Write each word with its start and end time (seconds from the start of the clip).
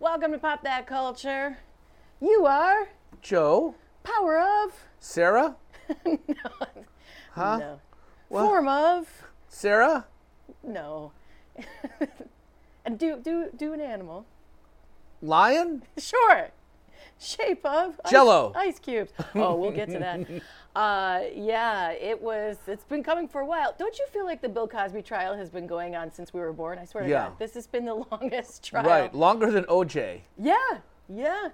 Welcome 0.00 0.32
to 0.32 0.38
Pop 0.38 0.62
That 0.62 0.86
Culture. 0.86 1.58
You 2.22 2.46
are 2.46 2.88
Joe, 3.20 3.74
power 4.02 4.38
of? 4.40 4.86
Sarah, 4.98 5.56
no. 6.06 6.14
Huh? 7.32 7.58
no. 7.58 7.80
What? 8.30 8.46
form 8.46 8.66
of? 8.66 9.24
Sarah, 9.46 10.06
no. 10.62 11.12
And 12.86 12.98
do 12.98 13.18
do 13.18 13.50
do 13.54 13.74
an 13.74 13.82
animal. 13.82 14.24
Lion, 15.20 15.82
sure 15.98 16.48
shape 17.20 17.64
of 17.64 18.00
ice- 18.04 18.10
ice, 18.56 18.78
cubes. 18.78 19.12
Oh, 19.34 19.54
we'll 19.56 19.70
get 19.70 19.90
to 19.90 19.98
that. 19.98 20.20
uh, 20.76 21.20
yeah, 21.34 21.90
it 21.92 22.20
was. 22.20 22.56
It's 22.66 22.84
been 22.84 23.02
coming 23.02 23.28
for 23.28 23.40
a 23.42 23.46
while. 23.46 23.74
Don't 23.78 23.98
you 23.98 24.06
feel 24.12 24.24
like 24.24 24.40
the 24.40 24.48
Bill 24.48 24.66
Cosby 24.66 25.02
trial 25.02 25.36
has 25.36 25.50
been 25.50 25.66
going 25.66 25.94
on 25.94 26.10
since 26.12 26.32
we 26.32 26.40
were 26.40 26.52
born? 26.52 26.78
I 26.78 26.84
swear 26.84 27.04
to 27.04 27.10
God, 27.28 27.38
this 27.38 27.54
has 27.54 27.66
been 27.66 27.84
the 27.84 27.94
longest 28.10 28.64
trial. 28.64 28.84
right? 28.86 29.14
Longer 29.14 29.50
than 29.50 29.64
OJ. 29.64 30.20
Yeah, 30.38 30.56
yeah. 31.08 31.48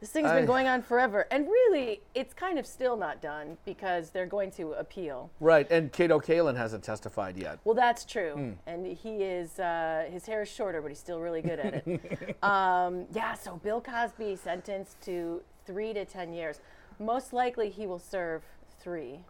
This 0.00 0.10
thing's 0.10 0.30
been 0.30 0.44
I- 0.44 0.46
going 0.46 0.66
on 0.66 0.80
forever. 0.82 1.26
And 1.30 1.46
really, 1.46 2.00
it's 2.14 2.32
kind 2.32 2.58
of 2.58 2.66
still 2.66 2.96
not 2.96 3.20
done 3.20 3.58
because 3.66 4.10
they're 4.10 4.26
going 4.26 4.50
to 4.52 4.72
appeal. 4.72 5.30
Right, 5.40 5.70
and 5.70 5.92
Kato 5.92 6.18
Kaelin 6.18 6.56
hasn't 6.56 6.82
testified 6.82 7.36
yet. 7.36 7.58
Well, 7.64 7.74
that's 7.74 8.04
true. 8.06 8.32
Hmm. 8.34 8.52
And 8.66 8.86
he 8.86 9.22
is, 9.22 9.58
uh, 9.58 10.06
his 10.10 10.24
hair 10.26 10.42
is 10.42 10.48
shorter, 10.50 10.80
but 10.80 10.88
he's 10.88 10.98
still 10.98 11.20
really 11.20 11.42
good 11.42 11.58
at 11.60 11.86
it. 11.86 12.36
um, 12.42 13.04
yeah, 13.14 13.34
so 13.34 13.56
Bill 13.56 13.80
Cosby 13.80 14.36
sentenced 14.36 15.00
to 15.02 15.42
three 15.66 15.92
to 15.92 16.04
10 16.06 16.32
years. 16.32 16.60
Most 16.98 17.32
likely 17.32 17.68
he 17.70 17.86
will 17.86 17.98
serve 18.00 18.42
3 18.80 19.20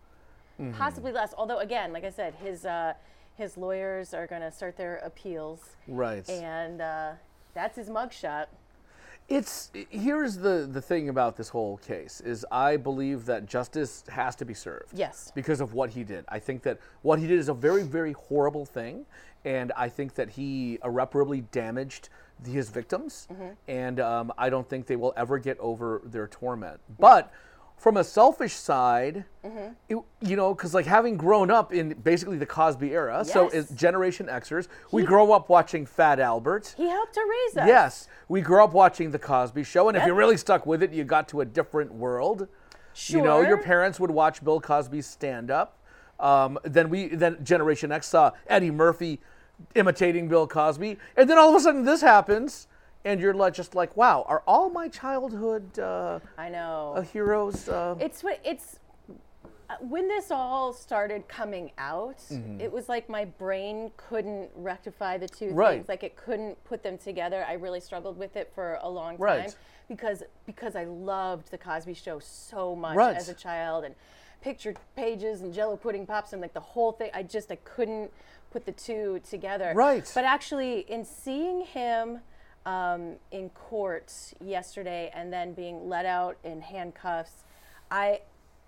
Mm-hmm. 0.61 0.77
possibly 0.77 1.11
less. 1.11 1.33
Although, 1.39 1.61
again, 1.61 1.91
like 1.91 2.05
I 2.05 2.11
said, 2.11 2.35
his, 2.35 2.67
uh, 2.67 2.93
his 3.35 3.57
lawyers 3.57 4.13
are 4.13 4.27
going 4.27 4.43
to 4.43 4.53
start 4.53 4.77
their 4.77 4.97
appeals. 4.97 5.71
Right. 5.89 6.29
And 6.29 6.83
uh, 6.83 7.13
that's 7.55 7.77
his 7.77 7.89
mugshot. 7.89 8.47
It's 9.31 9.71
here's 9.91 10.37
the 10.37 10.69
the 10.71 10.83
thing 10.83 11.09
about 11.09 11.37
this 11.37 11.49
whole 11.49 11.77
case 11.79 12.21
is 12.21 12.45
I 12.51 12.77
believe 12.77 13.27
that 13.27 13.47
justice 13.47 14.03
has 14.09 14.35
to 14.37 14.45
be 14.45 14.55
served. 14.55 14.93
Yes. 14.93 15.31
Because 15.35 15.61
of 15.61 15.73
what 15.73 15.91
he 15.91 16.03
did. 16.03 16.25
I 16.29 16.41
think 16.41 16.63
that 16.65 16.81
what 17.03 17.21
he 17.21 17.29
did 17.29 17.39
is 17.39 17.49
a 17.49 17.55
very 17.55 17.85
very 17.85 18.13
horrible 18.13 18.67
thing 18.67 19.07
and 19.45 19.71
I 19.77 19.89
think 19.89 20.15
that 20.17 20.31
he 20.31 20.79
irreparably 20.85 21.43
damaged 21.53 22.09
his 22.45 22.71
victims 22.71 23.29
and 23.69 24.01
um, 24.01 24.33
I 24.37 24.51
don't 24.51 24.69
think 24.69 24.87
they 24.87 24.97
will 24.97 25.15
ever 25.17 25.39
get 25.39 25.59
over 25.61 26.03
their 26.05 26.27
torment. 26.27 26.81
But 26.99 27.33
from 27.81 27.97
a 27.97 28.05
selfish 28.05 28.53
side, 28.53 29.25
it, 29.89 29.97
you 30.21 30.37
know, 30.37 30.53
because 30.55 30.75
like 30.75 30.85
having 30.85 31.17
grown 31.17 31.51
up 31.51 31.73
in 31.73 31.95
basically 31.95 32.37
the 32.37 32.45
Cosby 32.45 32.91
era, 32.93 33.25
so 33.25 33.45
Yes. 33.45 33.55
as 33.55 33.71
Generation 33.71 34.27
Xers, 34.27 34.69
we 34.93 35.03
grow 35.03 35.33
up 35.33 35.49
watching 35.49 35.87
Fat 35.87 36.21
Albert. 36.21 36.75
He 36.77 36.87
helped 36.91 37.15
to 37.15 37.23
raise 37.23 37.57
us. 37.57 37.67
Yes, 37.67 38.09
we 38.29 38.43
grew 38.43 38.63
up 38.63 38.75
watching 38.75 39.11
The 39.13 39.19
Cosby 39.19 39.65
Show, 39.65 39.89
and 39.89 39.97
if 39.97 40.03
Yep. 40.03 40.09
you 40.09 40.15
really 40.15 40.37
stuck 40.37 40.67
with 40.67 40.83
it, 40.83 40.93
you 40.93 41.05
got 41.05 41.27
to 41.29 41.41
a 41.41 41.45
different 41.47 41.91
world. 41.95 42.49
Sure. 42.93 43.19
You 43.19 43.25
know, 43.25 43.41
your 43.41 43.57
parents 43.57 43.99
would 43.99 44.11
watch 44.11 44.45
Bill 44.45 44.61
Cosby 44.61 45.01
stand 45.01 45.51
up. 45.51 45.79
Um, 46.19 46.59
then 46.65 46.91
we, 46.91 47.09
then 47.09 47.43
Generation 47.43 47.91
X 47.93 48.09
saw 48.09 48.33
Eddie 48.47 48.71
Murphy 48.71 49.21
imitating 49.75 50.29
Bill 50.29 50.47
Cosby, 50.47 50.99
and 51.17 51.31
then 51.31 51.39
all 51.39 51.49
of 51.49 51.55
a 51.55 51.61
sudden 51.61 51.87
this 51.87 52.03
happens, 52.03 52.67
and 53.05 53.21
you're 53.21 53.51
just 53.51 53.75
like, 53.75 53.97
wow, 53.97 54.25
are 54.29 54.43
all 54.47 54.71
my 54.71 54.89
childhood 54.89 55.79
uh, 55.79 56.21
I 56.37 56.49
know. 56.49 56.95
uh, 56.97 57.03
heroes? 57.03 57.69
Uh, 57.69 57.97
It's 58.01 58.23
what 58.23 58.41
it's 58.45 58.79
uh, 59.09 59.77
when 59.81 60.09
this 60.09 60.31
all 60.31 60.73
started 60.73 61.27
coming 61.29 61.71
out. 61.79 62.19
Mm-hmm. 62.31 62.61
It 62.61 62.71
was 62.71 62.89
like 62.89 63.09
my 63.09 63.25
brain 63.25 63.91
couldn't 63.97 64.51
rectify 64.55 65.17
the 65.17 65.29
two 65.29 65.51
Right. 65.53 65.77
things. 65.77 65.89
Like 65.89 66.03
it 66.03 66.17
couldn't 66.17 66.63
put 66.65 66.83
them 66.83 66.99
together. 66.99 67.45
I 67.49 67.55
really 67.55 67.81
struggled 67.81 68.19
with 68.19 68.37
it 68.37 68.51
for 68.55 68.79
a 68.83 68.89
long 68.89 69.17
time 69.17 69.21
Right. 69.25 69.57
because 69.89 70.23
because 70.45 70.77
I 70.77 70.85
loved 70.85 71.51
the 71.51 71.59
Cosby 71.59 71.95
Show 71.95 72.19
so 72.19 72.75
much 72.77 72.97
Right. 72.97 73.17
as 73.17 73.29
a 73.29 73.35
child 73.35 73.85
and 73.85 73.95
picture 74.43 74.75
pages 74.97 75.43
and 75.43 75.53
Jello 75.55 75.77
pudding 75.77 76.07
pops 76.07 76.33
and 76.33 76.41
like 76.43 76.55
the 76.55 76.61
whole 76.61 76.93
thing. 76.93 77.11
I 77.15 77.23
just 77.23 77.51
I 77.51 77.57
couldn't 77.57 78.11
put 78.51 78.67
the 78.67 78.73
two 78.73 79.21
together. 79.29 79.73
Right. 79.75 80.11
But 80.15 80.25
actually, 80.25 80.81
in 80.81 81.05
seeing 81.05 81.61
him 81.65 82.21
um, 82.67 83.17
in 83.31 83.49
court 83.51 84.13
yesterday 84.41 85.11
and 85.15 85.33
then 85.33 85.53
being 85.53 85.89
let 85.89 86.07
out 86.07 86.37
in 86.45 86.61
handcuffs, 86.61 87.45
I, 87.91 88.21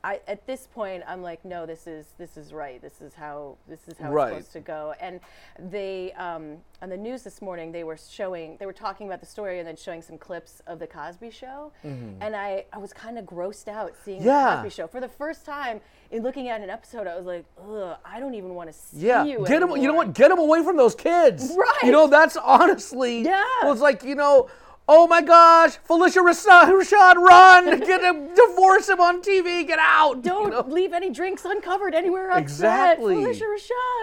I 0.04 0.20
at 0.26 0.46
this 0.46 0.66
point 0.66 1.04
I'm 1.06 1.22
like, 1.22 1.44
no, 1.44 1.64
this 1.64 1.86
is 1.86 2.14
this 2.18 2.36
is 2.36 2.52
right. 2.52 2.82
This 2.82 3.00
is 3.00 3.14
how 3.14 3.56
this 3.68 3.86
is 3.86 3.96
how 3.98 4.10
Right. 4.10 4.32
it's 4.32 4.48
supposed 4.48 4.52
to 4.54 4.60
go. 4.60 4.94
And 5.00 5.20
they 5.58 6.12
um, 6.14 6.56
on 6.82 6.88
the 6.88 6.96
news 6.96 7.22
this 7.22 7.40
morning 7.40 7.70
they 7.70 7.84
were 7.84 7.96
showing 7.96 8.56
they 8.58 8.66
were 8.66 8.72
talking 8.72 9.06
about 9.06 9.20
the 9.20 9.26
story 9.26 9.60
and 9.60 9.68
then 9.68 9.76
showing 9.76 10.02
some 10.02 10.18
clips 10.18 10.60
of 10.66 10.78
the 10.80 10.86
Cosby 10.88 11.30
Show, 11.30 11.72
and 11.84 12.34
I 12.34 12.64
I 12.72 12.78
was 12.78 12.92
kind 12.92 13.16
of 13.18 13.24
grossed 13.26 13.68
out 13.68 13.92
seeing 14.04 14.18
Mm-hmm. 14.20 14.26
Yeah. 14.26 14.50
the 14.50 14.56
Cosby 14.56 14.70
Show 14.70 14.86
for 14.88 15.00
the 15.00 15.08
first 15.08 15.44
time 15.46 15.80
in 16.10 16.22
looking 16.22 16.48
at 16.48 16.60
an 16.60 16.68
episode. 16.70 17.06
I 17.06 17.16
was 17.16 17.24
like, 17.26 17.44
ugh, 17.58 17.96
I 18.04 18.18
don't 18.20 18.34
even 18.34 18.54
want 18.54 18.70
to 18.70 18.72
see 18.76 19.06
Yeah, 19.06 19.24
you. 19.24 19.44
get 19.46 19.60
them. 19.60 19.70
You 19.76 19.86
know 19.88 19.94
what? 19.94 20.14
Get 20.14 20.28
them 20.30 20.38
away 20.40 20.62
from 20.64 20.76
those 20.76 20.94
kids. 20.96 21.52
Right. 21.56 21.78
You 21.84 21.92
know 21.92 22.08
that's 22.08 22.36
honestly. 22.36 23.22
Yeah. 23.22 23.44
Well, 23.62 23.72
it's 23.72 23.80
like 23.80 24.02
you 24.02 24.14
know. 24.16 24.48
Oh 24.88 25.06
my 25.06 25.22
gosh, 25.22 25.78
Phylicia 25.88 26.16
Rashad, 26.24 26.70
Rashad 26.72 27.14
run! 27.14 27.78
Get 27.80 28.02
him, 28.02 28.34
divorce 28.34 28.88
him 28.88 29.00
on 29.00 29.22
TV. 29.22 29.64
Get 29.66 29.78
out! 29.78 30.22
Don't 30.22 30.50
know? 30.50 30.64
leave 30.66 30.92
any 30.92 31.08
drinks 31.10 31.44
uncovered 31.44 31.94
anywhere 31.94 32.32
on 32.32 32.38
Exactly. 32.40 33.14
set. 33.22 33.42
Phylicia 33.42 33.42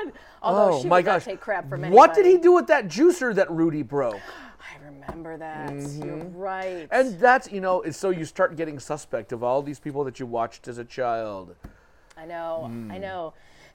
Rashad. 0.08 0.12
Although 0.42 0.78
Oh 0.78 0.82
she 0.82 0.88
my 0.88 1.02
gosh! 1.02 1.26
take 1.26 1.42
crap 1.42 1.68
from 1.70 1.84
anybody. 1.84 1.98
what 1.98 2.14
did 2.16 2.26
he 2.26 2.38
do 2.38 2.54
with 2.54 2.68
that 2.68 2.88
juicer 2.88 3.36
that 3.36 3.52
Rudy 3.52 3.82
broke? 3.84 4.16
I 4.16 4.86
remember 4.86 5.38
that. 5.38 5.74
You're 5.74 6.16
right. 6.28 6.90
Mm-hmm. 6.90 6.94
And 6.94 7.20
that's 7.20 7.52
you 7.52 7.60
know, 7.60 7.82
it's 7.82 7.98
so 7.98 8.10
you 8.10 8.24
start 8.24 8.56
getting 8.56 8.80
suspect 8.80 9.34
of 9.34 9.44
all 9.44 9.62
these 9.62 9.80
people 9.80 10.06
that 10.06 10.18
you 10.20 10.26
watched 10.26 10.68
as 10.70 10.78
a 10.78 10.86
child. 10.86 11.56
I 12.18 12.26
know, 12.26 12.64
I 12.66 12.68
Hmm. 12.68 13.02
know. 13.02 13.34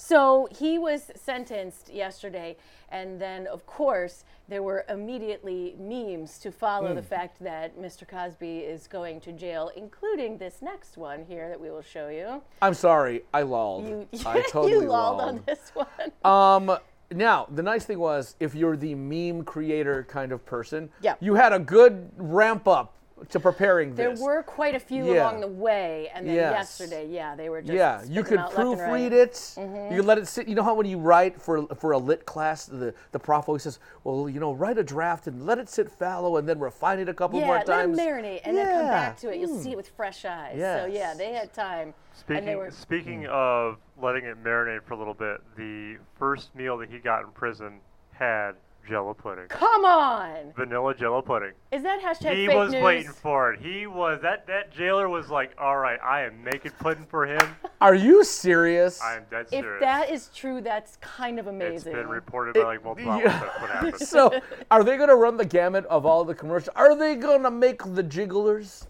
So 0.08 0.46
he 0.50 0.76
was 0.78 1.10
sentenced 1.16 1.88
yesterday, 1.90 2.58
and 2.90 3.18
then, 3.18 3.46
of 3.46 3.64
course, 3.64 4.24
there 4.48 4.62
were 4.62 4.84
immediately 4.90 5.76
memes 5.78 6.38
to 6.40 6.52
follow 6.52 6.90
Hmm. 6.90 6.96
the 6.96 7.02
fact 7.02 7.38
that 7.40 7.78
Mr. 7.78 8.06
Cosby 8.06 8.58
is 8.58 8.86
going 8.86 9.20
to 9.22 9.32
jail, 9.32 9.70
including 9.74 10.36
this 10.36 10.60
next 10.60 10.98
one 10.98 11.24
here 11.24 11.48
that 11.48 11.58
we 11.58 11.70
will 11.70 11.80
show 11.80 12.08
you. 12.08 12.42
I'm 12.60 12.74
sorry, 12.74 13.22
I 13.32 13.42
lolled. 13.42 13.88
You, 13.88 14.06
I 14.26 14.42
totally 14.50 14.72
you 14.72 14.80
lolled 14.80 15.16
lolled. 15.16 15.20
on 15.38 15.42
this 15.46 15.70
one. 15.72 16.12
Um, 16.22 16.78
now 17.10 17.46
the 17.50 17.62
nice 17.62 17.86
thing 17.86 17.98
was, 17.98 18.36
if 18.40 18.54
you're 18.54 18.76
the 18.76 18.94
meme 18.94 19.42
creator 19.44 20.04
kind 20.04 20.32
of 20.32 20.44
person, 20.44 20.90
Yeah. 21.00 21.14
you 21.20 21.34
had 21.34 21.54
a 21.54 21.58
good 21.58 22.10
ramp 22.18 22.68
up 22.68 22.94
to 23.30 23.40
preparing 23.40 23.94
this. 23.94 24.18
There 24.18 24.26
were 24.26 24.42
quite 24.42 24.74
a 24.74 24.80
few 24.80 25.04
Yeah. 25.12 25.22
along 25.22 25.40
the 25.40 25.48
way, 25.48 26.10
and 26.14 26.26
then 26.26 26.34
Yes. 26.34 26.52
yesterday, 26.80 27.06
yeah, 27.06 27.34
they 27.34 27.48
were 27.48 27.60
just 27.62 27.72
yeah, 27.72 28.02
you 28.06 28.22
could 28.22 28.38
out 28.38 28.56
left 28.56 28.58
and 28.58 28.78
proofread 28.78 28.88
right. 28.88 29.12
it. 29.12 29.32
Mm-hmm. 29.32 29.92
You 29.92 29.96
could 30.00 30.06
let 30.06 30.18
it 30.18 30.26
sit. 30.28 30.48
You 30.48 30.54
know 30.54 30.62
how 30.62 30.74
when 30.74 30.86
you 30.86 30.98
write 30.98 31.40
for 31.40 31.66
for 31.76 31.92
a 31.92 31.98
lit 31.98 32.26
class, 32.26 32.66
the 32.66 32.94
the 33.12 33.18
prof 33.18 33.48
always 33.48 33.62
says, 33.62 33.78
"Well, 34.02 34.28
you 34.28 34.40
know, 34.40 34.52
write 34.52 34.78
a 34.78 34.84
draft 34.84 35.26
and 35.26 35.46
let 35.46 35.58
it 35.58 35.68
sit 35.68 35.90
fallow, 35.90 36.36
and 36.36 36.48
then 36.48 36.58
refine 36.58 36.98
it 36.98 37.08
a 37.08 37.14
couple 37.14 37.40
Yeah, 37.40 37.46
more 37.46 37.56
let 37.56 37.66
times." 37.66 37.96
them 37.96 38.06
marinate 38.06 38.40
and 38.44 38.56
then 38.56 38.66
come 38.66 38.88
back 38.88 39.16
to 39.18 39.30
it. 39.30 39.38
You'll 39.38 39.58
see 39.60 39.72
it 39.72 39.76
with 39.76 39.88
fresh 39.88 40.24
eyes. 40.24 40.58
So 40.58 40.86
yeah, 40.86 41.14
they 41.14 41.32
had 41.32 41.52
time. 41.52 41.94
and 42.28 42.46
they 42.46 42.52
Speaking 42.52 42.56
were 42.58 42.70
speaking 42.70 43.22
mm. 43.22 43.28
of 43.28 43.78
letting 44.00 44.24
it 44.24 44.42
marinate 44.42 44.82
for 44.84 44.94
a 44.94 44.96
little 44.96 45.14
bit, 45.14 45.40
the 45.56 45.96
first 46.18 46.54
meal 46.54 46.78
that 46.78 46.88
he 46.90 46.98
got 46.98 47.24
in 47.24 47.30
prison 47.30 47.80
had 48.12 48.52
Jello 48.88 49.14
pudding, 49.14 49.46
come 49.48 49.84
on. 49.84 50.52
vanilla 50.56 50.94
Jello 50.94 51.22
pudding. 51.22 51.52
Is 51.72 51.82
that 51.82 52.00
hashtag 52.02 52.34
he 52.34 52.46
fake 52.46 52.56
was 52.56 52.72
news? 52.72 52.82
waiting 52.82 53.10
for 53.12 53.52
it. 53.52 53.60
He 53.60 53.86
was 53.86 54.20
that 54.22 54.46
that 54.46 54.72
jailer 54.72 55.08
was 55.08 55.28
like, 55.30 55.52
"All 55.58 55.76
right, 55.78 55.98
I 56.02 56.22
am 56.22 56.42
making 56.44 56.72
pudding 56.78 57.06
for 57.06 57.26
him. 57.26 57.56
Are 57.80 57.94
you 57.94 58.24
serious? 58.24 59.00
I 59.02 59.16
am 59.16 59.24
dead 59.30 59.48
serious. 59.48 59.52
If 59.52 59.64
serious." 59.64 59.80
that 59.80 60.10
is 60.10 60.30
true, 60.34 60.60
that's 60.60 60.96
kind 60.96 61.38
of 61.38 61.46
amazing. 61.46 61.74
it's 61.74 61.84
been 61.84 62.08
reported 62.08 62.54
by 62.54 62.62
like 62.62 62.84
multiple 62.84 63.12
outlets. 63.12 63.32
yeah. 63.34 63.40
That's 63.40 63.60
what 63.60 63.70
happened. 63.70 63.98
so, 64.00 64.40
are 64.70 64.84
they 64.84 64.96
going 64.96 65.08
to 65.08 65.16
run 65.16 65.36
the 65.36 65.44
gamut 65.46 65.86
of 65.86 66.04
all 66.06 66.24
the 66.24 66.34
commercials? 66.34 66.74
Are 66.76 66.94
they 66.96 67.16
going 67.16 67.42
to 67.42 67.50
make 67.50 67.82
the 67.94 68.02
jigglers? 68.02 68.86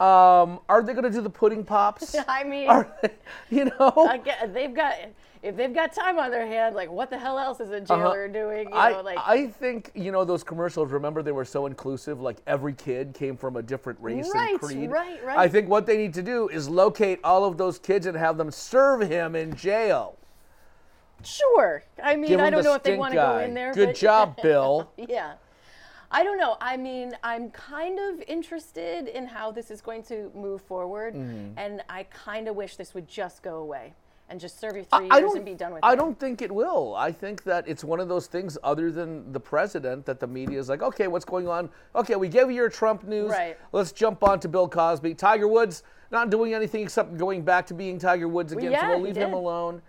Um, 0.00 0.60
are 0.68 0.80
they 0.80 0.92
going 0.92 1.04
to 1.04 1.10
do 1.10 1.20
the 1.20 1.30
pudding 1.30 1.64
pops? 1.64 2.14
I 2.28 2.44
mean, 2.44 2.68
Are 2.68 2.88
they, 3.02 3.10
you 3.50 3.64
know? 3.64 4.06
I 4.08 4.18
get, 4.18 4.54
they've 4.54 4.72
got 4.72 4.94
if 5.42 5.56
they've 5.56 5.72
got 5.74 5.92
time 5.92 6.18
on 6.18 6.30
their 6.30 6.46
hand, 6.46 6.74
like 6.74 6.90
what 6.90 7.10
the 7.10 7.18
hell 7.18 7.38
else 7.38 7.60
is 7.60 7.70
a 7.70 7.80
jailer 7.80 8.28
doing? 8.28 8.68
You 8.68 8.74
Uh-huh. 8.74 8.78
I, 8.86 8.92
know, 8.92 9.00
like 9.02 9.18
I 9.18 9.46
think 9.46 9.90
you 9.94 10.10
know 10.12 10.24
those 10.24 10.42
commercials. 10.42 10.90
Remember, 10.90 11.22
they 11.22 11.32
were 11.32 11.44
so 11.44 11.66
inclusive. 11.66 12.20
Like 12.20 12.38
every 12.46 12.72
kid 12.72 13.14
came 13.14 13.36
from 13.36 13.56
a 13.56 13.62
different 13.62 13.98
race 14.00 14.30
Right, 14.34 14.50
and 14.52 14.60
creed. 14.60 14.90
right, 14.90 15.10
right. 15.24 15.24
right. 15.24 15.38
I 15.38 15.48
think 15.48 15.68
what 15.68 15.86
they 15.86 15.96
need 15.96 16.14
to 16.14 16.22
do 16.22 16.48
is 16.48 16.68
locate 16.68 17.20
all 17.24 17.44
of 17.44 17.56
those 17.56 17.78
kids 17.78 18.06
and 18.06 18.16
have 18.16 18.36
them 18.36 18.50
serve 18.50 19.02
him 19.02 19.34
in 19.36 19.54
jail. 19.54 20.16
sure. 21.22 21.82
I 22.02 22.16
mean, 22.16 22.38
I 22.40 22.50
don't 22.50 22.62
know 22.64 22.74
if 22.74 22.82
they 22.82 22.96
want 22.96 23.12
to 23.12 23.16
go 23.20 23.38
in 23.38 23.54
there. 23.54 23.72
Good 23.72 23.88
but- 23.90 23.96
job, 24.06 24.36
Bill. 24.42 24.90
yeah. 24.96 25.34
I 26.10 26.24
don't 26.24 26.38
know. 26.38 26.56
I 26.60 26.78
mean, 26.78 27.12
I'm 27.22 27.50
kind 27.50 27.98
of 27.98 28.22
interested 28.26 29.08
in 29.08 29.26
how 29.26 29.50
this 29.50 29.70
is 29.70 29.82
going 29.82 30.02
to 30.04 30.30
move 30.34 30.62
forward, 30.62 31.14
Mm-hmm. 31.14 31.58
and 31.58 31.82
I 31.88 32.04
kind 32.04 32.48
of 32.48 32.56
wish 32.56 32.76
this 32.76 32.94
would 32.94 33.06
just 33.06 33.42
go 33.42 33.56
away. 33.56 33.92
And 34.28 34.38
just 34.38 34.60
serve 34.60 34.76
you 34.76 34.84
three 34.84 35.08
I 35.10 35.18
years 35.18 35.30
don't, 35.30 35.36
and 35.36 35.44
be 35.44 35.54
done 35.54 35.72
with 35.72 35.84
I 35.84 35.90
it. 35.90 35.92
I 35.92 35.96
don't 35.96 36.18
think 36.18 36.42
it 36.42 36.52
will. 36.52 36.94
I 36.96 37.12
think 37.12 37.42
that 37.44 37.66
it's 37.66 37.84
one 37.84 38.00
of 38.00 38.08
those 38.08 38.26
things, 38.26 38.58
other 38.62 38.90
than 38.90 39.32
the 39.32 39.40
president, 39.40 40.06
that 40.06 40.20
the 40.20 40.26
media 40.26 40.58
is 40.58 40.68
like, 40.68 40.82
okay, 40.82 41.08
what's 41.08 41.24
going 41.24 41.48
on? 41.48 41.70
Okay, 41.94 42.16
we 42.16 42.28
gave 42.28 42.48
you 42.48 42.56
your 42.56 42.68
Trump 42.68 43.04
news. 43.04 43.30
Right. 43.30 43.56
Let's 43.72 43.92
jump 43.92 44.22
on 44.22 44.40
to 44.40 44.48
Bill 44.48 44.68
Cosby. 44.68 45.14
Tiger 45.14 45.48
Woods 45.48 45.82
not 46.10 46.30
doing 46.30 46.54
anything 46.54 46.82
except 46.82 47.16
going 47.16 47.42
back 47.42 47.66
to 47.66 47.74
being 47.74 47.98
Tiger 47.98 48.28
Woods 48.28 48.52
again, 48.52 48.72
yeah, 48.72 48.82
so 48.82 48.88
we'll 48.88 49.00
leave 49.00 49.16
him 49.16 49.34
alone. 49.34 49.82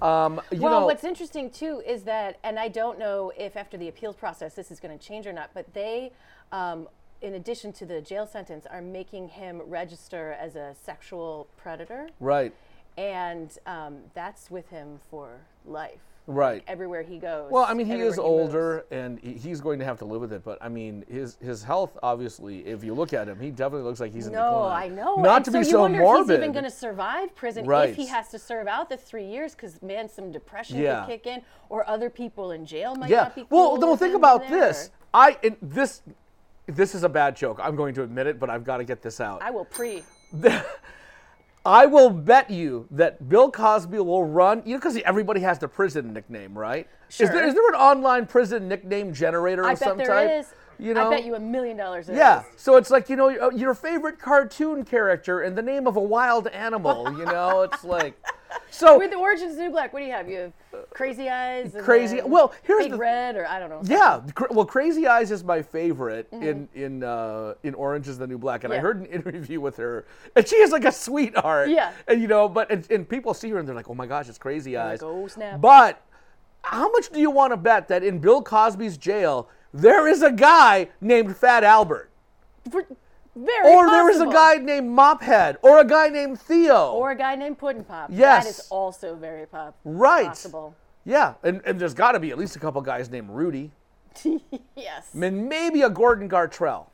Um, 0.00 0.40
you 0.52 0.60
well, 0.60 0.80
know, 0.80 0.86
what's 0.86 1.04
interesting 1.04 1.50
too 1.50 1.82
is 1.84 2.04
that, 2.04 2.38
and 2.44 2.58
I 2.58 2.68
don't 2.68 2.98
know 2.98 3.32
if 3.36 3.56
after 3.56 3.76
the 3.76 3.88
appeals 3.88 4.16
process 4.16 4.54
this 4.54 4.70
is 4.70 4.78
going 4.80 4.96
to 4.96 5.04
change 5.04 5.26
or 5.26 5.32
not, 5.32 5.50
but 5.54 5.74
they, 5.74 6.12
um, 6.52 6.88
in 7.20 7.34
addition 7.34 7.72
to 7.72 7.86
the 7.86 8.00
jail 8.00 8.24
sentence, 8.26 8.64
are 8.70 8.80
making 8.80 9.28
him 9.28 9.60
register 9.66 10.36
as 10.40 10.54
a 10.54 10.74
sexual 10.80 11.48
predator, 11.56 12.08
right, 12.20 12.54
and 12.98 13.56
um, 13.66 13.98
that's 14.12 14.50
with 14.50 14.68
him 14.70 14.98
for 15.08 15.28
life. 15.64 16.00
right. 16.26 16.62
Everywhere 16.66 17.02
he 17.02 17.16
goes. 17.18 17.50
Well, 17.50 17.64
I 17.64 17.72
mean, 17.74 17.86
he 17.86 17.94
is 17.94 18.16
moves. 18.16 18.18
older, 18.18 18.84
and 18.90 19.18
he- 19.20 19.34
he's 19.34 19.60
going 19.60 19.78
to 19.78 19.84
have 19.84 19.98
to 20.00 20.04
live 20.04 20.20
with 20.20 20.32
it. 20.32 20.42
But 20.44 20.58
I 20.60 20.68
mean, 20.68 21.04
his 21.08 21.36
his 21.40 21.62
health, 21.62 21.96
obviously, 22.02 22.66
if 22.66 22.82
you 22.82 22.92
look 22.94 23.12
at 23.12 23.28
him, 23.28 23.38
he 23.38 23.50
definitely 23.50 23.84
looks 23.84 24.00
like 24.00 24.12
he's 24.12 24.26
in 24.26 24.32
No, 24.32 24.38
decline. 24.64 24.92
I 24.92 24.94
know. 24.94 25.14
Not 25.16 25.36
and 25.36 25.44
to 25.46 25.50
so 25.52 25.60
be 25.60 25.66
you 25.66 25.72
so 25.72 25.80
wonder 25.82 25.98
morbid. 26.00 26.22
if 26.22 26.28
he's 26.28 26.38
even 26.38 26.52
going 26.52 26.64
to 26.64 26.70
survive 26.70 27.34
prison 27.36 27.64
Right. 27.66 27.90
if 27.90 27.96
he 27.96 28.06
has 28.08 28.28
to 28.30 28.38
serve 28.38 28.66
out 28.66 28.88
the 28.90 28.96
three 28.96 29.24
years, 29.26 29.54
because 29.54 29.80
man, 29.80 30.08
some 30.08 30.32
depression 30.32 30.78
Yeah. 30.78 31.04
could 31.06 31.22
kick 31.22 31.26
in, 31.28 31.42
or 31.68 31.88
other 31.88 32.10
people 32.10 32.50
in 32.50 32.66
jail 32.66 32.96
might 32.96 33.10
yeah. 33.10 33.22
not 33.22 33.34
be. 33.36 33.46
Well, 33.48 33.68
cool 33.70 33.78
no. 33.78 33.96
Think 33.96 34.14
about 34.16 34.48
this. 34.48 34.90
I 35.14 35.38
this. 35.62 36.02
This 36.66 36.94
is 36.94 37.02
a 37.04 37.08
bad 37.08 37.34
joke. 37.36 37.58
I'm 37.62 37.76
going 37.76 37.94
to 37.94 38.02
admit 38.02 38.26
it, 38.26 38.38
but 38.38 38.50
I've 38.50 38.64
got 38.64 38.76
to 38.78 38.84
get 38.84 39.00
this 39.00 39.20
out. 39.20 39.40
I 39.40 39.50
will 39.50 39.64
pre. 39.64 40.02
I 41.68 41.84
will 41.84 42.08
bet 42.08 42.48
you 42.48 42.86
that 42.92 43.28
Bill 43.28 43.50
Cosby 43.50 43.98
will 43.98 44.24
run, 44.24 44.62
you 44.64 44.72
know, 44.72 44.78
because 44.78 44.96
everybody 45.04 45.40
has 45.40 45.58
the 45.58 45.68
prison 45.68 46.14
nickname, 46.14 46.56
right? 46.56 46.88
Is 47.10 47.18
there 47.18 47.26
Sure. 47.30 47.44
is 47.44 47.52
there 47.52 47.68
an 47.68 47.74
online 47.74 48.24
prison 48.24 48.68
nickname 48.68 49.12
generator 49.12 49.66
I 49.66 49.72
of 49.72 49.78
bet 49.78 49.88
some 49.88 49.98
there 49.98 50.06
type? 50.06 50.30
is. 50.30 50.54
You 50.78 50.94
know? 50.94 51.08
I 51.08 51.10
bet 51.16 51.24
you 51.24 51.34
a 51.34 51.40
million 51.40 51.76
dollars. 51.76 52.08
Yeah. 52.08 52.40
is. 52.40 52.46
So 52.56 52.76
it's 52.76 52.90
like, 52.90 53.08
you 53.08 53.16
know, 53.16 53.28
your- 53.28 53.52
your 53.52 53.74
favorite 53.74 54.18
cartoon 54.18 54.84
character 54.84 55.42
in 55.42 55.54
the 55.54 55.62
name 55.62 55.86
of 55.86 55.96
a 55.96 56.00
wild 56.02 56.46
animal, 56.48 57.10
you 57.18 57.24
know? 57.24 57.62
It's 57.72 57.84
like 57.84 58.14
So 58.70 58.96
With 58.98 59.10
the 59.10 59.16
origins 59.16 59.52
of 59.54 59.58
New 59.58 59.70
Black, 59.70 59.92
what 59.92 60.00
do 60.00 60.06
you 60.06 60.12
have? 60.12 60.28
You 60.28 60.38
have 60.38 60.52
Crazy 60.90 61.28
Eyes. 61.28 61.74
and 61.74 61.84
Crazy- 61.84 62.20
well, 62.24 62.52
here's 62.62 62.84
Big 62.84 62.92
the- 62.92 62.96
Red, 62.98 63.36
or 63.36 63.46
I 63.46 63.58
don't 63.58 63.68
know. 63.70 63.80
Yeah, 63.84 64.20
cr- 64.34 64.46
well, 64.50 64.64
Crazy 64.64 65.06
Eyes 65.06 65.30
is 65.30 65.42
my 65.44 65.60
favorite 65.62 66.28
in 66.32 66.68
in 66.74 67.02
uh, 67.02 67.54
in 67.62 67.74
Orange 67.74 68.08
is 68.08 68.16
the 68.18 68.26
New 68.26 68.38
Black, 68.38 68.64
and 68.64 68.72
I 68.72 68.76
Mm-hmm. 68.78 68.84
Yeah. 68.86 68.92
heard 68.92 69.00
an 69.00 69.06
interview 69.32 69.60
with 69.60 69.76
her, 69.78 70.06
and 70.36 70.46
she 70.48 70.56
is 70.56 70.70
like 70.70 70.84
a 70.84 70.92
sweetheart. 70.92 71.68
Yeah. 71.70 71.92
and 72.06 72.22
you 72.22 72.28
know, 72.28 72.48
but 72.48 72.70
and, 72.70 72.88
and 72.90 73.08
people 73.08 73.34
see 73.34 73.50
her 73.50 73.58
and 73.58 73.66
they're 73.68 73.74
like, 73.74 73.90
oh 73.90 73.94
my 73.94 74.06
gosh, 74.06 74.28
it's 74.28 74.38
Crazy 74.38 74.76
Eyes. 74.76 75.02
like, 75.02 75.10
"Oh, 75.10 75.26
snap." 75.28 75.60
But 75.60 76.00
how 76.62 76.90
much 76.90 77.10
do 77.10 77.20
you 77.20 77.30
want 77.30 77.52
to 77.52 77.56
bet 77.56 77.88
that 77.88 78.02
in 78.02 78.18
Bill 78.18 78.42
Cosby's 78.42 78.96
jail 78.96 79.48
there 79.72 80.08
is 80.08 80.22
a 80.22 80.32
guy 80.32 80.88
named 81.00 81.36
Fat 81.36 81.64
Albert, 81.64 82.10
very. 82.70 83.74
or 83.74 83.86
there 83.88 84.10
is 84.10 84.20
a 84.20 84.26
guy 84.26 84.54
named 84.56 84.90
Mophead, 84.90 85.56
or 85.62 85.80
a 85.80 85.84
guy 85.84 86.08
named 86.08 86.40
Theo? 86.40 86.92
Or 86.92 87.10
a 87.12 87.16
guy 87.16 87.34
named 87.34 87.58
Puddin' 87.58 87.84
Pop. 87.84 88.10
Yes. 88.12 88.44
That 88.44 88.50
is 88.50 88.68
also 88.70 89.14
very 89.14 89.46
pop. 89.46 89.76
right. 89.84 90.28
Possible. 90.28 90.74
Yeah, 91.04 91.34
and, 91.42 91.62
and 91.64 91.80
there's 91.80 91.94
got 91.94 92.12
to 92.12 92.20
be 92.20 92.30
at 92.30 92.38
least 92.38 92.56
a 92.56 92.58
couple 92.58 92.80
guys 92.82 93.08
named 93.10 93.30
Rudy, 93.30 93.70
yes. 94.76 95.08
and 95.14 95.48
maybe 95.48 95.82
a 95.82 95.88
Gordon 95.90 96.28
Gartrell. 96.28 96.86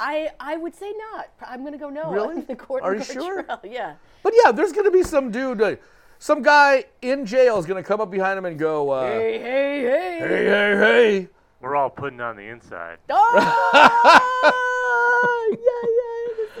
I 0.00 0.30
I 0.40 0.56
would 0.56 0.74
say 0.74 0.92
not. 1.12 1.28
I'm 1.40 1.62
gonna 1.62 1.78
go 1.78 1.88
no. 1.88 2.10
Really? 2.10 2.40
the 2.40 2.56
Gordon 2.56 2.88
Are 2.88 2.96
you 2.96 3.04
sure? 3.04 3.46
Yeah. 3.64 3.94
But 4.24 4.32
yeah, 4.42 4.50
there's 4.50 4.72
gonna 4.72 4.90
be 4.90 5.04
some 5.04 5.30
dude, 5.30 5.62
uh, 5.62 5.76
some 6.18 6.42
guy 6.42 6.86
in 7.00 7.24
jail 7.26 7.58
is 7.58 7.66
gonna 7.66 7.82
come 7.82 8.00
up 8.00 8.10
behind 8.10 8.36
him 8.38 8.44
and 8.44 8.58
go, 8.58 8.90
uh, 8.90 9.06
Hey 9.06 9.38
hey 9.38 9.82
hey. 9.82 10.18
hey, 10.18 10.44
hey, 10.46 10.76
hey. 10.76 11.28
We're 11.64 11.76
all 11.76 11.88
putting 11.90 12.20
on 12.20 12.36
the 12.36 12.42
inside. 12.42 12.98
Oh, 15.26 15.56
yeah, 15.58 15.90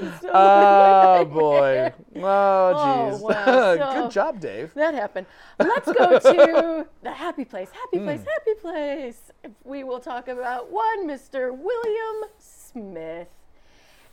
This 0.00 0.14
is 0.14 0.20
so 0.20 0.30
Oh 0.34 1.24
boy. 1.26 1.92
Oh 2.16 2.22
Oh, 2.22 2.74
jeez. 3.12 3.20
wow. 3.20 3.44
So- 3.76 3.92
Good 4.02 4.10
job, 4.10 4.40
Dave. 4.40 4.72
That 4.74 4.94
happened. 4.94 5.26
Let's 5.58 5.86
go 5.92 6.18
to 6.18 6.86
the 7.02 7.10
happy 7.12 7.44
place. 7.44 7.68
Happy 7.70 7.98
Hmm. 7.98 8.04
place. 8.04 8.20
Happy 8.20 8.54
place. 8.60 9.30
We 9.64 9.84
will 9.84 10.00
talk 10.00 10.28
about 10.28 10.70
one 10.70 11.06
Mr. 11.06 11.56
William 11.56 12.30
Smith, 12.38 13.28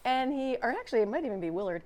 and 0.05 0.33
he, 0.33 0.57
or 0.61 0.71
actually, 0.71 1.01
it 1.01 1.07
might 1.07 1.23
even 1.25 1.39
be 1.39 1.49
Willard. 1.49 1.83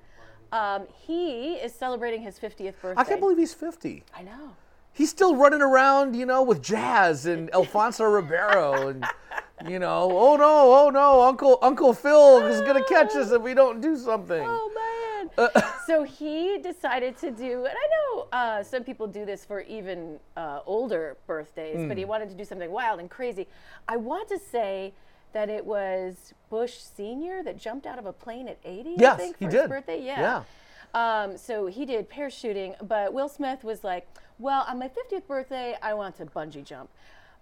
Um, 0.52 0.88
he 1.06 1.54
is 1.56 1.74
celebrating 1.74 2.22
his 2.22 2.40
50th 2.40 2.80
birthday. 2.82 2.94
I 3.02 3.04
can't 3.04 3.20
believe 3.20 3.38
he's 3.38 3.54
50. 3.54 4.04
I 4.16 4.24
know. 4.24 4.56
He's 4.96 5.10
still 5.10 5.36
running 5.36 5.62
around, 5.62 6.16
you 6.16 6.26
know, 6.26 6.42
with 6.42 6.62
Jazz 6.64 7.26
and 7.26 7.50
Alfonso 7.54 8.06
Ribeiro 8.06 8.88
and 8.88 9.06
you 9.68 9.80
know, 9.80 10.10
oh 10.18 10.36
no, 10.38 10.74
oh 10.86 10.90
no, 10.90 11.22
Uncle 11.22 11.60
Uncle 11.62 11.94
Phil 11.94 12.46
is 12.48 12.62
gonna 12.62 12.84
catch 12.86 13.16
us 13.16 13.32
if 13.32 13.42
we 13.42 13.54
don't 13.54 13.82
do 13.82 13.96
something. 13.98 14.42
Oh 14.44 14.72
Uh, 15.38 15.50
man! 15.54 15.64
so 15.88 16.04
he 16.04 16.60
decided 16.60 17.18
to 17.18 17.32
do, 17.32 17.66
and 17.66 17.74
I 17.76 17.88
know 17.96 18.28
uh, 18.32 18.64
some 18.64 18.84
people 18.84 19.08
do 19.08 19.26
this 19.26 19.44
for 19.44 19.62
even 19.62 20.20
uh, 20.38 20.60
older 20.66 21.18
birthdays, 21.28 21.78
but 21.88 21.94
Hmm. 21.94 21.98
he 21.98 22.06
wanted 22.06 22.30
to 22.30 22.36
do 22.36 22.46
something 22.46 22.72
wild 22.72 23.00
and 23.00 23.10
crazy. 23.10 23.48
I 23.88 23.98
want 23.98 24.28
to 24.30 24.40
say 24.40 24.94
that 25.34 25.50
it 25.50 25.66
was 25.66 26.34
Bush 26.50 26.78
Senior 26.78 27.44
that 27.44 27.58
jumped 27.58 27.86
out 27.86 28.00
of 28.00 28.06
a 28.06 28.14
plane 28.14 28.48
at 28.48 28.58
80. 28.64 28.92
I 28.92 28.94
Yes, 28.98 29.18
think, 29.18 29.38
he 29.40 29.46
for 29.46 29.52
did. 29.52 29.62
His 29.62 29.70
birthday, 29.70 30.02
yeah. 30.02 30.22
Yeah. 30.22 30.44
Um, 30.96 31.38
so 31.38 31.68
he 31.68 31.86
did 31.86 32.10
parachuting, 32.10 32.76
but 32.88 33.14
Will 33.14 33.30
Smith 33.30 33.64
was 33.64 33.84
like, 33.84 34.08
"Well, 34.40 34.66
on 34.68 34.80
my 34.80 34.88
50th 34.90 35.28
birthday, 35.28 35.76
I 35.82 35.94
want 35.94 36.16
to 36.18 36.26
bungee 36.26 36.64
jump." 36.64 36.90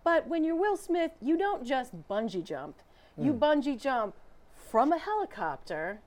But 0.04 0.28
when 0.28 0.44
you're 0.44 0.56
Will 0.56 0.76
Smith, 0.76 1.12
you 1.22 1.38
don't 1.38 1.64
just 1.64 1.92
bungee 2.10 2.44
jump; 2.44 2.76
you 3.18 3.32
Hmm. 3.32 3.40
bungee 3.40 3.80
jump 3.80 4.16
from 4.54 4.92
a 4.92 4.98
helicopter 4.98 6.00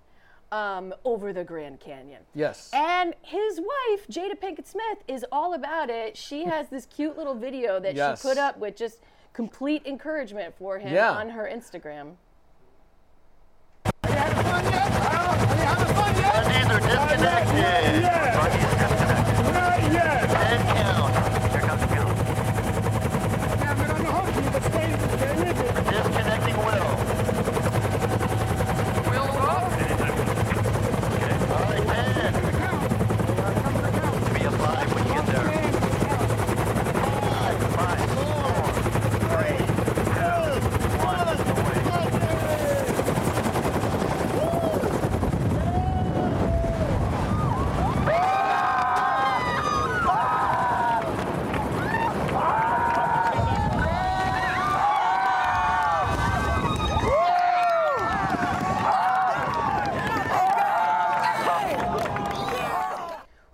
um, 0.53 0.95
over 1.05 1.33
the 1.33 1.43
Grand 1.45 1.81
Canyon. 1.81 2.23
Yes. 2.35 2.71
And 2.73 3.15
his 3.23 3.61
wife, 3.61 4.07
Jada 4.09 4.39
Pinkett 4.39 4.67
Smith, 4.67 4.99
is 5.09 5.25
all 5.33 5.55
about 5.55 5.89
it. 5.91 6.17
She 6.17 6.45
has 6.53 6.69
this 6.69 6.87
cute 6.87 7.17
little 7.17 7.35
video 7.35 7.81
that 7.81 7.95
Yes. 7.97 8.21
she 8.23 8.29
put 8.29 8.39
up 8.39 8.57
with 8.59 8.77
just 8.77 8.99
complete 9.33 9.83
encouragement 9.87 10.55
for 10.57 10.79
him 10.79 10.95
Yeah. 10.95 11.11
on 11.13 11.31
her 11.31 11.49
Instagram. 11.53 12.15
Bunnies 16.17 16.69
are 16.71 16.81
disconnected. 16.81 18.03
Ten 20.33 20.61
count. 20.75 21.13
Here 21.53 21.61
comes 21.61 21.81
the 21.83 21.87
count. 21.95 22.17
Disconnecting 25.91 26.57
Will. 26.57 26.91
Will 29.11 29.31
up. 29.47 29.73
Okay. 31.13 31.35
All 31.53 31.63
right, 31.63 31.85
ten. 31.87 32.33
Be 34.35 34.41
a 34.45 34.47
five 34.51 34.89
when 34.95 35.03
you 35.07 35.13
get 35.15 35.27
there. 35.27 35.49
Five, 37.31 37.61
five, 37.77 38.05
four, 38.17 38.51
three, 39.29 39.59
two, 40.15 40.43
one. 41.05 41.29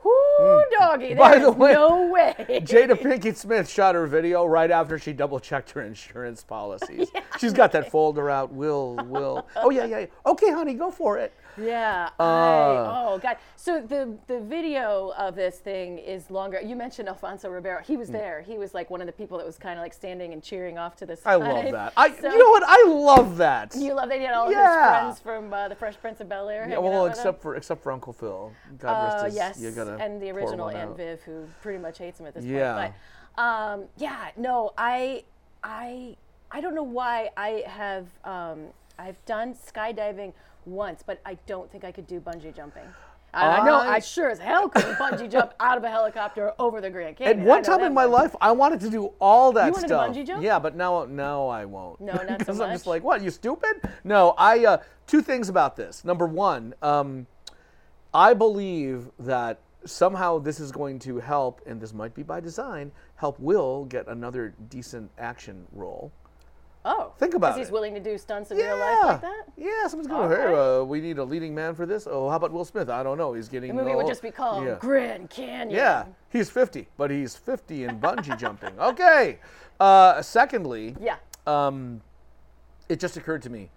Whoo, 0.04 0.64
doggy! 0.78 1.06
Hmm. 1.06 1.10
By 1.22 1.38
the 1.38 1.52
way, 1.52 1.72
no 1.72 2.08
way. 2.08 2.34
Jada 2.48 3.00
Pinkett 3.00 3.36
Smith 3.36 3.70
shot 3.70 3.94
her 3.94 4.08
video 4.08 4.44
right 4.44 4.70
after 4.72 4.98
she 4.98 5.12
double 5.12 5.38
checked 5.38 5.70
her 5.70 5.82
insurance 5.82 6.42
policies. 6.48 7.08
She's 7.38 7.52
got 7.52 7.72
that 7.72 7.90
folder 7.90 8.28
out. 8.30 8.52
Will, 8.52 8.96
will. 9.06 9.46
Oh 9.56 9.70
yeah, 9.70 9.84
yeah. 9.84 9.98
yeah. 10.00 10.06
Okay, 10.26 10.50
honey, 10.50 10.74
go 10.74 10.90
for 10.90 11.18
it. 11.18 11.32
Yeah. 11.58 12.08
I, 12.18 12.24
Uh. 12.24 12.92
oh 13.08 13.18
God. 13.18 13.36
So 13.56 13.80
the 13.80 14.16
the 14.26 14.40
video 14.40 15.12
of 15.18 15.34
this 15.34 15.58
thing 15.58 15.98
is 15.98 16.30
longer. 16.30 16.60
You 16.62 16.74
mentioned 16.76 17.08
Alfonso 17.08 17.50
Ribeiro. 17.50 17.82
He 17.82 17.96
was 17.98 18.08
there. 18.08 18.40
He 18.40 18.56
was 18.56 18.72
like 18.72 18.88
one 18.88 19.00
of 19.02 19.06
the 19.06 19.12
people 19.12 19.36
that 19.38 19.46
was 19.46 19.58
kind 19.58 19.78
of 19.78 19.82
like 19.82 19.92
standing 19.92 20.32
and 20.32 20.42
cheering 20.42 20.78
off 20.78 20.96
to 20.96 21.06
the 21.06 21.14
side. 21.16 21.32
I 21.32 21.36
love 21.36 21.70
that. 21.72 21.92
I, 21.96 22.10
So- 22.16 22.30
you 22.30 22.38
know 22.38 22.50
what? 22.50 22.62
I 22.66 22.84
love 22.88 23.36
that. 23.36 23.74
You 23.76 23.92
love 23.94 24.08
that 24.08 24.18
he 24.18 24.24
had 24.24 24.34
all 24.34 24.46
of 24.46 24.52
Yeah. 24.52 25.08
his 25.10 25.18
friends 25.18 25.20
from 25.20 25.52
uh, 25.52 25.68
the 25.68 25.74
Fresh 25.74 26.00
Prince 26.00 26.20
of 26.22 26.28
Bel 26.30 26.48
Air. 26.48 26.66
Yeah, 26.70 26.78
well, 26.78 27.04
except 27.06 27.42
for 27.42 27.54
except 27.56 27.82
for 27.82 27.92
Uncle 27.92 28.14
Phil. 28.14 28.50
God 28.78 29.04
rest 29.04 29.16
uh, 29.18 29.24
his. 29.26 29.34
yes, 29.34 29.60
You 29.60 29.70
gotta 29.72 29.96
and 29.96 30.22
the 30.22 30.30
original 30.30 30.70
Aunt. 30.70 30.96
Viv, 30.96 31.20
who 31.22 31.46
pretty 31.60 31.78
much 31.78 31.98
hates 31.98 32.18
him 32.18 32.26
at 32.26 32.34
this 32.34 32.44
Yeah. 32.44 32.74
point. 32.80 32.94
But 33.36 33.42
um, 33.42 33.84
yeah, 33.98 34.28
no, 34.36 34.72
I, 34.78 35.24
I, 35.64 36.16
I 36.52 36.60
don't 36.60 36.74
know 36.74 36.82
why 36.82 37.30
I 37.36 37.64
have. 37.66 38.06
Um, 38.24 38.66
I've 38.98 39.22
done 39.24 39.54
skydiving 39.54 40.32
once, 40.66 41.02
but 41.04 41.20
I 41.24 41.34
don't 41.46 41.70
think 41.72 41.82
I 41.84 41.90
could 41.90 42.06
do 42.06 42.20
bungee 42.20 42.54
jumping. 42.54 42.84
I 43.34 43.64
know 43.64 43.76
I 43.76 43.94
I- 43.94 43.98
sure 44.00 44.28
as 44.28 44.38
hell 44.38 44.68
couldn't 44.68 44.96
bungee 44.96 45.30
jump 45.30 45.54
out 45.60 45.78
of 45.78 45.84
a 45.84 45.88
helicopter 45.88 46.52
over 46.58 46.82
the 46.82 46.90
Grand 46.90 47.16
Canyon. 47.16 47.40
I 47.40 47.44
one 47.46 47.62
time 47.62 47.80
in 47.82 47.94
my 47.94 48.04
much. 48.04 48.12
life, 48.12 48.36
I 48.42 48.52
wanted 48.52 48.80
to 48.80 48.90
do 48.90 49.12
all 49.20 49.52
that 49.52 49.66
You 49.66 49.72
wanted 49.72 49.88
to 49.88 49.94
stuff. 49.94 50.10
bungee 50.14 50.26
jump? 50.26 50.42
Yeah, 50.44 50.58
but 50.58 50.76
now, 50.76 51.06
now 51.06 51.48
I 51.48 51.64
won't. 51.64 51.98
No, 52.00 52.12
not 52.12 52.26
so 52.28 52.36
because 52.36 52.60
I'm 52.60 52.72
just 52.72 52.86
like, 52.86 53.02
what? 53.02 53.22
You 53.22 53.30
stupid? 53.30 53.88
No, 54.04 54.34
I. 54.36 54.64
Uh, 54.66 54.78
two 55.06 55.22
things 55.22 55.48
about 55.48 55.76
this. 55.76 56.04
Number 56.04 56.26
one, 56.26 56.74
um, 56.82 57.26
I 58.12 58.34
believe 58.34 59.08
that 59.18 59.60
somehow 59.86 60.38
this 60.38 60.60
is 60.60 60.70
going 60.70 60.98
to 61.00 61.18
help, 61.18 61.62
and 61.66 61.80
this 61.80 61.94
might 61.94 62.14
be 62.14 62.22
by 62.22 62.38
design, 62.40 62.92
help 63.16 63.40
Will 63.40 63.86
get 63.86 64.06
another 64.08 64.54
decent 64.68 65.10
action 65.18 65.66
role. 65.72 66.12
Oh, 66.84 67.12
Think 67.18 67.34
about 67.34 67.50
'cause 67.50 67.58
he's 67.58 67.68
it. 67.68 67.72
willing 67.72 67.94
to 67.94 68.00
do 68.00 68.18
stunts 68.18 68.50
in 68.50 68.58
Yeah. 68.58 68.68
real 68.74 68.78
life 68.78 69.04
like 69.04 69.20
that. 69.20 69.44
Yeah, 69.56 69.86
someone's 69.86 70.08
going, 70.08 70.22
All 70.22 70.28
hey, 70.28 70.46
right. 70.52 70.80
uh, 70.80 70.84
we 70.84 71.00
need 71.00 71.18
a 71.18 71.24
leading 71.24 71.54
man 71.54 71.74
for 71.76 71.86
this. 71.86 72.08
Oh, 72.10 72.28
how 72.28 72.36
about 72.36 72.50
Will 72.52 72.64
Smith? 72.64 72.88
I 72.90 73.02
don't 73.04 73.16
know. 73.18 73.34
He's 73.34 73.48
getting. 73.48 73.68
The 73.76 73.82
movie 73.82 73.94
would 73.94 74.06
just 74.08 74.22
be 74.22 74.32
called 74.32 74.64
Yeah. 74.64 74.76
Grand 74.80 75.30
Canyon. 75.30 75.70
Yeah, 75.70 76.06
he's 76.30 76.50
50, 76.50 76.88
but 76.96 77.10
he's 77.10 77.36
50 77.36 77.84
in 77.84 78.00
bungee 78.00 78.36
jumping. 78.36 78.74
Okay. 78.80 79.38
Uh, 79.78 80.20
secondly, 80.22 80.96
Yeah. 81.00 81.16
um, 81.46 82.02
it 82.88 82.98
just 82.98 83.16
occurred 83.16 83.42
to 83.42 83.50
me. 83.50 83.70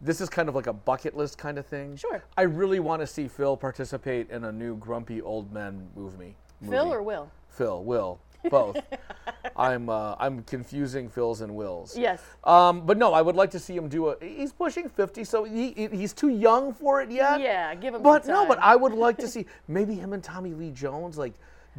This 0.00 0.20
is 0.20 0.28
kind 0.28 0.48
of 0.48 0.54
like 0.54 0.66
a 0.66 0.72
bucket 0.72 1.16
list 1.16 1.38
kind 1.38 1.58
of 1.58 1.66
thing. 1.66 1.96
Sure. 1.96 2.22
I 2.36 2.42
really 2.42 2.78
want 2.78 3.00
to 3.00 3.06
see 3.06 3.26
Phil 3.26 3.56
participate 3.56 4.30
in 4.30 4.44
a 4.44 4.52
new 4.52 4.76
grumpy 4.76 5.20
old 5.22 5.52
men 5.52 5.88
movie. 5.96 6.36
Phil 6.68 6.92
or 6.92 7.02
Will? 7.02 7.30
Phil, 7.48 7.82
Will, 7.84 8.18
both. 8.50 8.76
I'm 9.56 9.88
uh, 9.88 10.16
I'm 10.18 10.42
confusing 10.44 11.08
Phils 11.08 11.40
and 11.40 11.54
Wills. 11.54 11.96
Yes. 11.96 12.20
Um, 12.44 12.84
but 12.86 12.96
no, 12.98 13.12
I 13.14 13.22
would 13.22 13.36
like 13.36 13.50
to 13.52 13.58
see 13.58 13.76
him 13.76 13.88
do 13.88 14.08
a. 14.08 14.16
He's 14.20 14.52
pushing 14.52 14.88
50, 14.88 15.24
so 15.24 15.44
he 15.44 15.72
he- 15.72 15.88
he's 15.88 16.12
too 16.12 16.28
young 16.30 16.72
for 16.72 17.00
it 17.02 17.10
yet. 17.10 17.40
Yeah, 17.40 17.74
give 17.74 17.94
him 17.94 18.02
But 18.02 18.26
no, 18.26 18.46
but. 18.46 18.58
I 18.58 18.74
would 18.76 18.92
like 18.94 19.16
to 19.18 19.28
see 19.28 19.46
maybe 19.68 19.94
him 19.94 20.12
and 20.12 20.22
Tommy 20.24 20.54
Lee 20.54 20.70
Jones 20.70 21.16
like 21.18 21.34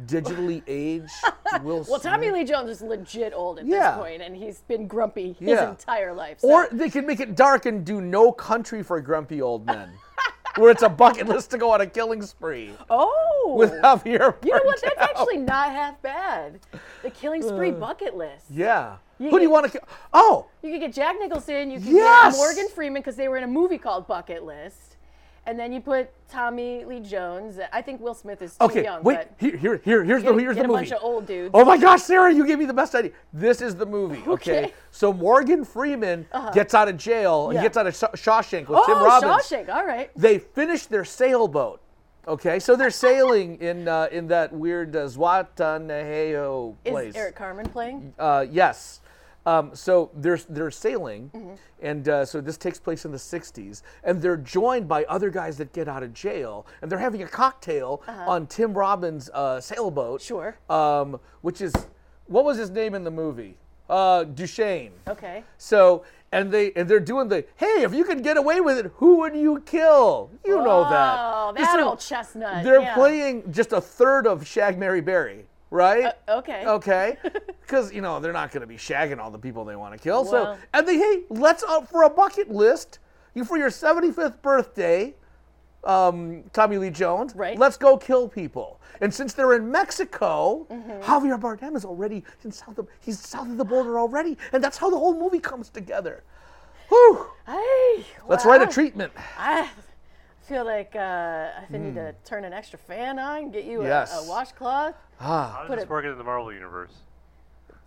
digitally 0.06 0.62
age 0.66 1.08
Will 1.62 1.84
Well, 1.88 1.98
Tommy 2.00 2.30
Lee 2.30 2.44
Jones 2.44 2.68
is 2.70 2.82
legit 2.82 3.32
old 3.34 3.58
at 3.58 3.66
Yeah. 3.66 3.90
this 3.92 3.98
point, 3.98 4.22
and 4.22 4.36
he's 4.36 4.60
been 4.68 4.86
grumpy 4.86 5.32
his 5.32 5.48
Yeah. 5.48 5.70
entire 5.70 6.12
life. 6.14 6.40
So. 6.40 6.48
Or 6.50 6.68
they 6.72 6.90
can 6.90 7.06
make 7.06 7.20
it 7.20 7.34
dark 7.34 7.66
and 7.66 7.84
do 7.84 8.00
no 8.00 8.30
country 8.32 8.82
for 8.82 9.00
grumpy 9.00 9.40
old 9.42 9.64
men, 9.66 9.90
where 10.56 10.70
it's 10.70 10.82
a 10.82 10.88
bucket 10.88 11.26
list 11.28 11.50
to 11.52 11.58
go 11.58 11.70
on 11.72 11.80
a 11.80 11.86
killing 11.86 12.22
spree 12.22 12.72
oh, 12.90 13.54
with 13.58 13.72
Javier. 13.72 14.34
you 14.44 14.52
know 14.52 14.60
what? 14.64 14.80
That's 14.82 14.94
Bardem. 14.96 15.02
actually 15.02 15.36
not 15.38 15.70
half 15.70 16.00
bad. 16.02 16.60
The 17.02 17.10
Killing 17.10 17.42
Spree 17.42 17.70
uh, 17.70 17.74
bucket 17.74 18.16
list. 18.16 18.46
Yeah. 18.50 18.96
You 19.18 19.30
Who 19.30 19.38
do 19.38 19.42
you 19.44 19.50
want 19.50 19.64
to 19.66 19.72
kill? 19.72 19.88
Oh, 20.12 20.46
You 20.62 20.72
could 20.72 20.80
get 20.80 20.92
Jack 20.92 21.16
Nicholson. 21.20 21.70
You 21.70 21.78
could 21.78 21.88
Yes! 21.88 22.34
get 22.34 22.38
Morgan 22.38 22.68
Freeman 22.74 23.00
because 23.00 23.16
they 23.16 23.28
were 23.28 23.36
in 23.38 23.44
a 23.44 23.48
movie 23.48 23.78
called 23.78 24.06
Bucket 24.06 24.44
List, 24.44 24.95
and 25.46 25.58
then 25.58 25.72
you 25.72 25.80
put 25.80 26.10
Tommy 26.28 26.84
Lee 26.84 27.00
Jones. 27.00 27.58
I 27.72 27.80
think 27.80 28.00
Will 28.00 28.14
Smith 28.14 28.42
is 28.42 28.56
too 28.56 28.64
okay. 28.64 28.82
young. 28.82 29.02
Wait, 29.02 29.16
but 29.16 29.32
here, 29.38 29.56
here, 29.56 29.80
here, 29.84 30.04
here's 30.04 30.22
the 30.22 30.34
here's 30.34 30.56
get 30.56 30.66
the 30.66 30.72
a 30.72 30.72
bunch 30.72 30.92
of 30.92 31.02
old 31.02 31.26
dudes. 31.26 31.52
Oh 31.54 31.64
my 31.64 31.78
gosh, 31.78 32.02
Sarah, 32.02 32.32
you 32.32 32.46
gave 32.46 32.58
me 32.58 32.64
the 32.64 32.74
best 32.74 32.94
idea. 32.94 33.12
This 33.32 33.60
is 33.60 33.74
the 33.74 33.86
movie. 33.86 34.22
Okay. 34.26 34.36
Okay. 34.36 34.64
Uh-huh. 34.64 34.72
So 34.90 35.12
Morgan 35.12 35.64
Freeman 35.64 36.26
gets 36.52 36.74
out 36.74 36.88
of 36.88 36.96
jail. 36.96 37.50
Yeah. 37.52 37.60
He 37.60 37.64
gets 37.64 37.76
out 37.76 37.86
of 37.86 37.94
Shawshank 37.94 38.68
with 38.68 38.78
oh, 38.80 38.86
Tim 38.86 38.96
Robbins. 38.96 39.44
Shawshank. 39.44 39.68
All 39.68 39.86
right. 39.86 40.10
They 40.16 40.38
finish 40.38 40.86
their 40.86 41.04
sailboat. 41.04 41.80
Okay, 42.28 42.58
so 42.58 42.74
they're 42.74 42.90
sailing 42.90 43.56
in 43.60 43.86
uh, 43.86 44.08
in 44.10 44.26
that 44.28 44.52
weird 44.52 44.96
uh, 44.96 45.06
Zihuatanejo 45.06 46.74
Is 46.84 46.90
place. 46.90 47.14
Eric 47.14 47.36
Carmen 47.36 47.68
playing? 47.68 48.12
Uh, 48.18 48.44
yes. 48.50 49.00
Um, 49.46 49.70
so 49.74 50.10
they're 50.14 50.38
they're 50.48 50.70
sailing, 50.72 51.30
Mm-hmm. 51.34 51.54
and 51.80 52.08
uh, 52.08 52.24
so 52.26 52.40
this 52.40 52.56
takes 52.56 52.78
place 52.80 53.04
in 53.04 53.12
the 53.12 53.16
'60s, 53.18 53.82
and 54.04 54.20
they're 54.20 54.36
joined 54.36 54.88
by 54.88 55.04
other 55.04 55.30
guys 55.30 55.56
that 55.58 55.72
get 55.72 55.88
out 55.88 56.02
of 56.02 56.12
jail, 56.12 56.66
and 56.82 56.90
they're 56.90 56.98
having 56.98 57.22
a 57.22 57.28
cocktail 57.28 58.02
on 58.08 58.46
Tim 58.48 58.74
Robbins' 58.74 59.30
uh, 59.32 59.60
sailboat. 59.60 60.20
Uh-huh. 60.20 60.26
Sure. 60.26 60.58
Um, 60.68 61.20
which 61.42 61.60
is 61.60 61.72
what 62.26 62.44
was 62.44 62.58
his 62.58 62.70
name 62.70 62.94
in 62.94 63.04
the 63.04 63.10
movie? 63.10 63.56
Uh, 63.88 64.24
Dufresne. 64.24 64.90
Okay. 65.06 65.44
So 65.58 66.02
and 66.32 66.50
they 66.50 66.72
and 66.72 66.88
they're 66.88 66.98
doing 66.98 67.28
the 67.28 67.44
hey, 67.54 67.82
if 67.84 67.94
you 67.94 68.02
could 68.02 68.24
get 68.24 68.36
away 68.36 68.60
with 68.60 68.78
it, 68.78 68.90
who 68.96 69.18
would 69.18 69.36
you 69.36 69.60
kill? 69.64 70.30
You 70.44 70.56
know 70.56 70.82
that. 70.90 71.16
Oh, 71.20 71.52
that 71.56 71.78
old 71.80 72.00
chestnut. 72.00 72.64
They're 72.64 72.80
yeah. 72.80 72.94
playing 72.94 73.52
just 73.52 73.70
a 73.72 73.80
third 73.80 74.26
of 74.26 74.44
Shag 74.44 74.76
Mary 74.76 75.00
Berry, 75.00 75.44
right? 75.70 76.12
Uh, 76.28 76.38
okay. 76.38 76.64
Okay. 76.66 77.16
Because 77.66 77.92
you 77.92 78.00
know 78.00 78.20
they're 78.20 78.32
not 78.32 78.52
going 78.52 78.60
to 78.60 78.66
be 78.68 78.76
shagging 78.76 79.18
all 79.18 79.32
the 79.32 79.38
people 79.40 79.64
they 79.64 79.74
want 79.74 79.92
to 79.92 79.98
kill. 79.98 80.24
so 80.24 80.56
and 80.72 80.86
they 80.86 80.98
hey, 80.98 81.24
let's 81.30 81.64
up 81.64 81.88
for 81.90 82.04
a 82.04 82.08
bucket 82.10 82.48
list. 82.48 83.00
You 83.34 83.44
for 83.44 83.58
your 83.58 83.70
75th 83.70 84.40
birthday, 84.40 85.16
um, 85.82 86.44
Tommy 86.52 86.78
Lee 86.78 86.90
Jones. 86.90 87.34
Right. 87.34 87.58
Let's 87.58 87.76
go 87.76 87.96
kill 87.96 88.28
people. 88.28 88.80
And 89.00 89.12
since 89.12 89.32
they're 89.34 89.54
in 89.54 89.68
Mexico, 89.70 90.66
Mm-hmm. 90.70 91.02
Javier 91.02 91.40
Bardem 91.40 91.74
is 91.76 91.84
already 91.84 92.22
in 92.44 92.52
south 92.52 92.78
of 92.78 92.86
he's 93.00 93.18
south 93.18 93.48
of 93.50 93.56
the 93.56 93.64
border 93.64 93.98
already, 93.98 94.38
and 94.52 94.62
that's 94.62 94.78
how 94.78 94.88
the 94.88 94.96
whole 94.96 95.18
movie 95.18 95.40
comes 95.40 95.68
together. 95.68 96.22
Whew. 96.88 97.26
Hey, 97.46 98.04
Let's 98.28 98.44
write 98.46 98.62
a 98.62 98.66
treatment. 98.68 99.12
I 99.36 99.68
feel 100.46 100.64
like 100.64 100.94
uh, 100.94 100.98
I 101.60 101.64
think 101.70 101.84
need 101.84 101.94
to 101.96 102.14
turn 102.24 102.44
an 102.44 102.52
extra 102.52 102.78
fan 102.78 103.18
on, 103.18 103.50
get 103.50 103.64
you 103.64 103.80
a, 103.80 103.82
Hmm. 103.82 103.88
Yes. 103.88 104.26
a 104.26 104.28
washcloth. 104.28 104.94
Ah. 105.20 105.52
How 105.54 105.58
does 105.60 105.68
Put 105.68 105.74
this 105.76 105.84
it- 105.84 105.90
work 105.90 106.04
in 106.04 106.16
the 106.16 106.24
Marvel 106.24 106.52
universe? 106.52 106.92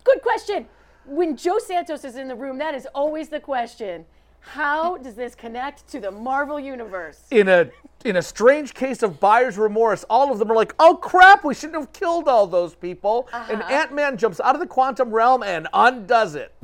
Good 0.04 0.22
question. 0.22 0.66
When 1.06 1.36
Joe 1.36 1.58
Santos 1.58 2.04
is 2.04 2.16
in 2.16 2.28
the 2.28 2.34
room, 2.34 2.58
that 2.58 2.74
is 2.74 2.86
always 2.94 3.28
the 3.28 3.40
question. 3.40 4.04
How 4.40 4.96
does 4.96 5.14
this 5.16 5.34
connect 5.34 5.86
to 5.88 6.00
the 6.00 6.10
Marvel 6.10 6.58
universe? 6.58 7.22
in 7.30 7.48
a 7.48 7.70
in 8.06 8.16
a 8.16 8.22
strange 8.22 8.72
case 8.72 9.02
of 9.02 9.20
buyer's 9.20 9.58
remorse, 9.58 10.04
all 10.08 10.32
of 10.32 10.38
them 10.38 10.50
are 10.50 10.54
like, 10.56 10.74
"Oh 10.78 10.96
crap, 10.96 11.44
we 11.44 11.52
shouldn't 11.52 11.78
have 11.78 11.92
killed 11.92 12.26
all 12.28 12.46
those 12.46 12.74
people." 12.74 13.28
And 13.32 13.60
Uh-huh. 13.60 13.72
Ant 13.74 13.92
Man 13.92 14.16
jumps 14.16 14.40
out 14.40 14.54
of 14.54 14.60
the 14.62 14.66
quantum 14.66 15.10
realm 15.10 15.42
and 15.42 15.68
undoes 15.74 16.34
it 16.34 16.54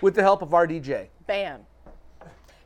with 0.00 0.14
the 0.14 0.22
help 0.22 0.40
of 0.42 0.50
RDJ. 0.54 1.08
Bam. 1.26 1.66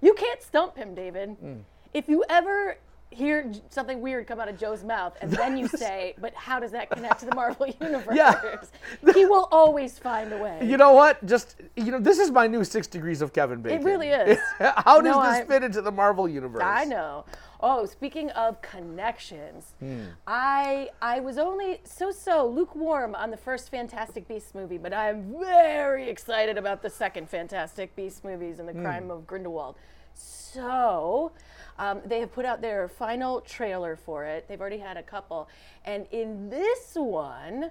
You 0.03 0.13
can't 0.15 0.43
stump 0.43 0.77
him, 0.77 0.95
David. 0.95 1.31
Hmm. 1.41 1.61
If 1.93 2.09
you 2.09 2.25
ever 2.29 2.79
hear 3.11 3.43
j- 3.45 3.61
something 3.69 4.01
weird 4.01 4.27
come 4.27 4.41
out 4.41 4.49
of 4.49 4.57
Joe's 4.59 4.83
mouth 4.83 5.15
and 5.21 5.31
then 5.31 5.59
you 5.59 5.69
say, 5.85 6.15
but 6.19 6.33
how 6.35 6.59
does 6.59 6.71
that 6.71 6.89
connect 6.89 7.21
to 7.21 7.27
the 7.27 7.35
Marvel 7.35 7.67
universe? 7.81 8.17
Yeah. 8.17 8.57
he 9.15 9.27
will 9.27 9.49
always 9.53 9.99
find 9.99 10.33
a 10.33 10.39
way. 10.39 10.61
You 10.63 10.79
know 10.79 10.93
what? 10.95 11.25
Just 11.27 11.57
you 11.77 11.91
know, 11.93 11.99
this 12.01 12.19
is 12.19 12.31
my 12.31 12.47
new 12.47 12.65
six 12.65 12.87
degrees 12.87 13.21
of 13.21 13.33
Kevin 13.35 13.61
Bacon. 13.61 13.83
It 13.83 13.85
really 13.85 14.09
is. 14.09 14.39
How 14.59 15.03
does 15.03 15.15
No, 15.15 15.23
this 15.23 15.41
I- 15.41 15.45
fit 15.45 15.63
into 15.63 15.83
the 15.83 15.93
Marvel 15.93 16.27
universe? 16.29 16.63
I 16.65 16.85
know. 16.85 17.27
Oh, 17.65 17.87
speaking 17.87 18.29
of 18.31 18.61
connections, 18.61 19.75
Hmm. 19.79 20.05
I 20.27 20.89
I 21.01 21.21
was 21.21 21.37
only 21.39 21.81
so 21.85 22.11
so 22.11 22.47
lukewarm 22.49 23.15
on 23.15 23.31
the 23.31 23.37
first 23.37 23.71
Fantastic 23.71 24.27
Beasts 24.27 24.53
movie, 24.55 24.79
but 24.79 24.93
I'm 24.95 25.33
very 25.39 26.09
excited 26.09 26.57
about 26.59 26.83
the 26.83 26.91
second 26.91 27.29
Fantastic 27.29 27.95
Beasts 27.95 28.25
movies 28.25 28.59
and 28.59 28.67
the 28.69 28.73
Hmm. 28.73 28.83
Crime 28.83 29.11
of 29.13 29.27
Grindelwald. 29.29 29.77
So, 30.15 31.33
um, 31.79 32.01
they 32.05 32.21
have 32.21 32.33
put 32.33 32.45
out 32.45 32.61
their 32.61 32.89
final 32.89 33.41
trailer 33.41 33.97
for 33.97 34.25
it. 34.25 34.47
They've 34.49 34.61
already 34.61 34.79
had 34.79 34.97
a 34.97 35.03
couple, 35.03 35.49
and 35.85 36.07
in 36.11 36.49
this 36.49 36.93
one. 36.95 37.71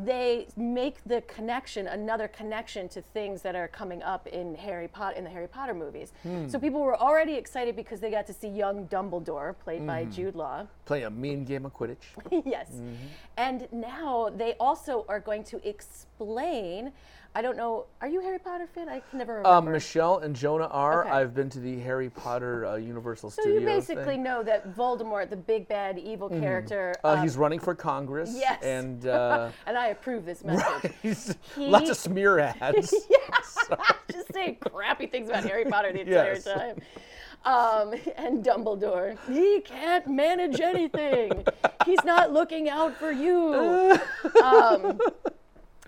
They 0.00 0.46
make 0.56 1.02
the 1.06 1.22
connection, 1.22 1.88
another 1.88 2.28
connection 2.28 2.88
to 2.90 3.02
things 3.02 3.42
that 3.42 3.56
are 3.56 3.66
coming 3.66 4.00
up 4.04 4.28
in 4.28 4.54
Harry 4.54 4.86
Potter 4.86 5.16
in 5.16 5.24
the 5.24 5.30
Harry 5.30 5.48
Potter 5.48 5.74
movies. 5.74 6.12
Hmm. 6.22 6.48
So 6.48 6.60
people 6.60 6.80
were 6.80 6.96
already 6.96 7.34
excited 7.34 7.74
because 7.74 7.98
they 7.98 8.08
got 8.08 8.24
to 8.28 8.32
see 8.32 8.46
young 8.46 8.86
Dumbledore, 8.86 9.58
played 9.58 9.84
by 9.84 10.04
hmm. 10.04 10.12
Jude 10.12 10.36
Law. 10.36 10.68
Play 10.84 11.02
a 11.02 11.10
mean 11.10 11.44
game 11.44 11.66
of 11.66 11.74
Quidditch. 11.74 11.96
yes. 12.46 12.70
Mm-hmm. 12.70 12.94
And 13.38 13.68
now 13.72 14.30
they 14.32 14.54
also 14.60 15.04
are 15.08 15.18
going 15.18 15.42
to 15.44 15.68
explain. 15.68 16.92
I 17.38 17.40
don't 17.40 17.56
know. 17.56 17.86
Are 18.00 18.08
you 18.08 18.18
a 18.18 18.22
Harry 18.24 18.40
Potter 18.40 18.66
fan? 18.66 18.88
I 18.88 18.98
can 18.98 19.18
never 19.20 19.34
remember. 19.34 19.48
Um, 19.48 19.70
Michelle 19.70 20.18
and 20.18 20.34
Jonah 20.34 20.66
are. 20.72 21.02
Okay. 21.04 21.10
I've 21.10 21.34
been 21.36 21.48
to 21.50 21.60
the 21.60 21.78
Harry 21.78 22.10
Potter 22.10 22.66
uh, 22.66 22.74
Universal 22.74 23.30
so 23.30 23.42
Studios. 23.42 23.60
you 23.60 23.64
basically 23.66 24.04
thing. 24.16 24.24
know 24.24 24.42
that 24.42 24.74
Voldemort, 24.74 25.30
the 25.30 25.36
big 25.36 25.68
bad 25.68 26.00
evil 26.00 26.28
character, 26.28 26.96
Uh, 27.04 27.10
um, 27.10 27.22
he's 27.22 27.36
running 27.36 27.60
for 27.60 27.76
Congress. 27.76 28.32
yes, 28.34 28.60
And 28.64 29.06
uh, 29.06 29.50
and 29.68 29.78
I 29.78 29.86
approve 29.88 30.24
this 30.24 30.42
message. 30.42 30.90
he's 31.00 31.36
He- 31.54 31.66
lots 31.68 31.88
of 31.90 31.96
smear 31.96 32.40
ads. 32.40 32.92
Yes. 33.08 33.68
Just 34.10 34.32
saying 34.34 34.56
crappy 34.56 35.06
things 35.06 35.28
about 35.28 35.44
Harry 35.44 35.64
Potter 35.64 35.92
the 35.92 36.00
entire 36.00 36.32
Yes. 36.34 36.42
time. 36.44 36.80
Um, 37.44 37.94
and 38.16 38.44
Dumbledore, 38.44 39.16
he 39.28 39.60
can't 39.60 40.08
manage 40.08 40.60
anything. 40.60 41.44
He's 41.86 42.02
not 42.04 42.32
looking 42.32 42.68
out 42.68 42.96
for 42.96 43.12
you. 43.12 43.96
Um, 44.42 44.98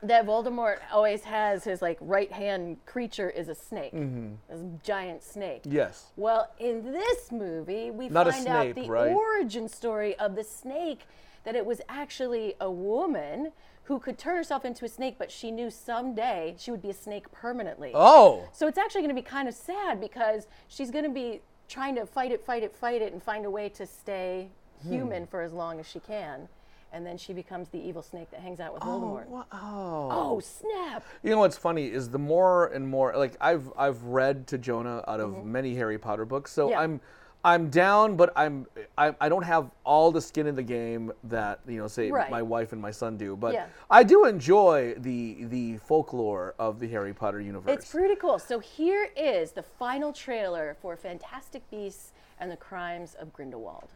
that 0.03 0.27
Voldemort 0.27 0.79
always 0.93 1.25
has 1.25 1.65
his 1.65 1.83
like 1.83 1.99
right 2.01 2.33
hand 2.33 2.79
creature 2.87 3.29
is 3.31 3.49
a 3.49 3.55
snake, 3.55 3.93
Mm-hmm. 3.95 4.53
a 4.53 4.79
giant 4.83 5.23
snake. 5.23 5.63
Yes. 5.65 6.07
Well, 6.17 6.51
in 6.59 6.85
this 6.93 7.31
movie, 7.31 7.91
we 7.91 8.09
Not 8.09 8.31
find 8.31 8.47
out 8.47 8.75
the 8.75 8.89
right? 8.89 9.13
origin 9.13 9.69
story 9.69 10.17
of 10.19 10.37
the 10.37 10.45
snake 10.45 11.01
that 11.45 11.55
it 11.57 11.65
was 11.65 11.81
actually 11.89 12.55
a 12.61 12.71
woman 12.71 13.53
who 13.85 13.99
could 13.99 14.19
turn 14.19 14.37
herself 14.37 14.65
into 14.65 14.85
a 14.85 14.89
snake, 14.89 15.17
but 15.19 15.31
she 15.33 15.51
knew 15.51 15.69
someday 15.71 16.55
she 16.59 16.71
would 16.71 16.83
be 16.83 16.91
a 16.91 16.95
snake 16.95 17.31
permanently. 17.33 17.91
Oh. 17.95 18.49
So 18.53 18.69
it's 18.69 18.79
actually 18.79 19.01
going 19.01 19.15
to 19.17 19.21
be 19.21 19.27
kind 19.27 19.49
of 19.49 19.55
sad 19.55 20.01
because 20.01 20.47
she's 20.69 20.91
going 20.91 21.05
to 21.05 21.11
be 21.11 21.41
trying 21.69 21.95
to 21.97 22.07
fight 22.07 22.31
it, 22.31 22.45
fight 22.45 22.63
it, 22.63 22.75
fight 22.75 23.03
it, 23.03 23.13
and 23.13 23.23
find 23.23 23.45
a 23.47 23.51
way 23.51 23.69
to 23.71 23.87
stay 23.87 24.49
human 24.89 25.27
for 25.27 25.43
as 25.43 25.53
long 25.53 25.79
as 25.81 25.87
she 25.87 25.99
can, 26.01 26.49
and 26.93 27.07
then 27.07 27.17
she 27.17 27.33
becomes 27.33 27.69
the 27.69 27.79
evil 27.79 28.03
snake 28.03 28.31
that 28.31 28.41
hangs 28.41 28.61
out 28.61 28.75
with 28.75 28.83
Voldemort. 28.83 29.27
wha- 29.29 29.45
oh. 29.53 30.09
Oh 30.11 30.41
snap! 30.41 31.05
You 31.23 31.31
know 31.31 31.39
what's 31.39 31.57
funny 31.57 31.87
is 31.87 32.09
the 32.11 32.19
more 32.19 32.67
and 32.69 32.87
more 32.89 33.15
like 33.17 33.37
I've 33.41 33.73
I've 33.77 34.03
read 34.03 34.47
to 34.49 34.59
Jonah 34.59 35.03
out 35.07 35.21
of 35.21 35.45
many 35.45 35.75
Harry 35.77 35.99
Potter 35.99 36.25
books, 36.25 36.53
so 36.53 36.65
Mm-hmm. 36.67 36.73
Yeah. 36.73 36.81
I'm 36.81 37.01
I'm 37.43 37.71
down, 37.71 38.17
but 38.17 38.35
I'm 38.37 38.67
I, 38.99 39.15
I 39.19 39.31
don't 39.31 39.45
have 39.45 39.71
all 39.85 40.13
the 40.13 40.21
skin 40.21 40.47
in 40.47 40.55
the 40.55 40.63
game 40.63 41.11
that 41.25 41.61
you 41.67 41.79
know 41.79 41.89
say 41.89 42.11
Right. 42.11 42.31
my 42.31 42.43
wife 42.43 42.73
and 42.73 42.83
my 42.83 42.91
son 42.91 43.17
do, 43.17 43.35
but 43.35 43.55
Yeah. 43.55 43.65
I 43.91 44.03
do 44.03 44.27
enjoy 44.27 44.95
the 44.99 45.45
the 45.45 45.79
folklore 45.79 46.55
of 46.59 46.81
the 46.81 46.89
Harry 46.89 47.15
Potter 47.15 47.41
universe. 47.41 47.73
It's 47.73 47.91
pretty 47.91 48.17
cool. 48.17 48.39
So 48.39 48.59
here 48.59 49.09
is 49.17 49.53
the 49.53 49.63
final 49.63 50.13
trailer 50.13 50.77
for 50.83 50.97
Fantastic 50.97 51.63
Beasts 51.71 52.13
and 52.39 52.51
the 52.51 52.57
Crimes 52.59 53.15
of 53.19 53.33
Grindelwald. 53.33 53.89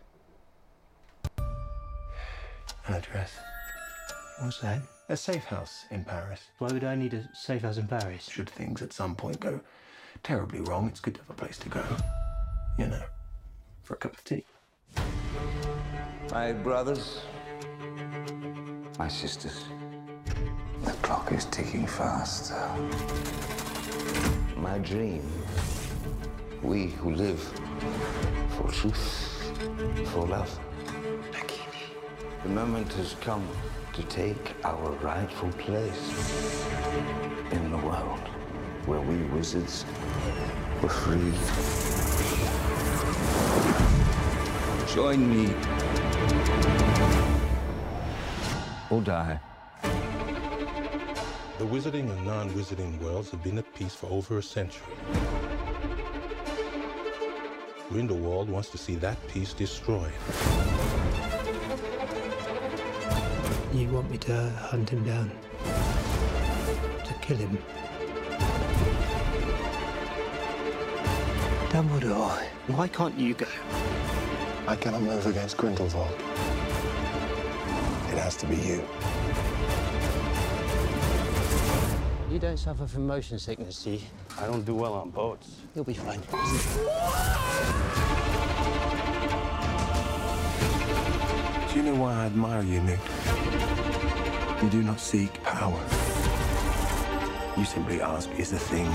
An 2.87 2.95
address. 2.95 3.33
What's 4.41 4.61
that? 4.61 4.83
A 5.09 5.17
safe 5.17 5.45
house 5.45 5.87
in 5.91 6.05
Paris. 6.05 6.41
Why 6.59 6.69
would 6.69 6.85
I 6.85 6.95
need 6.95 7.15
a 7.15 7.29
safe 7.35 7.63
house 7.63 7.79
in 7.79 7.89
Paris? 7.89 8.29
Should 8.29 8.51
things 8.51 8.83
at 8.83 8.93
some 8.93 9.15
point 9.15 9.41
go 9.41 9.61
terribly 10.23 10.61
wrong, 10.61 10.89
it's 10.89 11.01
good 11.01 11.15
to 11.15 11.21
have 11.21 11.31
a 11.31 11.35
place 11.35 11.59
to 11.59 11.69
go. 11.69 11.85
You 12.79 12.89
know, 12.89 13.03
for 13.83 13.95
a 13.95 13.97
cup 13.97 14.15
of 14.15 14.25
tea. 14.25 14.45
My 16.31 16.53
brothers, 16.53 17.23
my 18.99 19.09
sisters, 19.09 19.65
the 20.85 20.93
clock 21.03 21.33
is 21.33 21.47
ticking 21.47 21.87
faster. 21.87 22.69
My 24.57 24.79
dream, 24.79 25.31
we 26.63 26.89
who 26.89 27.13
live 27.13 27.41
for 28.57 28.71
truth, 28.71 29.53
for 30.13 30.27
love. 30.27 30.59
The 32.45 32.51
moment 32.51 32.93
has 32.93 33.17
come 33.23 33.49
to 33.95 34.03
take 34.03 34.55
our 34.65 34.91
rightful 35.03 35.51
place 35.53 36.67
in 37.51 37.71
the 37.71 37.79
world 37.79 38.21
where 38.85 39.01
we 39.01 39.17
wizards 39.35 39.87
were 40.83 40.91
free. 40.91 41.33
Join 44.95 45.27
me 45.27 45.55
or 48.91 49.01
die. 49.01 49.41
The 51.59 51.65
wizarding 51.65 52.11
and 52.11 52.27
non-wizarding 52.27 53.01
worlds 53.01 53.31
have 53.31 53.43
been 53.43 53.57
at 53.57 53.75
peace 53.75 53.95
for 53.95 54.11
over 54.11 54.37
a 54.37 54.43
century. 54.43 54.93
Grindelwald 57.89 58.51
wants 58.51 58.69
to 58.69 58.77
see 58.77 58.97
that 58.97 59.17
peace 59.29 59.55
destroyed. 59.55 60.13
You 63.75 63.89
want 63.89 64.09
me 64.09 64.19
to 64.19 64.51
hunt 64.51 64.89
him 64.89 65.03
down? 65.03 65.33
To 67.05 67.15
kill 67.21 67.37
him? 67.37 67.59
Dumbledore, 71.71 72.41
why 72.69 72.87
can't 72.87 73.19
you 73.19 73.35
go? 73.35 73.49
I 74.69 74.77
cannot 74.77 75.03
move 75.03 75.27
against 75.27 75.57
Grindelwald. 75.57 76.15
It 78.13 78.19
has 78.19 78.37
to 78.37 78.47
be 78.47 78.55
you. 78.55 78.85
You 82.33 82.39
don't 82.39 82.57
suffer 82.57 82.87
from 82.87 83.09
motion 83.09 83.41
sickness, 83.41 83.83
do 83.83 83.91
you? 83.91 84.01
I 84.39 84.47
don't 84.47 84.65
do 84.65 84.77
well 84.77 84.93
on 84.93 85.11
boats. 85.11 85.49
You'll 85.75 85.83
be 85.83 85.95
fine. 85.95 86.21
Do 91.73 91.81
you 91.81 91.87
know 91.87 92.01
why 92.01 92.15
I 92.15 92.27
admire 92.27 92.63
you, 92.63 92.81
Newt? 92.83 93.64
You 94.65 94.71
do 94.71 94.83
not 94.83 94.99
seek 94.99 95.43
power. 95.43 95.79
You 97.55 97.67
simply 97.67 98.01
ask, 98.01 98.31
is 98.39 98.51
the 98.51 98.59
thing 98.59 98.89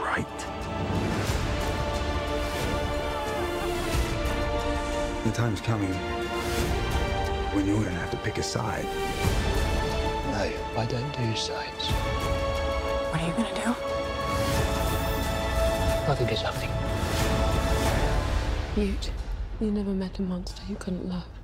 right? 0.00 0.38
The 5.24 5.32
time's 5.32 5.60
coming 5.60 5.92
when 7.52 7.66
you're 7.66 7.82
gonna 7.82 7.98
have 7.98 8.12
to 8.12 8.16
pick 8.18 8.38
a 8.38 8.44
side. 8.44 8.84
No, 10.30 10.52
I 10.80 10.86
don't 10.86 11.16
do 11.18 11.34
sides. 11.34 11.86
What 13.10 13.20
are 13.20 13.26
you 13.26 13.32
gonna 13.32 13.52
do? 13.52 13.70
I 16.08 16.14
think 16.14 16.30
it's 16.30 16.42
something. 16.42 16.70
Mute. 18.76 19.10
You 19.60 19.72
never 19.72 19.90
met 19.90 20.20
a 20.20 20.22
monster 20.22 20.62
you 20.68 20.76
couldn't 20.76 21.08
love. 21.08 21.39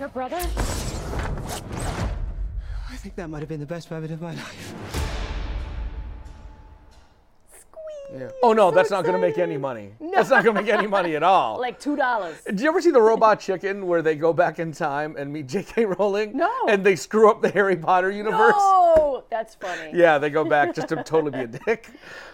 Her 0.00 0.08
brother? 0.08 0.36
I 2.88 2.96
think 2.96 3.16
that 3.16 3.28
might 3.28 3.40
have 3.40 3.48
been 3.48 3.60
the 3.60 3.66
best 3.66 3.90
moment 3.90 4.12
of 4.12 4.20
my 4.20 4.34
life. 4.34 4.99
Yeah. 8.20 8.30
Oh 8.42 8.52
no, 8.52 8.70
that's 8.70 8.90
not 8.90 9.04
going 9.04 9.14
to 9.14 9.20
make 9.20 9.38
any 9.38 9.56
money. 9.56 9.92
That's 10.12 10.28
not 10.28 10.44
going 10.44 10.56
to 10.56 10.62
make 10.62 10.70
any 10.70 10.86
money 10.86 11.16
at 11.16 11.22
all. 11.22 11.58
Like 11.70 11.78
two 11.78 11.94
dollars. 11.94 12.36
Did 12.44 12.60
you 12.60 12.68
ever 12.68 12.80
see 12.80 12.90
the 12.90 13.00
Robot 13.00 13.38
Chicken 13.38 13.86
where 13.86 14.02
they 14.02 14.16
go 14.16 14.32
back 14.32 14.58
in 14.58 14.72
time 14.72 15.14
and 15.16 15.32
meet 15.32 15.46
J.K. 15.46 15.84
Rowling? 15.98 16.36
No. 16.36 16.50
And 16.68 16.84
they 16.84 16.96
screw 16.96 17.30
up 17.30 17.42
the 17.42 17.50
Harry 17.50 17.76
Potter 17.76 18.10
universe? 18.10 18.54
Oh, 18.56 19.24
that's 19.30 19.54
funny. 19.54 19.90
Yeah, 19.94 20.18
they 20.18 20.30
go 20.30 20.44
back 20.44 20.74
just 20.74 20.88
to 20.88 20.96
totally 20.96 21.30
be 21.30 21.40
a 21.40 21.46
dick. 21.46 21.90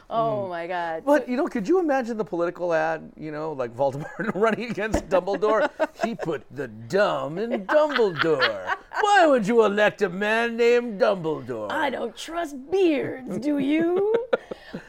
Oh 0.09 0.45
hmm. 0.45 0.51
my 0.51 0.67
God. 0.67 1.03
But 1.05 1.29
you 1.29 1.37
know, 1.37 1.47
could 1.49 1.69
you 1.69 1.81
imagine 1.81 2.17
the 2.17 2.25
political 2.25 2.73
ad? 2.73 3.11
You 3.17 3.33
know, 3.33 3.53
like 3.53 3.75
Voldemort 3.75 4.33
running 4.35 4.71
against 4.71 5.09
Dumbledore. 5.09 5.69
he 6.05 6.15
put 6.15 6.45
the 6.51 6.69
dumb 6.69 7.39
in 7.39 7.67
Dumbledore. 7.67 8.77
Why 9.01 9.27
would 9.27 9.47
you 9.47 9.65
elect 9.65 10.03
a 10.03 10.09
man 10.09 10.57
named 10.57 11.01
Dumbledore? 11.01 11.71
I 11.71 11.91
don't 11.91 12.17
trust 12.17 12.57
beards, 12.71 13.39
do 13.39 13.59
you? 13.59 14.15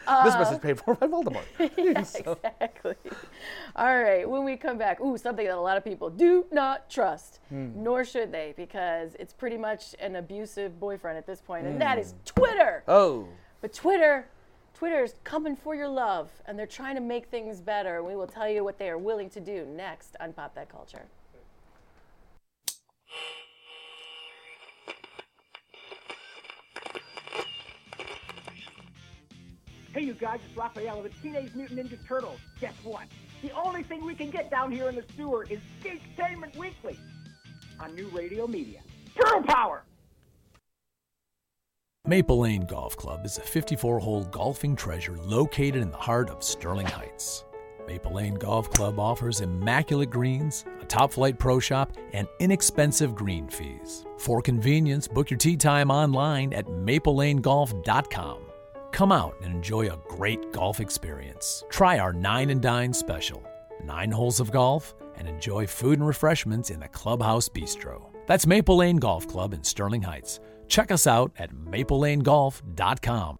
Uh, 0.07 0.23
this 0.23 0.35
message 0.35 0.53
is 0.53 0.59
paid 0.59 0.79
for 0.79 0.95
by 0.95 1.07
Voldemort. 1.07 1.43
yeah, 1.59 1.99
exactly. 1.99 2.95
All 3.75 4.01
right, 4.01 4.27
when 4.27 4.43
we 4.43 4.55
come 4.55 4.77
back, 4.77 4.99
ooh, 5.01 5.17
something 5.17 5.45
that 5.45 5.57
a 5.57 5.61
lot 5.61 5.77
of 5.77 5.83
people 5.83 6.09
do 6.09 6.45
not 6.51 6.89
trust, 6.89 7.39
hmm. 7.49 7.69
nor 7.75 8.05
should 8.05 8.31
they, 8.31 8.53
because 8.55 9.15
it's 9.19 9.33
pretty 9.33 9.57
much 9.57 9.95
an 9.99 10.15
abusive 10.15 10.79
boyfriend 10.79 11.17
at 11.17 11.25
this 11.25 11.41
point, 11.41 11.65
and 11.65 11.79
that 11.81 11.97
is 11.97 12.11
hmm. 12.11 12.17
Twitter. 12.25 12.83
Oh, 12.87 13.27
But 13.61 13.73
Twitter, 13.73 14.27
Twitter's 14.73 15.15
coming 15.23 15.55
for 15.55 15.75
your 15.75 15.87
love, 15.87 16.29
and 16.45 16.57
they're 16.57 16.67
trying 16.67 16.95
to 16.95 17.01
make 17.01 17.27
things 17.27 17.61
better. 17.61 18.03
We 18.03 18.15
will 18.15 18.27
tell 18.27 18.49
you 18.49 18.63
what 18.63 18.77
they 18.77 18.89
are 18.89 18.97
willing 18.97 19.29
to 19.31 19.39
do 19.39 19.65
next 19.65 20.15
on 20.19 20.33
Pop 20.33 20.55
That 20.55 20.69
Culture. 20.69 21.05
Hey, 29.97 30.03
you 30.03 30.13
guys, 30.13 30.39
it's 30.47 30.55
Raphael 30.55 30.99
of 30.99 31.05
the 31.05 31.09
Teenage 31.23 31.55
Mutant 31.55 31.79
Ninja 31.79 31.97
Turtles. 32.07 32.39
Guess 32.61 32.75
what? 32.83 33.05
The 33.41 33.49
only 33.53 33.81
thing 33.81 34.05
we 34.05 34.13
can 34.13 34.29
get 34.29 34.51
down 34.51 34.71
here 34.71 34.89
in 34.89 34.93
the 34.93 35.03
sewer 35.15 35.47
is 35.49 35.57
Geektainment 35.83 36.55
Weekly 36.55 36.99
on 37.79 37.95
New 37.95 38.07
Radio 38.09 38.45
Media. 38.45 38.81
Turtle 39.19 39.41
Power! 39.41 39.85
Maple 42.05 42.41
Lane 42.41 42.67
Golf 42.67 42.95
Club 42.95 43.25
is 43.25 43.39
a 43.39 43.41
54 43.41 43.97
hole 43.97 44.25
golfing 44.25 44.75
treasure 44.75 45.17
located 45.17 45.77
in 45.77 45.89
the 45.89 45.97
heart 45.97 46.29
of 46.29 46.43
Sterling 46.43 46.85
Heights. 46.85 47.43
Maple 47.87 48.13
Lane 48.13 48.35
Golf 48.35 48.69
Club 48.69 48.99
offers 48.99 49.41
immaculate 49.41 50.11
greens, 50.11 50.63
a 50.79 50.85
top 50.85 51.11
flight 51.11 51.39
pro 51.39 51.59
shop, 51.59 51.97
and 52.13 52.27
inexpensive 52.39 53.15
green 53.15 53.47
fees. 53.47 54.05
For 54.19 54.43
convenience, 54.43 55.07
book 55.07 55.31
your 55.31 55.39
tee 55.39 55.57
time 55.57 55.89
online 55.89 56.53
at 56.53 56.67
maplelanegolf.com. 56.67 58.46
Come 58.97 59.11
out 59.11 59.35
and 59.43 59.53
enjoy 59.53 59.91
a 59.91 59.99
great 60.09 60.51
golf 60.51 60.79
experience. 60.79 61.63
Try 61.69 61.99
our 61.99 62.11
Nine 62.11 62.49
and 62.49 62.59
Dine 62.59 62.91
special 62.91 63.43
nine 63.85 64.09
holes 64.09 64.39
of 64.39 64.49
golf 64.49 64.95
and 65.19 65.27
enjoy 65.27 65.67
food 65.67 65.99
and 65.99 66.07
refreshments 66.07 66.71
in 66.71 66.79
the 66.79 66.87
Clubhouse 66.87 67.47
Bistro. 67.47 68.09
That's 68.25 68.47
Maple 68.47 68.77
Lane 68.77 68.95
Golf 68.95 69.27
Club 69.27 69.53
in 69.53 69.63
Sterling 69.63 70.01
Heights. 70.01 70.39
Check 70.67 70.89
us 70.89 71.05
out 71.05 71.31
at 71.37 71.53
maplelanegolf.com. 71.53 73.37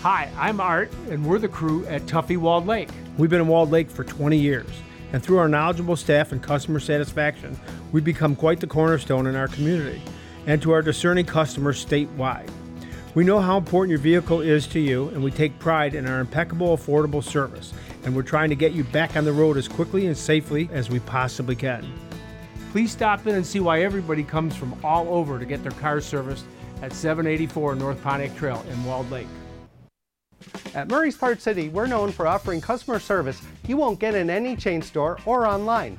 Hi, 0.00 0.30
I'm 0.38 0.62
Art, 0.62 0.90
and 1.10 1.26
we're 1.26 1.38
the 1.38 1.48
crew 1.48 1.84
at 1.84 2.06
Tuffy 2.06 2.38
Walled 2.38 2.66
Lake. 2.66 2.88
We've 3.18 3.28
been 3.28 3.42
in 3.42 3.48
Walled 3.48 3.70
Lake 3.70 3.90
for 3.90 4.02
20 4.02 4.38
years, 4.38 4.70
and 5.12 5.22
through 5.22 5.36
our 5.36 5.48
knowledgeable 5.50 5.96
staff 5.96 6.32
and 6.32 6.42
customer 6.42 6.80
satisfaction, 6.80 7.60
we've 7.92 8.02
become 8.02 8.34
quite 8.34 8.60
the 8.60 8.66
cornerstone 8.66 9.26
in 9.26 9.36
our 9.36 9.48
community 9.48 10.00
and 10.46 10.62
to 10.62 10.70
our 10.70 10.80
discerning 10.80 11.26
customers 11.26 11.84
statewide. 11.84 12.48
We 13.18 13.24
know 13.24 13.40
how 13.40 13.58
important 13.58 13.90
your 13.90 13.98
vehicle 13.98 14.42
is 14.42 14.68
to 14.68 14.78
you, 14.78 15.08
and 15.08 15.24
we 15.24 15.32
take 15.32 15.58
pride 15.58 15.96
in 15.96 16.06
our 16.06 16.20
impeccable, 16.20 16.78
affordable 16.78 17.20
service. 17.20 17.74
And 18.04 18.14
we're 18.14 18.22
trying 18.22 18.48
to 18.50 18.54
get 18.54 18.74
you 18.74 18.84
back 18.84 19.16
on 19.16 19.24
the 19.24 19.32
road 19.32 19.56
as 19.56 19.66
quickly 19.66 20.06
and 20.06 20.16
safely 20.16 20.70
as 20.72 20.88
we 20.88 21.00
possibly 21.00 21.56
can. 21.56 21.84
Please 22.70 22.92
stop 22.92 23.26
in 23.26 23.34
and 23.34 23.44
see 23.44 23.58
why 23.58 23.82
everybody 23.82 24.22
comes 24.22 24.54
from 24.54 24.72
all 24.84 25.08
over 25.08 25.36
to 25.36 25.44
get 25.44 25.64
their 25.64 25.72
cars 25.72 26.06
serviced 26.06 26.44
at 26.80 26.92
784 26.92 27.74
North 27.74 28.00
Pontiac 28.04 28.36
Trail 28.36 28.64
in 28.70 28.84
Walled 28.84 29.10
Lake. 29.10 29.26
At 30.76 30.86
Murray's 30.86 31.16
Part 31.16 31.42
City, 31.42 31.70
we're 31.70 31.88
known 31.88 32.12
for 32.12 32.28
offering 32.28 32.60
customer 32.60 33.00
service 33.00 33.42
you 33.66 33.76
won't 33.76 33.98
get 33.98 34.14
in 34.14 34.30
any 34.30 34.54
chain 34.54 34.80
store 34.80 35.18
or 35.26 35.44
online. 35.44 35.98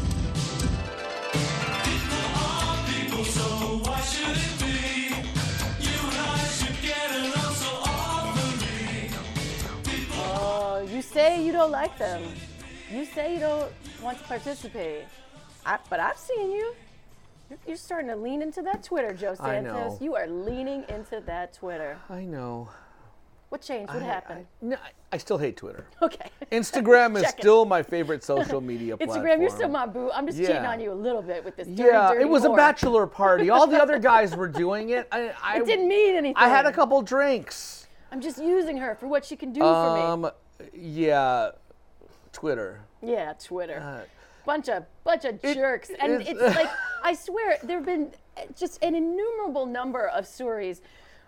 You 11.01 11.07
say 11.07 11.43
you 11.43 11.51
don't 11.51 11.71
like 11.71 11.97
them. 11.97 12.21
You 12.91 13.05
say 13.05 13.33
you 13.33 13.39
don't 13.39 13.71
want 14.03 14.19
to 14.19 14.23
participate. 14.25 15.05
I, 15.65 15.79
but 15.89 15.99
I've 15.99 16.17
seen 16.17 16.51
you. 16.51 16.75
You're, 17.49 17.59
you're 17.69 17.77
starting 17.77 18.07
to 18.09 18.15
lean 18.15 18.43
into 18.43 18.61
that 18.61 18.83
Twitter, 18.83 19.11
Joe 19.11 19.33
Santos. 19.33 19.73
I 19.73 19.87
know. 19.87 19.97
You 19.99 20.13
are 20.15 20.27
leaning 20.27 20.85
into 20.89 21.19
that 21.25 21.53
Twitter. 21.55 21.97
I 22.07 22.21
know. 22.21 22.69
What 23.49 23.63
changed? 23.63 23.91
What 23.91 24.03
I- 24.03 24.05
happened? 24.05 24.45
No, 24.61 24.75
I- 24.75 24.91
I 25.13 25.17
still 25.17 25.39
hate 25.39 25.57
Twitter. 25.57 25.87
Okay. 26.03 26.29
Instagram 26.51 27.17
is 27.19 27.27
still 27.29 27.65
my 27.65 27.81
favorite 27.81 28.23
social 28.23 28.61
media 28.61 28.95
platform. 28.95 29.19
Instagram, 29.25 29.41
you're 29.41 29.49
still 29.49 29.69
my 29.69 29.87
boo. 29.87 30.11
I'm 30.13 30.27
just 30.27 30.37
cheating 30.37 30.57
on 30.57 30.79
you 30.79 30.91
a 30.91 30.93
little 30.93 31.23
bit 31.23 31.43
with 31.43 31.55
this. 31.55 31.67
Dirty, 31.67 31.81
Yeah, 31.81 32.09
dirty 32.13 32.21
it 32.25 32.29
was 32.29 32.45
a 32.45 32.51
bachelor 32.51 33.07
party. 33.07 33.49
All 33.49 33.65
the 33.65 33.81
other 33.81 33.97
guys 33.97 34.35
were 34.35 34.47
doing 34.63 34.89
it. 34.91 35.07
I, 35.11 35.33
I 35.41 35.57
It 35.57 35.65
didn't 35.65 35.87
mean 35.87 36.15
anything. 36.15 36.35
I 36.37 36.47
had 36.47 36.67
a 36.67 36.71
couple 36.71 37.01
drinks. 37.01 37.87
I'm 38.11 38.21
just 38.21 38.37
using 38.37 38.77
her 38.77 38.93
for 38.93 39.07
what 39.07 39.25
she 39.25 39.35
can 39.35 39.51
do 39.51 39.61
for 39.61 39.95
me. 39.95 40.01
Um, 40.01 40.31
yeah, 40.73 41.51
Twitter. 42.33 42.81
Yeah, 43.01 43.33
Twitter. 43.33 43.79
Uh, 43.79 44.05
bunch 44.45 44.69
of 44.69 44.85
bunch 45.03 45.25
of 45.25 45.41
jerks, 45.41 45.91
and 45.99 46.13
it's- 46.21 46.27
it's 46.29 46.55
like 46.55 46.69
I 47.03 47.13
swear 47.13 47.57
there 47.63 47.77
have 47.77 47.85
been 47.85 48.11
just 48.55 48.83
an 48.83 48.95
innumerable 48.95 49.65
number 49.65 50.07
of 50.07 50.25
stories 50.25 50.81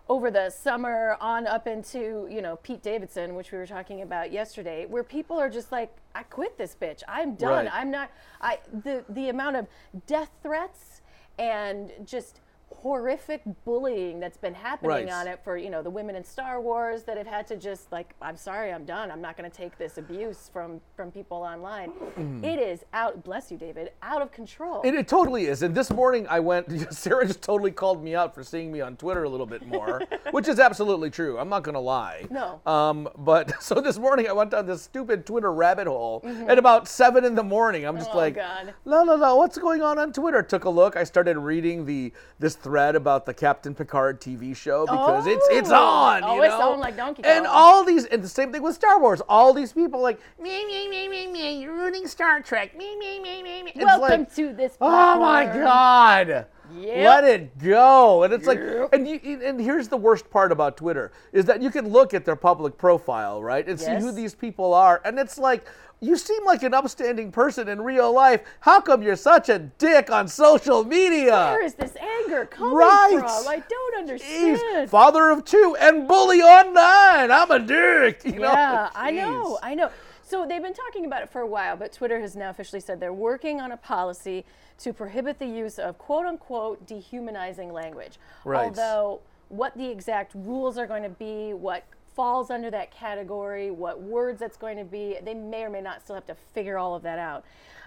over 0.09 0.29
the 0.29 0.49
summer 0.49 1.15
on 1.21 1.47
up 1.47 1.65
into 1.67 2.27
you 2.29 2.41
know 2.41 2.57
Pete 2.57 2.81
Davidson, 2.81 3.35
which 3.35 3.51
we 3.51 3.57
were 3.57 3.67
talking 3.67 4.01
about 4.01 4.31
yesterday, 4.31 4.85
where 4.85 5.03
people 5.03 5.37
are 5.39 5.49
just 5.49 5.71
like, 5.71 5.95
I 6.15 6.23
quit 6.23 6.57
this 6.57 6.75
bitch. 6.79 7.03
I'm 7.07 7.35
done. 7.35 7.65
Right. 7.65 7.73
I'm 7.73 7.89
not. 7.91 8.11
I 8.41 8.59
the 8.83 9.03
the 9.09 9.29
amount 9.29 9.55
of 9.57 9.67
death 10.07 10.31
threats 10.41 11.01
and 11.39 11.91
just 12.05 12.39
horrific 12.81 13.41
bullying 13.65 14.19
that's 14.19 14.37
been 14.37 14.53
happening 14.53 14.89
Right. 14.89 15.09
on 15.09 15.27
it 15.27 15.39
for 15.43 15.57
you 15.57 15.69
know 15.69 15.81
the 15.81 15.89
women 15.89 16.15
in 16.15 16.23
Star 16.23 16.59
Wars 16.61 17.03
that 17.03 17.17
have 17.17 17.27
had 17.27 17.47
to 17.47 17.55
just 17.57 17.91
like 17.91 18.13
I'm 18.21 18.35
sorry 18.37 18.71
I'm 18.73 18.85
done 18.85 19.11
I'm 19.11 19.21
not 19.21 19.37
going 19.37 19.49
to 19.49 19.55
take 19.55 19.77
this 19.77 19.97
abuse 19.97 20.49
from 20.51 20.81
from 20.95 21.11
people 21.11 21.37
online 21.37 21.91
Mhm. 22.17 22.43
it 22.43 22.59
is 22.59 22.83
out 22.93 23.23
bless 23.23 23.51
you 23.51 23.57
David 23.57 23.91
out 24.01 24.21
of 24.21 24.31
control 24.31 24.81
It, 24.83 24.93
it 24.95 25.07
totally 25.07 25.45
is. 25.45 25.61
And 25.63 25.73
this 25.75 25.91
morning 25.91 26.25
I 26.29 26.39
went, 26.39 26.67
Sarah 26.93 27.25
just 27.25 27.41
totally 27.41 27.71
called 27.71 28.03
me 28.03 28.15
out 28.15 28.33
for 28.35 28.43
seeing 28.43 28.71
me 28.71 28.81
on 28.81 28.95
Twitter 28.97 29.23
a 29.23 29.29
little 29.29 29.45
bit 29.45 29.65
more, 29.67 30.01
which 30.31 30.47
is 30.47 30.59
absolutely 30.59 31.09
true. 31.09 31.37
I'm 31.37 31.49
not 31.49 31.63
going 31.63 31.73
to 31.75 31.79
lie. 31.81 32.25
No. 32.29 32.59
Um, 32.65 33.09
but 33.17 33.53
so 33.61 33.75
this 33.75 33.97
morning 33.97 34.27
I 34.27 34.33
went 34.33 34.51
down 34.51 34.65
this 34.65 34.81
stupid 34.81 35.25
Twitter 35.25 35.51
rabbit 35.51 35.87
hole 35.87 36.21
Mhm. 36.21 36.49
at 36.49 36.57
about 36.57 36.87
seven 36.87 37.23
in 37.25 37.35
the 37.35 37.43
morning. 37.43 37.85
I'm 37.85 37.97
just 37.97 38.11
Oh, 38.13 38.17
like, 38.17 38.35
God. 38.35 38.73
la 38.85 39.01
la 39.01 39.13
la, 39.15 39.35
what's 39.35 39.57
going 39.57 39.81
on 39.81 39.97
on 39.99 40.11
Twitter? 40.13 40.41
Took 40.43 40.65
a 40.65 40.69
look. 40.69 40.95
I 40.95 41.03
started 41.03 41.37
reading 41.37 41.85
the 41.85 42.11
this 42.39 42.55
thread 42.63 42.95
about 42.95 43.25
the 43.25 43.33
Captain 43.33 43.75
Picard 43.75 44.21
TV 44.21 44.55
show 44.55 44.85
because 44.85 45.27
it's 45.27 45.45
it's 45.51 45.69
Oh. 45.69 45.75
on. 45.75 46.23
Oh, 46.23 46.35
you 46.35 46.43
it's 46.43 46.57
know? 46.57 46.71
on 46.71 46.79
like 46.79 46.95
Donkey 46.95 47.21
Kong. 47.21 47.31
And 47.31 47.45
all 47.45 47.83
these, 47.83 48.05
and 48.05 48.23
the 48.23 48.29
same 48.29 48.51
thing 48.51 48.61
with 48.63 48.75
Star 48.75 48.99
Wars. 48.99 49.21
All 49.27 49.53
these 49.53 49.73
people 49.73 50.01
like 50.01 50.19
me 50.41 50.65
me 50.65 50.87
me 50.87 51.07
me 51.07 51.27
me. 51.27 51.61
You're 51.61 51.73
ruining 51.73 52.07
Star 52.07 52.41
Trek. 52.41 52.75
Me 52.77 52.97
me 52.97 53.19
me 53.19 53.43
me 53.43 53.63
me. 53.63 53.71
It's 53.75 53.83
welcome 53.83 54.21
like, 54.21 54.35
to 54.35 54.53
this 54.53 54.77
Oh 54.81 55.19
my. 55.19 55.45
God! 55.45 56.45
Yep. 56.75 57.05
Let 57.05 57.23
it 57.25 57.57
go. 57.59 58.23
And 58.23 58.33
it's 58.33 58.47
like, 58.47 58.59
and 58.93 59.07
you, 59.07 59.19
and 59.43 59.59
here's 59.61 59.89
the 59.89 59.97
worst 59.97 60.29
part 60.31 60.51
about 60.51 60.75
Twitter 60.75 61.11
is 61.31 61.45
that 61.45 61.61
you 61.61 61.69
can 61.69 61.89
look 61.89 62.15
at 62.15 62.25
their 62.25 62.35
public 62.35 62.77
profile, 62.79 63.43
right, 63.43 63.67
and 63.67 63.79
see 63.79 63.93
who 63.95 64.11
these 64.11 64.33
people 64.33 64.73
are, 64.73 65.01
and 65.05 65.19
it's 65.19 65.37
like. 65.37 65.67
You 66.03 66.17
seem 66.17 66.43
like 66.43 66.63
an 66.63 66.73
upstanding 66.73 67.31
person 67.31 67.69
in 67.69 67.81
real 67.81 68.11
life. 68.13 68.41
How 68.59 68.81
come 68.81 69.01
you're 69.01 69.15
such 69.15 69.47
a 69.47 69.57
dick 69.59 70.11
on 70.11 70.27
social 70.27 70.83
media? 70.83 71.31
where 71.31 71.63
is 71.63 71.75
this 71.75 71.95
anger 71.95 72.45
coming 72.45 72.75
Right. 72.75 73.15
from 73.19 73.47
I 73.47 73.63
don't 73.69 73.93
Jeez, 73.93 73.99
understand 73.99 74.89
father 74.89 75.29
of 75.29 75.45
two 75.45 75.77
and 75.79 76.05
bully 76.05 76.41
online. 76.41 77.31
I'm 77.31 77.49
a 77.49 77.59
dick. 77.59 78.21
You 78.25 78.39
know? 78.39 78.51
yeah, 78.51 78.89
I 78.93 79.11
know, 79.11 79.59
I 79.63 79.75
know. 79.75 79.89
So 80.23 80.45
they've 80.45 80.61
been 80.61 80.73
talking 80.73 81.05
about 81.05 81.21
it 81.21 81.29
for 81.29 81.39
a 81.39 81.47
while, 81.47 81.77
but 81.77 81.93
Twitter 81.93 82.19
has 82.19 82.35
now 82.35 82.49
officially 82.49 82.81
said 82.81 82.99
they're 82.99 83.13
working 83.13 83.61
on 83.61 83.71
a 83.71 83.77
policy 83.77 84.43
to 84.79 84.91
prohibit 84.91 85.39
the 85.39 85.45
use 85.47 85.79
of 85.79 85.97
quote 85.97 86.25
unquote 86.25 86.85
dehumanizing 86.85 87.71
language. 87.71 88.17
Right. 88.43 88.65
Although 88.65 89.21
what 89.47 89.77
the 89.77 89.87
exact 89.89 90.33
rules 90.35 90.77
are 90.77 90.87
going 90.87 91.03
to 91.03 91.09
be, 91.09 91.53
what 91.53 91.85
falls 92.15 92.49
under 92.51 92.69
that 92.71 92.91
category, 92.91 93.71
what 93.71 94.01
words 94.01 94.39
that's 94.39 94.57
going 94.57 94.77
to 94.77 94.83
be, 94.83 95.17
they 95.23 95.33
may 95.33 95.63
or 95.63 95.69
may 95.69 95.81
not 95.81 96.01
still 96.01 96.15
have 96.15 96.25
to 96.27 96.35
figure 96.53 96.77
all 96.77 96.95
of 96.95 97.03
that 97.03 97.19
out. 97.19 97.43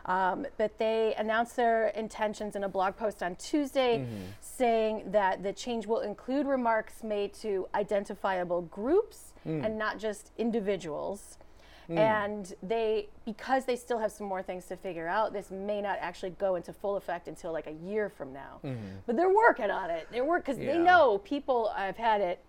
Um, 0.07 0.47
but 0.57 0.79
they 0.79 1.15
announced 1.19 1.57
their 1.57 1.89
intentions 1.89 2.55
in 2.55 2.63
a 2.63 2.69
blog 2.69 2.97
post 2.97 3.23
on 3.23 3.35
Tuesday 3.37 3.99
Mm-hmm. 3.99 4.15
saying 4.41 5.11
that 5.11 5.43
the 5.43 5.53
change 5.53 5.87
will 5.87 6.01
include 6.01 6.47
remarks 6.47 7.03
made 7.03 7.35
to 7.35 7.67
identifiable 7.75 8.63
groups 8.63 9.33
Mm. 9.47 9.65
and 9.65 9.79
not 9.79 9.99
just 9.99 10.33
individuals. 10.39 11.39
Mm. 11.89 11.99
And 11.99 12.55
they, 12.65 13.09
because 13.25 13.65
they 13.65 13.77
still 13.77 13.99
have 14.01 14.11
some 14.11 14.27
more 14.27 14.43
things 14.43 14.67
to 14.67 14.77
figure 14.77 15.07
out, 15.07 15.33
this 15.33 15.53
may 15.53 15.81
not 15.81 15.99
actually 16.01 16.31
go 16.31 16.57
into 16.57 16.73
full 16.73 16.97
effect 16.97 17.29
until 17.29 17.53
like 17.53 17.69
a 17.69 17.73
year 17.73 18.09
from 18.09 18.33
now. 18.33 18.59
Mhm. 18.65 18.77
But 19.07 19.15
they're 19.17 19.33
working 19.33 19.71
on 19.71 19.91
it. 19.91 20.09
They're 20.11 20.25
work 20.25 20.45
because 20.45 20.59
Yeah. 20.59 20.73
they 20.73 20.79
know 20.79 21.19
people 21.19 21.69
have 21.77 21.97
had 21.97 22.21
it 22.21 22.41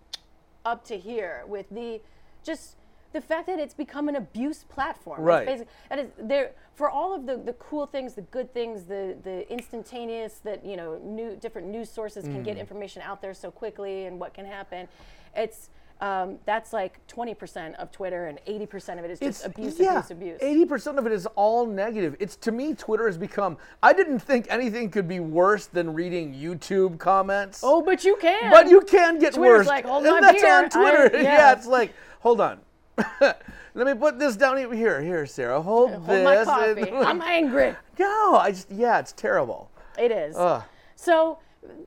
up 0.64 0.84
to 0.86 0.98
here 0.98 1.44
with 1.46 1.68
the 1.70 2.00
just 2.44 2.76
the 3.12 3.20
fact 3.22 3.46
that 3.46 3.58
it's 3.58 3.72
become 3.74 4.08
an 4.08 4.16
abuse 4.16 4.64
platform. 4.64 5.22
Right. 5.22 5.46
that 5.88 5.98
is 5.98 6.08
there 6.18 6.52
for 6.74 6.90
all 6.90 7.14
of 7.14 7.24
the, 7.26 7.36
the 7.38 7.54
cool 7.54 7.86
things, 7.86 8.14
the 8.14 8.22
good 8.22 8.52
things, 8.52 8.84
the 8.84 9.16
the 9.22 9.50
instantaneous 9.50 10.34
that 10.40 10.64
you 10.64 10.76
know 10.76 10.98
new 11.02 11.36
different 11.36 11.68
news 11.68 11.90
sources 11.90 12.24
can 12.24 12.42
get 12.42 12.56
Mhm. 12.56 12.60
information 12.60 13.02
out 13.02 13.22
there 13.22 13.34
so 13.34 13.50
quickly 13.50 14.04
and 14.06 14.20
what 14.20 14.34
can 14.34 14.44
happen. 14.44 14.88
It's 15.34 15.70
um, 16.00 16.38
that's 16.46 16.72
like 16.72 17.04
20% 17.08 17.74
of 17.74 17.90
Twitter 17.90 18.26
and 18.26 18.38
80% 18.46 18.98
of 18.98 19.04
it 19.04 19.10
is 19.10 19.18
just 19.18 19.44
abuse, 19.44 19.78
yeah, 19.80 19.98
abuse, 19.98 20.10
abuse. 20.10 20.38
Eighty 20.40 20.64
percent 20.64 20.98
of 20.98 21.06
it 21.06 21.12
is 21.12 21.26
all 21.34 21.66
negative. 21.66 22.14
It's 22.20 22.36
to 22.36 22.52
me, 22.52 22.74
Twitter 22.74 23.06
has 23.06 23.18
become. 23.18 23.56
I 23.82 23.92
didn't 23.92 24.20
think 24.20 24.46
anything 24.48 24.90
could 24.90 25.08
be 25.08 25.18
worse 25.20 25.66
than 25.66 25.92
reading 25.94 26.32
YouTube 26.34 26.98
comments. 26.98 27.62
Oh, 27.64 27.82
but 27.82 28.04
you 28.04 28.16
can. 28.20 28.50
But 28.50 28.68
you 28.68 28.80
can 28.82 29.18
get 29.18 29.34
Twitter's 29.34 29.58
worse. 29.58 29.66
like, 29.66 29.84
hold 29.86 30.04
and 30.06 30.14
my 30.14 30.20
that's 30.20 30.40
beer. 30.40 30.54
on 30.54 30.70
Twitter. 30.70 31.16
I- 31.16 31.20
yeah. 31.22 31.36
yeah. 31.36 31.52
it's 31.52 31.66
like, 31.66 31.92
hold 32.20 32.40
on. 32.40 32.60
Let 33.20 33.86
me 33.86 33.94
put 33.94 34.18
this 34.18 34.36
down 34.36 34.56
here. 34.72 35.00
Here, 35.00 35.26
Sarah. 35.26 35.60
Hold, 35.60 35.90
Hold 35.90 36.06
this. 36.06 36.24
my 36.24 36.36
and- 36.36 36.46
coffee. 36.46 36.92
I'm 36.92 37.22
angry. 37.22 37.74
No, 37.98 38.36
I 38.36 38.50
just 38.52 38.70
yeah, 38.70 38.98
it's 39.00 39.12
terrible. 39.12 39.70
It 39.98 40.12
is. 40.12 40.36
Ugh. 40.36 40.62
So 40.94 41.38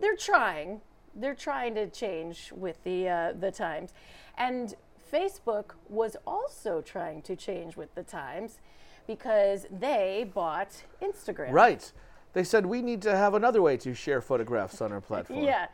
they're 0.01 0.17
trying. 0.17 0.81
They're 1.15 1.35
trying 1.35 1.75
to 1.75 1.87
change 1.89 2.51
with 2.55 2.83
the 2.83 3.09
uh, 3.09 3.33
the 3.39 3.51
times, 3.51 3.93
and 4.37 4.73
Facebook 5.11 5.71
was 5.89 6.15
also 6.25 6.81
trying 6.81 7.21
to 7.23 7.35
change 7.35 7.75
with 7.75 7.93
the 7.95 8.03
times 8.03 8.59
because 9.07 9.65
they 9.69 10.29
bought 10.33 10.83
Instagram. 11.01 11.51
Right. 11.51 11.91
They 12.33 12.45
said 12.45 12.65
we 12.65 12.81
need 12.81 13.01
to 13.01 13.15
have 13.17 13.33
another 13.33 13.61
way 13.61 13.75
to 13.77 13.93
share 13.93 14.21
photographs 14.21 14.81
on 14.81 14.91
our 14.91 15.01
platform. 15.01 15.43
Yeah. 15.43 15.67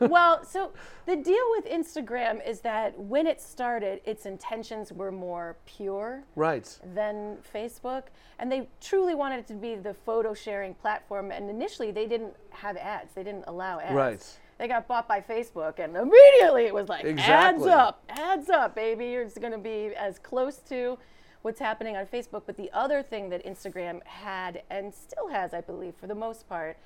well, 0.00 0.44
so 0.44 0.72
the 1.06 1.16
deal 1.16 1.44
with 1.56 1.66
Instagram 1.66 2.46
is 2.48 2.60
that 2.60 2.96
when 2.98 3.26
it 3.26 3.40
started, 3.40 4.00
its 4.04 4.24
intentions 4.24 4.92
were 4.92 5.10
more 5.10 5.56
pure 5.66 6.22
Right. 6.36 6.78
than 6.94 7.38
Facebook, 7.52 8.04
and 8.38 8.50
they 8.52 8.68
truly 8.80 9.14
wanted 9.16 9.40
it 9.40 9.46
to 9.48 9.54
be 9.54 9.74
the 9.74 9.92
photo 9.94 10.32
sharing 10.32 10.74
platform. 10.74 11.30
And 11.32 11.50
initially, 11.50 11.90
they 11.90 12.06
didn't 12.06 12.34
have 12.50 12.76
ads; 12.76 13.12
they 13.14 13.24
didn't 13.24 13.44
allow 13.48 13.80
ads. 13.80 13.94
Right. 13.94 14.38
They 14.58 14.68
got 14.68 14.88
bought 14.88 15.06
by 15.06 15.20
Facebook, 15.20 15.78
and 15.78 15.94
immediately 15.96 16.64
it 16.64 16.72
was 16.74 16.88
like 16.88 17.04
ads 17.04 17.10
Exactly. 17.20 17.70
up, 17.70 18.02
ads 18.08 18.48
up, 18.48 18.74
baby. 18.74 19.14
It's 19.14 19.36
going 19.38 19.52
to 19.52 19.58
be 19.58 19.94
as 19.94 20.18
close 20.18 20.56
to 20.70 20.98
what's 21.42 21.60
happening 21.60 21.96
on 21.96 22.06
Facebook. 22.06 22.42
But 22.46 22.56
the 22.56 22.70
other 22.72 23.02
thing 23.02 23.28
that 23.30 23.44
Instagram 23.44 24.02
had 24.06 24.62
and 24.70 24.94
still 24.94 25.28
has, 25.28 25.52
I 25.52 25.60
believe, 25.60 25.94
for 26.00 26.06
the 26.06 26.14
most 26.14 26.48
part, 26.48 26.78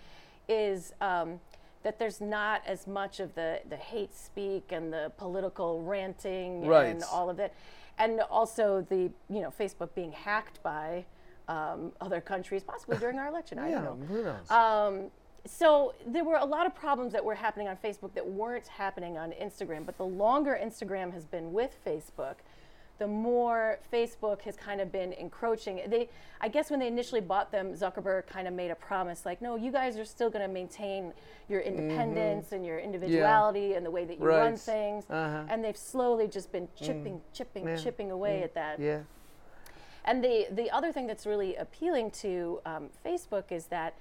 is 0.48 0.92
um, 1.00 1.38
that 1.84 1.98
there's 2.00 2.20
not 2.20 2.62
as 2.66 2.88
much 2.88 3.20
of 3.20 3.34
the, 3.36 3.60
the 3.68 3.76
hate 3.76 4.14
speak 4.16 4.72
and 4.72 4.92
the 4.92 5.12
political 5.16 5.80
ranting 5.82 6.66
Right. 6.66 6.86
and 6.88 7.04
all 7.04 7.30
of 7.30 7.36
that. 7.36 7.54
And 7.98 8.20
also 8.22 8.84
the, 8.88 9.10
you 9.28 9.40
know, 9.42 9.52
Facebook 9.56 9.94
being 9.94 10.10
hacked 10.10 10.60
by 10.64 11.04
um, 11.46 11.92
other 12.00 12.20
countries, 12.20 12.64
possibly 12.64 12.96
during 12.98 13.18
our 13.18 13.28
election. 13.28 13.58
I 13.60 13.70
Yeah, 13.70 13.80
don't 13.82 14.00
know. 14.00 14.06
who 14.06 14.22
knows? 14.24 14.50
Um, 14.50 15.10
so 15.46 15.94
there 16.06 16.24
were 16.24 16.36
a 16.36 16.44
lot 16.44 16.66
of 16.66 16.74
problems 16.74 17.12
that 17.12 17.24
were 17.24 17.34
happening 17.34 17.68
on 17.68 17.76
Facebook 17.76 18.14
that 18.14 18.26
weren't 18.26 18.66
happening 18.68 19.16
on 19.18 19.32
Instagram. 19.32 19.86
But 19.86 19.96
the 19.96 20.04
longer 20.06 20.58
Instagram 20.62 21.12
has 21.14 21.24
been 21.24 21.52
with 21.52 21.76
Facebook, 21.86 22.36
the 22.98 23.06
more 23.06 23.78
Facebook 23.90 24.42
has 24.42 24.56
kind 24.56 24.78
of 24.80 24.92
been 24.92 25.14
encroaching. 25.14 25.80
They, 25.88 26.10
I 26.42 26.48
guess, 26.48 26.70
when 26.70 26.80
they 26.80 26.86
initially 26.86 27.22
bought 27.22 27.50
them, 27.50 27.72
Zuckerberg 27.72 28.26
kind 28.26 28.46
of 28.46 28.52
made 28.52 28.70
a 28.70 28.74
promise, 28.74 29.24
like, 29.24 29.40
"No, 29.40 29.56
you 29.56 29.72
guys 29.72 29.96
are 29.98 30.04
still 30.04 30.28
going 30.28 30.46
to 30.46 30.52
maintain 30.52 31.14
your 31.48 31.60
independence 31.62 32.52
and 32.52 32.64
your 32.66 32.78
individuality 32.78 33.72
and 33.72 33.86
the 33.86 33.90
way 33.90 34.04
that 34.04 34.20
you 34.20 34.26
run 34.26 34.50
Right. 34.50 34.58
things." 34.58 35.04
Uh-huh. 35.08 35.44
And 35.48 35.64
they've 35.64 35.76
slowly 35.76 36.28
just 36.28 36.52
been 36.52 36.68
chipping, 36.76 37.22
chipping, 37.32 37.66
Yeah. 37.66 37.76
chipping 37.76 38.10
away 38.10 38.40
Mm. 38.40 38.44
at 38.44 38.54
that. 38.54 38.78
Yeah. 38.78 39.00
And 40.04 40.22
the, 40.22 40.46
the 40.50 40.70
other 40.70 40.92
thing 40.92 41.06
that's 41.06 41.24
really 41.26 41.56
appealing 41.56 42.10
to 42.22 42.60
um, 42.66 42.90
Facebook 43.04 43.50
is 43.50 43.66
that 43.66 43.94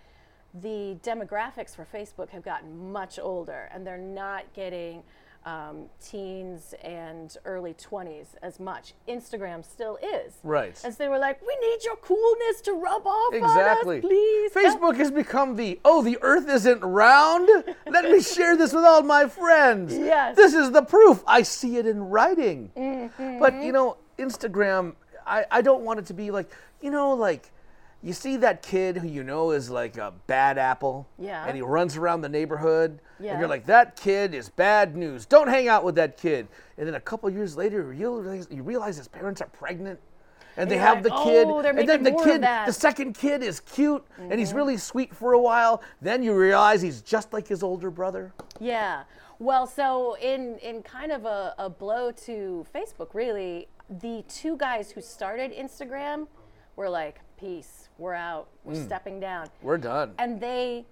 the 0.53 0.97
demographics 1.03 1.75
for 1.75 1.85
Facebook 1.93 2.29
have 2.29 2.43
gotten 2.43 2.91
much 2.91 3.19
older 3.19 3.69
and 3.73 3.85
they're 3.85 3.97
not 3.97 4.51
getting 4.53 5.03
um, 5.45 5.85
teens 6.03 6.73
and 6.83 7.37
early 7.45 7.73
20s 7.73 8.27
as 8.43 8.59
much. 8.59 8.93
Instagram 9.07 9.63
still 9.63 9.97
is. 10.03 10.33
Right. 10.43 10.77
And 10.83 10.93
so 10.93 10.97
they 11.03 11.07
were 11.07 11.17
like, 11.17 11.39
we 11.41 11.55
need 11.65 11.77
your 11.85 11.95
coolness 11.97 12.59
to 12.61 12.73
rub 12.73 13.07
off 13.07 13.33
Exactly. 13.33 13.99
on 13.99 14.03
us, 14.03 14.07
please. 14.09 14.51
Facebook 14.53 14.97
has 14.97 15.11
become 15.11 15.55
the 15.55 15.79
oh, 15.85 16.01
the 16.03 16.17
Earth 16.21 16.49
isn't 16.49 16.81
round. 16.83 17.47
Let 17.89 18.11
me 18.11 18.21
share 18.21 18.57
this 18.57 18.73
with 18.73 18.83
all 18.83 19.01
my 19.01 19.27
friends. 19.27 19.97
Yes. 19.97 20.35
This 20.35 20.53
is 20.53 20.71
the 20.71 20.81
proof. 20.81 21.23
I 21.25 21.43
see 21.43 21.77
it 21.77 21.85
in 21.87 22.01
writing. 22.09 22.71
Mhm. 22.75 23.39
But 23.39 23.63
you 23.63 23.71
know, 23.71 23.95
Instagram. 24.17 24.95
I 25.25 25.45
I 25.49 25.61
don't 25.61 25.83
want 25.83 25.99
it 25.99 26.05
to 26.07 26.13
be 26.13 26.31
like 26.31 26.51
you 26.81 26.91
know 26.91 27.13
like. 27.13 27.49
You 28.01 28.13
see 28.13 28.37
that 28.37 28.61
kid 28.61 28.97
who 28.97 29.07
you 29.07 29.23
know 29.23 29.51
is 29.51 29.69
like 29.69 29.97
a 29.97 30.13
bad 30.27 30.57
apple, 30.57 31.07
Yeah. 31.17 31.45
and 31.45 31.55
he 31.55 31.61
runs 31.61 31.97
around 31.97 32.21
the 32.21 32.29
neighborhood, 32.29 33.01
Yeah. 33.19 33.31
and 33.31 33.39
you're 33.39 33.49
like, 33.49 33.65
that 33.65 33.97
kid 33.97 34.33
is 34.33 34.47
bad 34.47 34.95
news. 34.95 35.25
Don't 35.25 35.49
hang 35.49 35.67
out 35.67 35.83
with 35.83 35.95
that 35.95 36.15
kid. 36.15 36.47
And 36.77 36.87
then 36.87 36.95
a 36.95 36.99
couple 37.01 37.29
years 37.29 37.57
later, 37.57 37.77
you 37.77 37.85
realize, 38.21 38.47
you 38.49 38.63
realize 38.63 38.95
his 38.95 39.09
parents 39.09 39.41
are 39.41 39.47
pregnant, 39.49 39.99
and 40.55 40.71
they 40.71 40.77
have 40.77 40.95
like, 40.97 41.03
the 41.03 41.09
kid, 41.23 41.47
"Oh, 41.49 41.59
and 41.59 41.87
then 41.89 42.03
the 42.03 42.11
kid, 42.23 42.41
the 42.41 42.71
second 42.71 43.15
kid 43.15 43.43
is 43.43 43.59
cute, 43.59 44.05
and 44.17 44.39
he's 44.39 44.53
Mhm. 44.53 44.55
really 44.55 44.77
sweet 44.77 45.13
for 45.13 45.33
a 45.33 45.39
while. 45.39 45.81
Then 46.01 46.23
you 46.23 46.33
realize 46.33 46.81
he's 46.81 47.01
just 47.01 47.33
like 47.33 47.47
his 47.47 47.61
older 47.63 47.91
brother. 47.91 48.31
Yeah. 48.61 49.03
Well, 49.39 49.67
so 49.67 50.15
in 50.21 50.57
in 50.59 50.83
kind 50.83 51.11
of 51.11 51.25
a, 51.25 51.53
a 51.57 51.69
blow 51.69 52.11
to 52.11 52.65
Facebook, 52.73 53.13
really, 53.13 53.67
the 53.89 54.23
two 54.29 54.55
guys 54.55 54.91
who 54.91 55.01
started 55.01 55.51
Instagram 55.53 56.27
were 56.77 56.89
like, 56.89 57.19
"Peace, 57.37 57.88
we're 57.99 58.13
out, 58.13 58.47
we're 58.63 58.73
Mm. 58.73 58.85
stepping 58.85 59.19
down." 59.19 59.49
We're 59.61 59.77
done. 59.77 60.15
And 60.17 60.39
they 60.39 60.85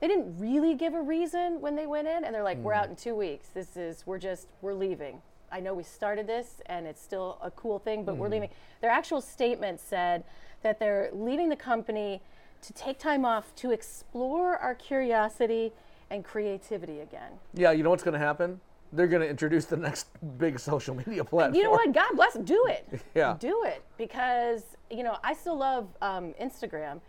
they 0.00 0.08
didn't 0.08 0.38
really 0.38 0.74
give 0.74 0.92
a 0.92 1.00
reason 1.00 1.60
when 1.62 1.76
they 1.76 1.86
went 1.86 2.06
in, 2.08 2.24
and 2.24 2.34
they're 2.34 2.42
like, 2.42 2.58
"We're 2.58 2.72
Mm. 2.74 2.78
out 2.78 2.88
in 2.90 2.96
two 2.96 3.14
weeks. 3.14 3.48
This 3.48 3.74
is 3.76 4.06
we're 4.06 4.18
just 4.18 4.48
we're 4.60 4.74
leaving." 4.74 5.22
I 5.50 5.60
know 5.60 5.72
we 5.72 5.82
started 5.84 6.26
this, 6.26 6.60
and 6.66 6.86
it's 6.86 7.00
still 7.00 7.38
a 7.40 7.50
cool 7.50 7.78
thing, 7.78 8.04
but 8.04 8.16
we're 8.16 8.26
Mhm. 8.28 8.32
leaving. 8.32 8.50
Their 8.80 8.90
actual 8.90 9.20
statement 9.20 9.80
said 9.80 10.24
that 10.62 10.78
they're 10.78 11.10
leaving 11.12 11.48
the 11.48 11.56
company 11.56 12.22
to 12.60 12.72
take 12.72 12.98
time 12.98 13.24
off 13.24 13.54
to 13.56 13.70
explore 13.70 14.56
our 14.58 14.74
curiosity 14.74 15.72
and 16.10 16.24
creativity 16.24 17.00
again. 17.00 17.38
Yeah, 17.54 17.70
you 17.70 17.82
know 17.82 17.90
what's 17.90 18.02
going 18.02 18.14
to 18.14 18.18
happen? 18.18 18.60
They're 18.94 19.08
going 19.08 19.22
to 19.22 19.28
introduce 19.28 19.64
the 19.64 19.76
next 19.76 20.06
big 20.38 20.58
social 20.58 20.94
media 20.94 21.24
platform. 21.24 21.54
You 21.54 21.64
know 21.64 21.70
what? 21.70 21.92
God 21.92 22.14
bless. 22.14 22.34
Do 22.34 22.66
it. 22.68 23.00
Yeah. 23.14 23.36
Do 23.38 23.62
it 23.64 23.82
because 23.96 24.62
you 24.90 25.02
know 25.02 25.16
I 25.22 25.34
still 25.34 25.56
love 25.56 25.88
um, 26.02 26.34
Instagram, 26.40 27.00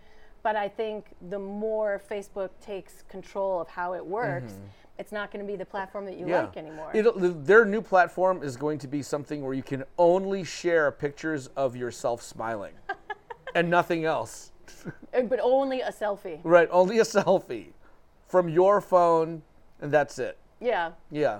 but 0.44 0.56
I 0.56 0.68
think 0.68 1.08
the 1.30 1.40
more 1.40 2.02
Facebook 2.10 2.50
takes 2.62 3.04
control 3.10 3.60
of 3.62 3.68
how 3.68 3.94
it 3.94 4.06
works, 4.06 4.54
Mhm. 4.54 4.68
it's 5.00 5.12
not 5.12 5.32
going 5.32 5.46
to 5.46 5.52
be 5.52 5.58
the 5.58 5.66
platform 5.66 6.06
that 6.06 6.18
you 6.18 6.28
yeah. 6.28 6.42
like 6.42 6.58
anymore. 6.58 6.92
It'll, 6.94 7.14
their 7.18 7.66
new 7.66 7.82
platform 7.82 8.44
is 8.44 8.56
going 8.56 8.78
to 8.80 8.88
be 8.88 9.02
something 9.02 9.44
where 9.44 9.54
you 9.54 9.64
can 9.64 9.84
only 9.98 10.44
share 10.44 10.92
pictures 10.92 11.48
of 11.56 11.76
yourself 11.76 12.22
smiling 12.22 12.74
and 13.56 13.70
nothing 13.70 14.06
else. 14.06 14.52
Uh, 15.14 15.22
but 15.22 15.40
only 15.42 15.82
a 15.82 15.92
selfie. 15.92 16.40
Right, 16.44 16.68
only 16.72 17.00
a 17.00 17.04
selfie 17.04 17.70
from 18.28 18.48
your 18.50 18.82
phone, 18.82 19.42
and 19.82 19.92
that's 19.92 20.20
it. 20.20 20.38
Yeah. 20.60 20.92
Yeah. 21.12 21.40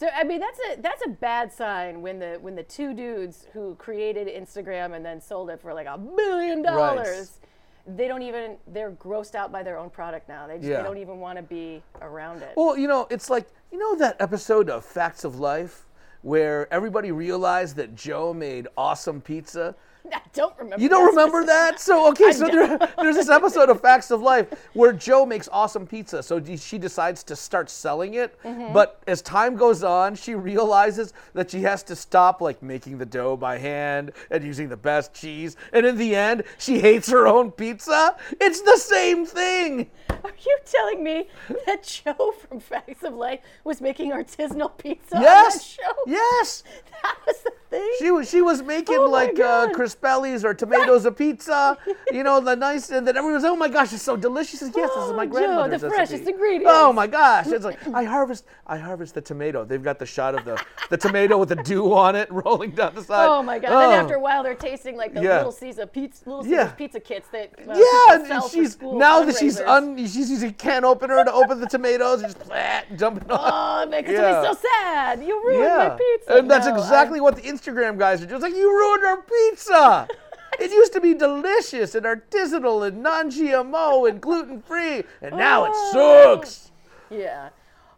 So 0.00 0.08
I 0.16 0.24
mean 0.24 0.40
that's 0.40 0.58
a 0.72 0.80
that's 0.80 1.04
a 1.04 1.10
bad 1.10 1.52
sign 1.52 2.00
when 2.00 2.18
the 2.18 2.38
when 2.40 2.56
the 2.56 2.62
two 2.62 2.94
dudes 2.94 3.46
who 3.52 3.74
created 3.74 4.28
Instagram 4.28 4.96
and 4.96 5.04
then 5.04 5.20
sold 5.20 5.50
it 5.50 5.60
for 5.60 5.74
like 5.74 5.86
a 5.86 5.98
billion 5.98 6.62
dollars, 6.62 7.38
they 7.86 8.08
don't 8.08 8.22
even 8.22 8.56
they're 8.66 8.92
grossed 8.92 9.34
out 9.34 9.52
by 9.52 9.62
their 9.62 9.76
own 9.76 9.90
product 9.90 10.26
now. 10.26 10.46
They 10.46 10.56
just 10.56 10.68
Yeah. 10.68 10.78
they 10.78 10.84
don't 10.84 10.96
even 10.96 11.20
want 11.20 11.36
to 11.36 11.42
be 11.42 11.82
around 12.00 12.40
it. 12.40 12.54
Well, 12.56 12.78
you 12.78 12.88
know, 12.88 13.06
it's 13.10 13.28
like, 13.28 13.46
you 13.70 13.78
know 13.78 13.94
that 13.96 14.16
episode 14.20 14.70
of 14.70 14.86
Facts 14.86 15.22
of 15.22 15.38
Life 15.38 15.84
where 16.22 16.72
everybody 16.72 17.12
realized 17.12 17.76
that 17.76 17.94
Joe 17.94 18.32
made 18.32 18.68
awesome 18.78 19.20
pizza? 19.20 19.74
I 20.12 20.20
don't 20.32 20.56
remember. 20.58 20.82
You 20.82 20.88
don't 20.88 21.06
remember 21.06 21.44
that? 21.46 21.80
So 21.90 22.08
okay, 22.10 22.32
so 22.32 22.46
there, 22.48 22.78
there's 22.98 23.16
this 23.16 23.28
episode 23.28 23.68
of 23.68 23.80
Facts 23.80 24.10
of 24.10 24.20
Life 24.22 24.48
where 24.74 24.92
Joe 24.92 25.24
makes 25.26 25.48
awesome 25.52 25.86
pizza. 25.86 26.22
So 26.22 26.42
she 26.56 26.78
decides 26.78 27.22
to 27.24 27.36
start 27.36 27.68
selling 27.70 28.14
it, 28.14 28.36
Mhm. 28.44 28.72
but 28.72 29.02
as 29.06 29.22
time 29.22 29.56
goes 29.56 29.82
on, 29.82 30.14
she 30.14 30.34
realizes 30.34 31.12
that 31.34 31.50
she 31.50 31.62
has 31.62 31.82
to 31.84 31.96
stop 31.96 32.40
like 32.40 32.62
making 32.62 32.98
the 32.98 33.06
dough 33.06 33.36
by 33.36 33.58
hand 33.58 34.12
and 34.30 34.44
using 34.44 34.68
the 34.68 34.76
best 34.76 35.14
cheese. 35.14 35.56
And 35.72 35.84
in 35.86 35.96
the 35.96 36.14
end, 36.14 36.44
she 36.58 36.78
hates 36.80 37.08
her 37.10 37.26
own 37.26 37.50
pizza. 37.52 38.16
It's 38.40 38.60
the 38.60 38.76
same 38.76 39.26
thing. 39.26 39.90
Are 40.10 40.32
you 40.44 40.58
telling 40.64 41.02
me 41.02 41.28
that 41.66 41.82
Joe 41.82 42.32
from 42.32 42.60
Facts 42.60 43.02
of 43.04 43.14
Life 43.14 43.40
was 43.64 43.80
making 43.80 44.12
artisanal 44.12 44.76
pizza 44.76 45.18
Yes. 45.20 45.54
on 45.54 45.58
that 45.58 45.64
show? 45.64 46.02
Yes. 46.06 46.62
That 47.02 47.16
was 47.26 47.36
the 47.42 47.52
thing. 47.70 47.90
She 47.98 48.10
was 48.10 48.28
she 48.28 48.42
was 48.42 48.62
making 48.62 48.98
Oh 48.98 49.08
like 49.08 49.40
uh. 49.40 49.68
Crispelli's 49.94 50.44
or 50.44 50.54
tomatoes 50.54 51.04
a 51.04 51.12
pizza, 51.12 51.76
you 52.12 52.22
know, 52.22 52.40
the 52.40 52.54
nice, 52.56 52.90
and 52.90 53.06
then 53.06 53.16
everyone 53.16 53.34
was, 53.34 53.44
oh 53.44 53.56
my 53.56 53.68
gosh, 53.68 53.92
it's 53.92 54.02
so 54.02 54.16
delicious. 54.16 54.60
Says, 54.60 54.72
yes, 54.76 54.90
this 54.94 55.04
is 55.06 55.12
my 55.12 55.22
Oh, 55.22 55.26
Joe, 55.26 55.30
grandmother's 55.32 55.80
the 55.82 55.88
recipe. 55.90 56.06
freshest 56.18 56.28
ingredients. 56.30 56.70
Oh 56.74 56.92
my 56.92 57.06
gosh, 57.06 57.46
it's 57.48 57.64
like 57.64 57.78
I 57.94 58.04
harvest 58.04 58.44
I 58.66 58.76
harvest 58.78 59.14
the 59.14 59.20
tomato. 59.20 59.64
They've 59.64 59.82
got 59.82 59.98
the 59.98 60.06
shot 60.06 60.34
of 60.34 60.44
the 60.44 60.62
the 60.90 60.96
tomato 60.96 61.38
with 61.38 61.48
the 61.50 61.56
dew 61.56 61.94
on 61.94 62.16
it 62.16 62.30
rolling 62.32 62.70
down 62.72 62.94
the 62.94 63.02
side. 63.02 63.26
Oh 63.28 63.42
my 63.42 63.58
god! 63.58 63.70
Oh. 63.72 63.90
Then 63.90 64.00
after 64.00 64.14
a 64.14 64.20
while, 64.20 64.42
they're 64.42 64.54
tasting 64.54 64.96
like 64.96 65.14
the 65.14 65.22
Yeah. 65.22 65.36
Little 65.38 65.52
Caesar 65.52 65.86
pizza, 65.86 66.28
Little 66.28 66.46
Yeah. 66.46 66.68
Pizza 66.70 67.00
kits 67.00 67.28
that 67.32 67.52
uh, 67.68 67.74
Yeah, 67.74 68.34
and 68.34 68.50
she's 68.50 68.80
now 68.80 69.24
that 69.24 69.36
she's 69.36 69.60
un, 69.60 69.96
she's 69.96 70.30
using 70.30 70.50
a 70.50 70.52
can 70.52 70.84
opener 70.84 71.24
to 71.24 71.32
open 71.32 71.60
the 71.60 71.66
tomatoes 71.66 72.22
and 72.22 72.32
just 72.32 72.40
plat, 72.46 72.86
jumping 72.96 73.30
on. 73.30 73.40
Oh, 73.42 73.82
it 73.82 73.90
makes 73.90 74.08
me 74.08 74.16
so 74.16 74.56
sad. 74.82 75.22
You 75.22 75.42
ruined 75.44 75.64
yeah. 75.64 75.76
my 75.76 75.90
pizza. 75.90 76.36
And 76.38 76.50
that's 76.50 76.66
No, 76.66 76.74
I- 76.74 76.78
exactly 76.78 77.20
what 77.20 77.36
the 77.36 77.42
Instagram 77.42 77.98
guys 77.98 78.22
are 78.22 78.26
doing. 78.26 78.36
It's 78.36 78.42
like, 78.42 78.54
you 78.54 78.68
ruined 78.70 79.04
our 79.04 79.22
pizza. 79.22 79.72
It 80.58 80.70
used 80.70 80.92
to 80.92 81.00
be 81.00 81.14
delicious 81.14 81.94
and 81.94 82.04
artisanal 82.06 82.86
and 82.86 83.02
non 83.02 83.30
GMO 83.30 84.08
and 84.08 84.20
gluten 84.20 84.62
free, 84.62 85.04
and 85.22 85.36
now 85.36 85.64
it 85.64 85.72
oh. 85.74 86.34
sucks. 86.36 86.70
Yeah. 87.10 87.50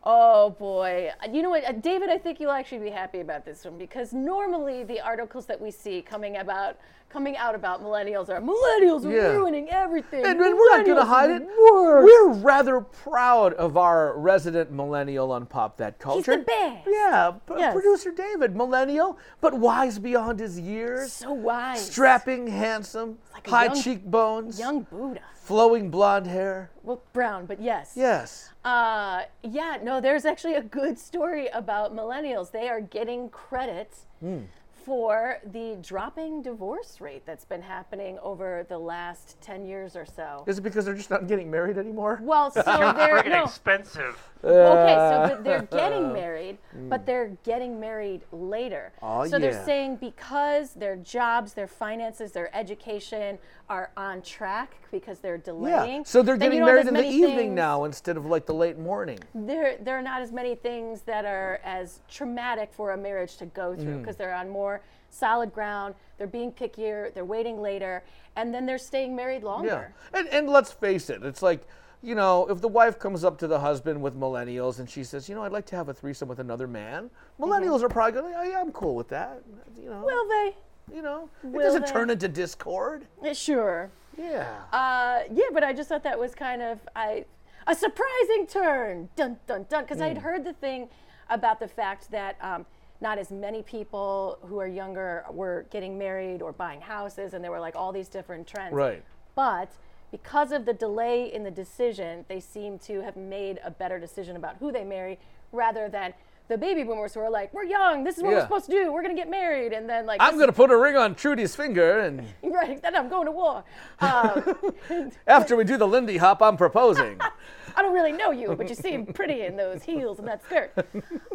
Oh 0.04 0.50
boy. 0.50 1.10
Uh, 1.22 1.30
You 1.30 1.42
know 1.42 1.50
what, 1.50 1.64
uh, 1.64 1.72
David? 1.72 2.10
I 2.10 2.18
think 2.18 2.40
you'll 2.40 2.50
actually 2.50 2.80
be 2.80 2.90
happy 2.90 3.20
about 3.20 3.44
this 3.44 3.64
one 3.64 3.78
because 3.78 4.12
normally 4.12 4.82
the 4.82 5.00
articles 5.00 5.46
that 5.46 5.60
we 5.60 5.70
see 5.70 6.02
coming 6.02 6.38
about 6.38 6.76
coming 7.08 7.36
out 7.36 7.54
about 7.54 7.82
millennials 7.84 8.30
are 8.30 8.40
millennials 8.40 9.04
are 9.04 9.12
Yeah. 9.14 9.32
ruining 9.32 9.68
everything. 9.68 10.24
And, 10.24 10.40
and 10.40 10.56
we're 10.56 10.76
not 10.78 10.86
going 10.86 10.96
to 10.96 11.04
hide 11.04 11.30
it. 11.30 11.46
the 11.46 11.72
worst." 11.72 12.06
We're 12.06 12.32
rather 12.42 12.80
proud 12.80 13.52
of 13.54 13.76
our 13.76 14.18
resident 14.18 14.72
millennial 14.72 15.30
on 15.30 15.44
Pop 15.44 15.76
That 15.76 15.98
Culture. 15.98 16.16
He's 16.32 16.40
the 16.40 16.44
best. 16.46 16.88
Yeah, 16.88 17.32
p- 17.46 17.54
Yes. 17.58 17.74
producer 17.74 18.12
David, 18.12 18.56
millennial, 18.56 19.18
but 19.42 19.52
wise 19.52 19.98
beyond 19.98 20.40
his 20.40 20.58
years. 20.58 21.12
So 21.12 21.32
wise. 21.34 21.84
Strapping, 21.84 22.46
handsome, 22.46 23.18
like 23.34 23.46
high 23.46 23.64
young- 23.66 23.74
cheekbones, 23.82 24.58
Young 24.58 24.80
Buddha. 24.90 25.20
Flowing 25.46 25.90
blonde 25.90 26.26
hair. 26.26 26.70
Well, 26.82 27.02
brown, 27.12 27.46
but 27.46 27.60
yes. 27.60 27.92
Yes. 27.96 28.50
Uh, 28.64 29.22
yeah, 29.42 29.78
no, 29.82 30.00
there's 30.00 30.24
actually 30.24 30.54
a 30.54 30.62
good 30.62 30.98
story 30.98 31.48
about 31.48 31.94
millennials. 31.94 32.52
They 32.52 32.68
are 32.68 32.80
getting 32.80 33.28
credit 33.28 33.92
Mm. 34.22 34.44
for 34.84 35.38
the 35.44 35.76
dropping 35.82 36.42
divorce 36.42 37.00
rate 37.00 37.24
that's 37.26 37.44
been 37.44 37.62
happening 37.62 38.18
over 38.20 38.64
the 38.68 38.78
last 38.78 39.36
10 39.40 39.64
years 39.66 39.94
or 39.96 40.04
so. 40.06 40.44
Is 40.46 40.58
it 40.58 40.62
because 40.62 40.84
they're 40.84 40.94
just 40.94 41.10
not 41.10 41.26
getting 41.28 41.50
married 41.50 41.76
anymore? 41.78 42.20
Well, 42.22 42.50
so 42.52 42.62
they're 42.66 43.22
friggin' 43.22 43.30
no, 43.30 43.44
expensive. 43.44 44.16
okay, 44.44 44.94
so 45.34 45.40
they're 45.42 45.62
getting 45.62 46.12
married, 46.12 46.58
Mm. 46.76 46.88
but 46.88 47.06
they're 47.06 47.36
getting 47.44 47.78
married 47.78 48.22
later. 48.32 48.92
Oh, 49.02 49.24
so 49.26 49.36
yeah. 49.36 49.50
they're 49.50 49.64
saying 49.64 49.96
because 49.96 50.74
their 50.74 50.96
jobs, 50.96 51.52
their 51.54 51.68
finances, 51.68 52.32
their 52.32 52.54
education 52.56 53.38
are 53.72 53.90
on 53.96 54.20
track 54.20 54.74
because 54.90 55.18
they're 55.20 55.38
delaying. 55.38 56.00
Yeah. 56.00 56.02
So 56.04 56.22
they're 56.22 56.36
getting 56.36 56.62
married 56.64 56.86
in 56.86 56.92
the 56.94 57.02
evening 57.06 57.36
things- 57.36 57.54
now 57.56 57.84
instead 57.84 58.18
of 58.18 58.26
like 58.26 58.44
the 58.44 58.52
late 58.52 58.78
morning. 58.78 59.18
there 59.34 59.78
there 59.80 59.96
are 59.98 60.02
not 60.02 60.20
as 60.20 60.30
many 60.30 60.54
things 60.54 61.00
that 61.02 61.24
are 61.24 61.58
as 61.64 62.00
traumatic 62.08 62.68
for 62.72 62.90
a 62.92 62.96
marriage 62.98 63.36
to 63.38 63.46
go 63.46 63.74
through 63.74 63.96
Mm. 63.96 64.00
because 64.00 64.16
they're 64.16 64.34
on 64.34 64.48
more 64.50 64.82
solid 65.08 65.52
ground 65.52 65.94
they're 66.16 66.26
being 66.26 66.50
pickier 66.52 67.12
they're 67.14 67.24
waiting 67.36 67.60
later 67.60 68.02
and 68.36 68.52
then 68.54 68.64
they're 68.66 68.78
staying 68.78 69.14
married 69.16 69.42
longer 69.42 69.92
Yeah. 70.12 70.18
And 70.18 70.28
and 70.28 70.48
let's 70.50 70.70
face 70.72 71.08
it, 71.10 71.22
it's 71.22 71.42
like, 71.42 71.66
you 72.02 72.14
know, 72.14 72.46
if 72.50 72.60
the 72.60 72.68
wife 72.68 72.98
comes 72.98 73.22
up 73.24 73.38
to 73.38 73.46
the 73.46 73.60
husband 73.60 74.02
with 74.02 74.14
millennials 74.18 74.80
and 74.80 74.88
she 74.90 75.02
says, 75.04 75.28
you 75.28 75.34
know, 75.34 75.44
I'd 75.44 75.52
like 75.52 75.66
to 75.66 75.76
have 75.76 75.88
a 75.88 75.94
threesome 75.94 76.28
with 76.28 76.40
another 76.40 76.66
man, 76.66 77.10
millennials 77.40 77.82
are 77.82 77.88
probably 77.88 78.20
going, 78.20 78.34
oh, 78.36 78.42
yeah, 78.42 78.60
I'm 78.60 78.72
cool 78.72 78.94
with 78.96 79.08
that. 79.08 79.42
You 79.80 79.88
know. 79.90 79.96
Mm-hmm. 79.96 80.04
will 80.04 80.28
they 80.28 80.56
you 80.92 81.02
know, 81.02 81.28
it 81.44 81.52
doesn't 81.58 81.86
they? 81.86 81.92
turn 81.92 82.10
into 82.10 82.28
discord. 82.28 83.06
Sure 83.34 83.90
Yeah. 84.16 84.60
uh, 84.72 85.20
yeah 85.32 85.44
but 85.52 85.62
i 85.64 85.72
just 85.72 85.88
thought 85.88 86.02
that 86.02 86.18
was 86.18 86.34
kind 86.34 86.60
of 86.62 86.78
i 86.96 87.24
a 87.66 87.74
surprising 87.74 88.46
turn 88.46 89.08
dun 89.16 89.38
dun 89.46 89.64
dun 89.70 89.84
because 89.84 90.00
i'd 90.00 90.16
Mm. 90.18 90.22
heard 90.22 90.44
the 90.44 90.52
thing 90.52 90.88
about 91.30 91.60
the 91.60 91.68
fact 91.68 92.10
that 92.10 92.36
um, 92.42 92.66
not 93.00 93.18
as 93.18 93.30
many 93.30 93.62
people 93.62 94.38
who 94.42 94.58
are 94.58 94.66
younger 94.66 95.24
were 95.30 95.64
getting 95.70 95.96
married 95.98 96.42
or 96.42 96.52
buying 96.52 96.80
houses 96.80 97.32
and 97.34 97.42
there 97.42 97.50
were 97.50 97.60
like 97.60 97.74
all 97.76 97.92
these 97.92 98.08
different 98.08 98.46
trends 98.46 98.74
Right. 98.74 99.02
But 99.34 99.72
because 100.10 100.52
of 100.52 100.66
the 100.66 100.74
delay 100.74 101.32
in 101.32 101.42
the 101.42 101.50
decision, 101.50 102.26
they 102.28 102.38
seem 102.38 102.78
to 102.80 103.00
have 103.00 103.16
made 103.16 103.58
a 103.64 103.70
better 103.70 103.98
decision 103.98 104.36
about 104.36 104.56
who 104.58 104.70
they 104.70 104.84
marry 104.84 105.18
rather 105.52 105.88
than 105.88 106.12
the 106.52 106.58
baby 106.58 106.82
boomers 106.84 107.14
who 107.14 107.20
are 107.20 107.30
like, 107.30 107.52
we're 107.54 107.64
young, 107.64 108.04
this 108.04 108.18
is 108.18 108.22
what 108.22 108.30
Yeah. 108.30 108.36
we're 108.36 108.42
supposed 108.42 108.66
to 108.66 108.72
do, 108.72 108.92
we're 108.92 109.02
gonna 109.02 109.14
get 109.14 109.30
married, 109.30 109.72
and 109.72 109.88
then 109.88 110.04
like 110.06 110.20
I'm 110.20 110.34
this 110.34 110.38
going 110.38 110.48
to 110.48 110.52
put 110.52 110.70
a 110.70 110.76
ring 110.76 110.96
on 110.96 111.14
Trudy's 111.14 111.56
finger, 111.56 112.00
and 112.00 112.26
right, 112.42 112.80
then 112.82 112.94
I'm 112.94 113.08
going 113.08 113.24
to 113.24 113.32
war. 113.32 113.64
Um, 114.00 115.10
after 115.26 115.56
we 115.56 115.64
do 115.64 115.76
the 115.78 115.86
Lindy 115.88 116.18
Hop, 116.18 116.42
I'm 116.42 116.56
proposing. 116.58 117.18
I 117.76 117.80
don't 117.80 117.94
really 117.94 118.12
know 118.12 118.32
you, 118.32 118.54
but 118.54 118.68
you 118.68 118.74
seem 118.74 119.06
pretty 119.06 119.42
in 119.42 119.56
those 119.56 119.82
heels 119.82 120.18
and 120.18 120.28
that 120.28 120.44
skirt. 120.44 120.74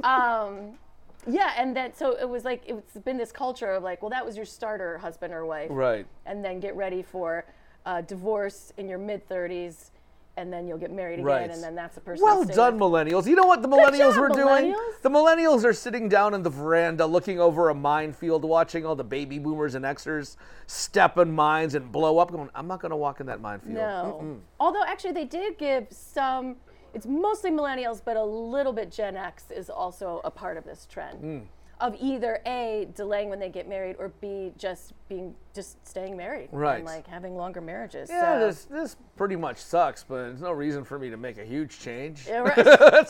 Um, 0.04 0.78
yeah, 1.26 1.54
and 1.58 1.76
then 1.76 1.94
so 1.96 2.16
it 2.20 2.30
was 2.30 2.46
like 2.46 2.62
it's 2.68 2.94
been 2.98 3.18
this 3.18 3.32
culture 3.32 3.72
of 3.74 3.82
like, 3.84 4.04
well, 4.04 4.12
that 4.12 4.24
was 4.24 4.36
your 4.38 4.46
starter 4.46 5.00
husband 5.00 5.34
or 5.34 5.46
wife, 5.48 5.70
Right. 5.72 6.06
And 6.28 6.46
then 6.46 6.60
get 6.60 6.76
ready 6.76 7.02
for 7.02 7.44
uh, 7.88 8.02
divorce 8.02 8.72
in 8.78 8.88
your 8.88 9.00
mid 9.00 9.28
30s, 9.28 9.90
and 10.38 10.54
then 10.54 10.68
you'll 10.68 10.78
get 10.78 10.92
married 10.92 11.16
again, 11.16 11.26
Right. 11.26 11.50
and 11.50 11.62
then 11.64 11.74
that's 11.76 11.96
the 11.96 12.02
person. 12.02 12.24
Well 12.24 12.46
done, 12.46 12.78
with. 12.78 12.84
millennials. 12.92 13.26
You 13.26 13.36
know 13.36 13.46
what 13.48 13.64
the 13.64 13.68
millennials 13.68 14.14
job, 14.14 14.20
were 14.20 14.30
doing? 14.30 14.72
millennials. 14.74 15.02
The 15.02 15.10
millennials 15.10 15.66
are 15.66 15.74
sitting 15.74 16.08
down 16.08 16.34
in 16.36 16.44
the 16.44 16.50
veranda 16.50 17.06
looking 17.08 17.40
over 17.40 17.70
a 17.70 17.76
minefield, 17.76 18.46
watching 18.46 18.86
all 18.86 18.96
the 18.96 19.04
baby 19.04 19.40
boomers 19.40 19.74
and 19.74 19.84
Xers 19.84 20.38
step 20.68 21.18
in 21.18 21.32
mines 21.32 21.74
and 21.74 21.92
blow 21.92 22.20
up, 22.20 22.32
going, 22.32 22.50
I'm 22.54 22.68
not 22.68 22.80
going 22.80 22.92
to 22.92 22.96
walk 22.96 23.20
in 23.20 23.26
that 23.26 23.42
minefield. 23.42 23.76
No. 23.76 24.20
Mm-mm. 24.22 24.40
Although 24.60 24.84
actually 24.86 25.14
they 25.14 25.26
did 25.26 25.58
give 25.58 25.88
some. 25.90 26.56
It's 26.94 27.06
mostly 27.06 27.52
millennials, 27.52 28.02
but 28.04 28.16
a 28.16 28.24
little 28.24 28.74
bit 28.74 28.92
Gen 28.92 29.16
X 29.18 29.52
is 29.52 29.70
also 29.70 30.22
a 30.24 30.32
part 30.32 30.58
of 30.58 30.64
this 30.64 30.88
trend. 30.90 31.22
Mm. 31.24 31.42
Of 31.80 31.96
either 32.00 32.40
A, 32.48 32.88
delaying 32.96 33.30
when 33.30 33.40
they 33.40 33.50
get 33.50 33.70
married, 33.70 33.98
or 34.00 34.10
B, 34.20 34.52
just 34.58 34.94
being 35.10 35.36
just 35.54 35.86
staying 35.88 36.16
married 36.18 36.50
Right. 36.52 36.78
and 36.78 36.86
like 36.86 37.08
having 37.08 37.36
longer 37.36 37.62
marriages. 37.62 38.10
Yeah, 38.10 38.40
so. 38.40 38.46
this 38.48 38.66
this 38.66 38.96
pretty 39.16 39.36
much 39.36 39.58
sucks, 39.58 40.04
but 40.04 40.16
there's 40.18 40.42
no 40.42 40.52
reason 40.52 40.84
for 40.84 40.98
me 41.00 41.10
to 41.10 41.18
make 41.18 41.38
a 41.38 41.46
huge 41.46 41.80
change. 41.80 42.26
Yeah, 42.28 42.40
right. 42.40 43.08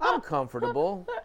I'm 0.00 0.20
comfortable. 0.20 1.06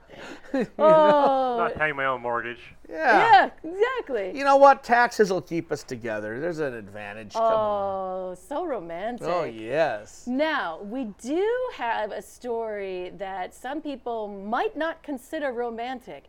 You? 0.53 0.65
Oh. 0.79 1.57
Not 1.59 1.75
paying 1.75 1.95
my 1.95 2.05
own 2.05 2.21
mortgage. 2.21 2.73
Yeah. 2.89 3.49
Yeah, 3.63 3.71
exactly. 3.71 4.37
You 4.37 4.43
know 4.43 4.57
what? 4.57 4.83
Taxes 4.83 5.31
will 5.31 5.41
keep 5.41 5.71
us 5.71 5.83
together. 5.83 6.39
There's 6.39 6.59
an 6.59 6.73
advantage. 6.73 7.33
Come 7.33 7.43
on. 7.43 7.51
Oh, 7.53 8.35
so 8.35 8.65
romantic. 8.65 9.27
Oh, 9.27 9.43
yes. 9.43 10.25
Now, 10.27 10.79
we 10.81 11.05
do 11.21 11.47
have 11.75 12.11
a 12.11 12.21
story 12.21 13.11
that 13.17 13.53
some 13.53 13.79
people 13.81 14.27
might 14.27 14.75
not 14.75 15.03
consider 15.03 15.51
romantic, 15.53 16.25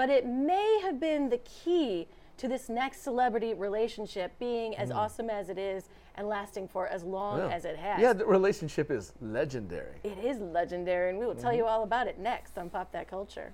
but 0.00 0.08
it 0.08 0.24
may 0.24 0.80
have 0.82 0.98
been 0.98 1.28
the 1.28 1.36
key 1.44 2.08
to 2.38 2.48
this 2.48 2.70
next 2.70 3.02
celebrity 3.02 3.52
relationship 3.52 4.32
being 4.38 4.74
as 4.78 4.88
Mm. 4.88 4.96
awesome 4.96 5.28
as 5.28 5.50
it 5.50 5.58
is 5.58 5.90
and 6.14 6.26
lasting 6.26 6.66
for 6.68 6.86
as 6.86 7.04
long 7.04 7.38
Yeah. 7.38 7.48
as 7.54 7.66
it 7.66 7.76
has. 7.76 8.00
Yeah, 8.00 8.14
the 8.14 8.24
relationship 8.24 8.90
is 8.90 9.12
legendary. 9.20 10.00
It 10.02 10.16
is 10.16 10.40
legendary, 10.40 11.10
and 11.10 11.18
we 11.18 11.26
will 11.26 11.34
tell 11.34 11.52
Mhm. 11.52 11.58
you 11.58 11.66
all 11.66 11.82
about 11.82 12.06
it 12.06 12.18
next 12.18 12.56
on 12.56 12.70
Pop 12.70 12.90
That 12.92 13.08
Culture. 13.08 13.52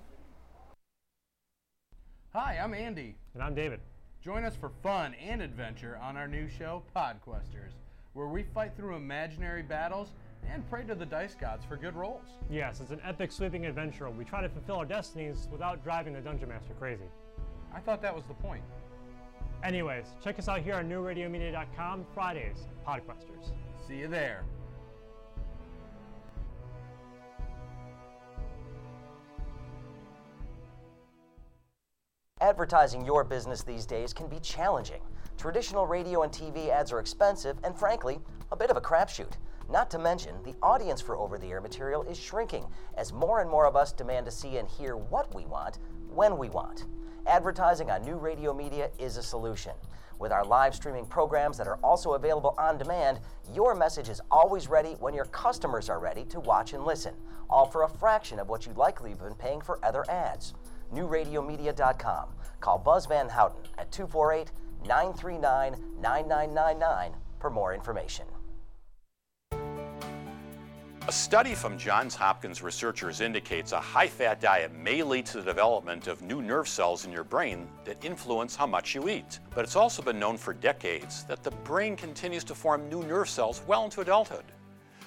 Hi, 2.31 2.57
I'm 2.57 2.73
Andy. 2.73 3.17
And 3.33 3.43
I'm 3.43 3.53
David. 3.53 3.81
Join 4.21 4.45
us 4.45 4.55
for 4.55 4.69
fun 4.69 5.15
and 5.15 5.41
adventure 5.41 5.97
on 5.97 6.15
our 6.15 6.29
new 6.29 6.47
show, 6.47 6.81
Podquesters, 6.95 7.73
where 8.13 8.27
we 8.27 8.43
fight 8.43 8.73
through 8.77 8.95
imaginary 8.95 9.63
battles 9.63 10.13
and 10.49 10.67
pray 10.69 10.83
to 10.83 10.95
the 10.95 11.05
dice 11.05 11.35
gods 11.35 11.65
for 11.65 11.77
good 11.77 11.95
rolls. 11.95 12.25
Yes, 12.49 12.79
it's 12.79 12.91
an 12.91 13.01
epic 13.03 13.31
sweeping 13.31 13.65
adventure. 13.65 14.09
We 14.09 14.25
try 14.25 14.41
to 14.41 14.49
fulfill 14.49 14.77
our 14.77 14.85
destinies 14.85 15.47
without 15.51 15.83
driving 15.83 16.13
the 16.13 16.21
Dungeon 16.21 16.49
Master 16.49 16.73
crazy. 16.79 17.09
I 17.73 17.79
thought 17.79 18.01
that 18.01 18.15
was 18.15 18.25
the 18.25 18.33
point. 18.33 18.63
Anyways, 19.63 20.05
check 20.23 20.39
us 20.39 20.47
out 20.47 20.61
here 20.61 20.75
on 20.75 20.89
newradiomedia.com 20.89 22.05
Fridays, 22.13 22.67
Podquesters. 22.87 23.51
See 23.87 23.97
you 23.97 24.07
there. 24.07 24.43
Advertising 32.39 33.03
your 33.03 33.23
business 33.23 33.63
these 33.63 33.85
days 33.85 34.13
can 34.13 34.27
be 34.27 34.39
challenging. 34.39 35.01
Traditional 35.37 35.87
radio 35.87 36.21
and 36.21 36.31
TV 36.31 36.69
ads 36.69 36.91
are 36.91 36.99
expensive 36.99 37.57
and, 37.63 37.77
frankly, 37.77 38.19
a 38.51 38.55
bit 38.55 38.69
of 38.69 38.77
a 38.77 38.81
crapshoot. 38.81 39.33
Not 39.69 39.91
to 39.91 39.99
mention, 39.99 40.35
the 40.43 40.55
audience 40.61 41.01
for 41.01 41.17
over 41.17 41.37
the 41.37 41.51
air 41.51 41.59
material 41.59 42.03
is 42.03 42.17
shrinking 42.17 42.65
as 42.97 43.11
more 43.11 43.41
and 43.41 43.49
more 43.49 43.65
of 43.65 43.75
us 43.75 43.91
demand 43.91 44.25
to 44.25 44.31
see 44.31 44.57
and 44.57 44.67
hear 44.67 44.95
what 44.95 45.33
we 45.35 45.45
want 45.45 45.79
when 46.09 46.37
we 46.37 46.49
want. 46.49 46.85
Advertising 47.25 47.91
on 47.91 48.03
new 48.03 48.15
radio 48.15 48.53
media 48.53 48.89
is 48.97 49.17
a 49.17 49.23
solution. 49.23 49.73
With 50.19 50.31
our 50.31 50.45
live 50.45 50.73
streaming 50.73 51.05
programs 51.05 51.57
that 51.57 51.67
are 51.67 51.79
also 51.83 52.13
available 52.13 52.55
on 52.57 52.77
demand, 52.77 53.19
your 53.53 53.75
message 53.75 54.09
is 54.09 54.21
always 54.31 54.67
ready 54.67 54.95
when 54.99 55.13
your 55.13 55.25
customers 55.25 55.89
are 55.89 55.99
ready 55.99 56.23
to 56.25 56.39
watch 56.39 56.73
and 56.73 56.85
listen, 56.85 57.13
all 57.49 57.65
for 57.65 57.83
a 57.83 57.89
fraction 57.89 58.39
of 58.39 58.47
what 58.47 58.65
you'd 58.65 58.77
likely 58.77 59.11
have 59.11 59.19
been 59.19 59.35
paying 59.35 59.61
for 59.61 59.83
other 59.85 60.09
ads. 60.09 60.53
NewRadioMedia.com. 60.93 62.29
Call 62.61 62.77
Buzz 62.79 63.05
Van 63.05 63.29
Houten 63.29 63.61
at 63.77 63.91
248 63.91 64.51
939 64.87 65.75
9999 66.01 67.11
for 67.39 67.49
more 67.49 67.73
information. 67.73 68.25
A 71.07 71.11
study 71.13 71.55
from 71.55 71.77
Johns 71.77 72.15
Hopkins 72.15 72.61
researchers 72.61 73.21
indicates 73.21 73.71
a 73.71 73.79
high 73.79 74.09
fat 74.09 74.41
diet 74.41 74.73
may 74.75 75.01
lead 75.03 75.25
to 75.27 75.37
the 75.37 75.43
development 75.45 76.07
of 76.07 76.21
new 76.21 76.41
nerve 76.41 76.67
cells 76.67 77.05
in 77.05 77.13
your 77.13 77.23
brain 77.23 77.69
that 77.85 78.03
influence 78.03 78.57
how 78.57 78.67
much 78.67 78.93
you 78.93 79.07
eat. 79.07 79.39
But 79.55 79.63
it's 79.63 79.77
also 79.77 80.01
been 80.01 80.19
known 80.19 80.35
for 80.35 80.53
decades 80.53 81.23
that 81.23 81.43
the 81.43 81.51
brain 81.51 81.95
continues 81.95 82.43
to 82.43 82.53
form 82.53 82.89
new 82.89 83.03
nerve 83.03 83.29
cells 83.29 83.61
well 83.67 83.85
into 83.85 84.01
adulthood. 84.01 84.43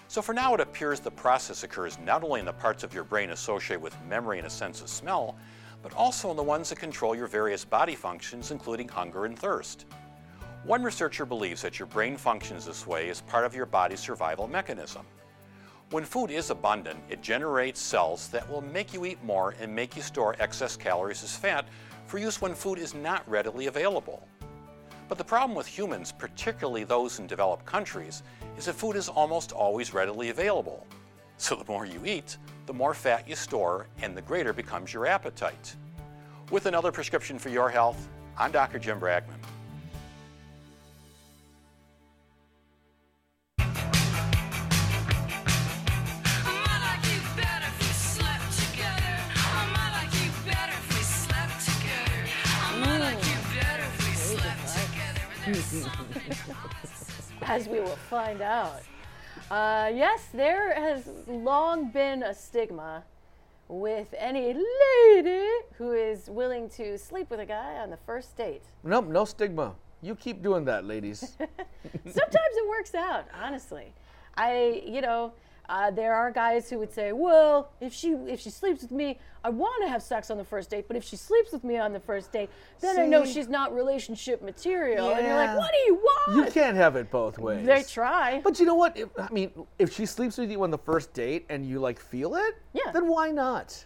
So 0.08 0.22
for 0.22 0.32
now, 0.32 0.54
it 0.54 0.60
appears 0.60 1.00
the 1.00 1.10
process 1.10 1.64
occurs 1.64 1.98
not 1.98 2.24
only 2.24 2.40
in 2.40 2.46
the 2.46 2.52
parts 2.54 2.82
of 2.82 2.94
your 2.94 3.04
brain 3.04 3.28
associated 3.28 3.82
with 3.82 3.94
memory 4.08 4.38
and 4.38 4.46
a 4.46 4.50
sense 4.50 4.80
of 4.80 4.88
smell, 4.88 5.36
but 5.82 5.92
also 5.92 6.30
in 6.30 6.36
the 6.38 6.42
ones 6.42 6.70
that 6.70 6.78
control 6.78 7.14
your 7.14 7.26
various 7.26 7.62
body 7.62 7.94
functions, 7.94 8.52
including 8.52 8.88
hunger 8.88 9.26
and 9.26 9.38
thirst. 9.38 9.84
One 10.64 10.82
researcher 10.82 11.26
believes 11.26 11.60
that 11.60 11.78
your 11.78 11.86
brain 11.86 12.16
functions 12.16 12.64
this 12.64 12.86
way 12.86 13.10
as 13.10 13.20
part 13.20 13.44
of 13.44 13.54
your 13.54 13.66
body's 13.66 14.00
survival 14.00 14.48
mechanism. 14.48 15.04
When 15.90 16.04
food 16.04 16.30
is 16.30 16.50
abundant, 16.50 17.00
it 17.08 17.20
generates 17.20 17.80
cells 17.80 18.28
that 18.28 18.48
will 18.48 18.60
make 18.60 18.94
you 18.94 19.04
eat 19.04 19.20
more 19.24 19.56
and 19.60 19.74
make 19.74 19.96
you 19.96 20.02
store 20.02 20.36
excess 20.38 20.76
calories 20.76 21.24
as 21.24 21.34
fat 21.34 21.64
for 22.06 22.18
use 22.18 22.40
when 22.40 22.54
food 22.54 22.78
is 22.78 22.94
not 22.94 23.28
readily 23.28 23.66
available. 23.66 24.24
But 25.08 25.18
the 25.18 25.24
problem 25.24 25.56
with 25.56 25.66
humans, 25.66 26.12
particularly 26.12 26.84
those 26.84 27.18
in 27.18 27.26
developed 27.26 27.66
countries, 27.66 28.22
is 28.56 28.66
that 28.66 28.74
food 28.74 28.94
is 28.94 29.08
almost 29.08 29.50
always 29.50 29.92
readily 29.92 30.28
available. 30.28 30.86
So 31.38 31.56
the 31.56 31.64
more 31.64 31.86
you 31.86 32.06
eat, 32.06 32.36
the 32.66 32.72
more 32.72 32.94
fat 32.94 33.28
you 33.28 33.34
store 33.34 33.88
and 34.00 34.16
the 34.16 34.22
greater 34.22 34.52
becomes 34.52 34.94
your 34.94 35.06
appetite. 35.06 35.74
With 36.52 36.66
another 36.66 36.92
prescription 36.92 37.36
for 37.36 37.48
your 37.48 37.68
health, 37.68 38.08
I'm 38.38 38.52
Dr. 38.52 38.78
Jim 38.78 39.00
Bragman. 39.00 39.40
Find 58.10 58.42
out. 58.42 58.82
Uh, 59.52 59.88
yes, 59.94 60.26
there 60.34 60.74
has 60.74 61.08
long 61.28 61.90
been 61.92 62.24
a 62.24 62.34
stigma 62.34 63.04
with 63.68 64.12
any 64.18 64.52
lady 64.52 65.46
who 65.78 65.92
is 65.92 66.28
willing 66.28 66.68
to 66.70 66.98
sleep 66.98 67.30
with 67.30 67.38
a 67.38 67.46
guy 67.46 67.76
on 67.76 67.88
the 67.88 67.96
first 67.98 68.36
date. 68.36 68.62
Nope, 68.82 69.06
no 69.06 69.24
stigma. 69.24 69.76
You 70.02 70.16
keep 70.16 70.42
doing 70.42 70.64
that, 70.64 70.84
ladies. 70.84 71.20
Sometimes 72.04 72.54
it 72.62 72.68
works 72.68 72.96
out, 72.96 73.26
honestly. 73.40 73.92
I, 74.36 74.82
you 74.84 75.02
know, 75.02 75.32
uh, 75.70 75.88
there 75.88 76.14
are 76.14 76.32
guys 76.32 76.68
who 76.68 76.78
would 76.80 76.92
say, 76.92 77.12
"Well, 77.12 77.70
if 77.80 77.94
she 77.94 78.10
if 78.26 78.40
she 78.40 78.50
sleeps 78.50 78.82
with 78.82 78.90
me, 78.90 79.20
I 79.44 79.50
want 79.50 79.82
to 79.84 79.88
have 79.88 80.02
sex 80.02 80.28
on 80.28 80.36
the 80.36 80.44
first 80.44 80.68
date. 80.68 80.86
But 80.88 80.96
if 80.96 81.04
she 81.04 81.14
sleeps 81.14 81.52
with 81.52 81.62
me 81.62 81.78
on 81.78 81.92
the 81.92 82.00
first 82.00 82.32
date, 82.32 82.50
then 82.80 82.98
I 82.98 83.06
know 83.06 83.24
she's 83.24 83.48
not 83.48 83.72
relationship 83.72 84.42
material." 84.42 85.10
And 85.10 85.24
you're 85.24 85.36
like, 85.36 85.56
"What 85.56 85.72
do 85.72 85.78
you 85.86 85.94
want?" 85.94 86.36
You 86.36 86.52
can't 86.52 86.76
have 86.76 86.96
it 86.96 87.08
both 87.10 87.38
ways. 87.38 87.64
They 87.64 87.84
try. 87.84 88.40
But 88.42 88.58
you 88.58 88.66
know 88.66 88.74
what? 88.74 88.96
If, 88.96 89.10
I 89.16 89.28
mean, 89.30 89.52
if 89.78 89.94
she 89.94 90.06
sleeps 90.06 90.36
with 90.38 90.50
you 90.50 90.60
on 90.64 90.72
the 90.72 90.78
first 90.78 91.14
date 91.14 91.46
and 91.48 91.64
you 91.64 91.78
like 91.78 92.00
feel 92.00 92.34
it, 92.34 92.56
yeah. 92.72 92.90
then 92.92 93.06
why 93.06 93.30
not? 93.30 93.84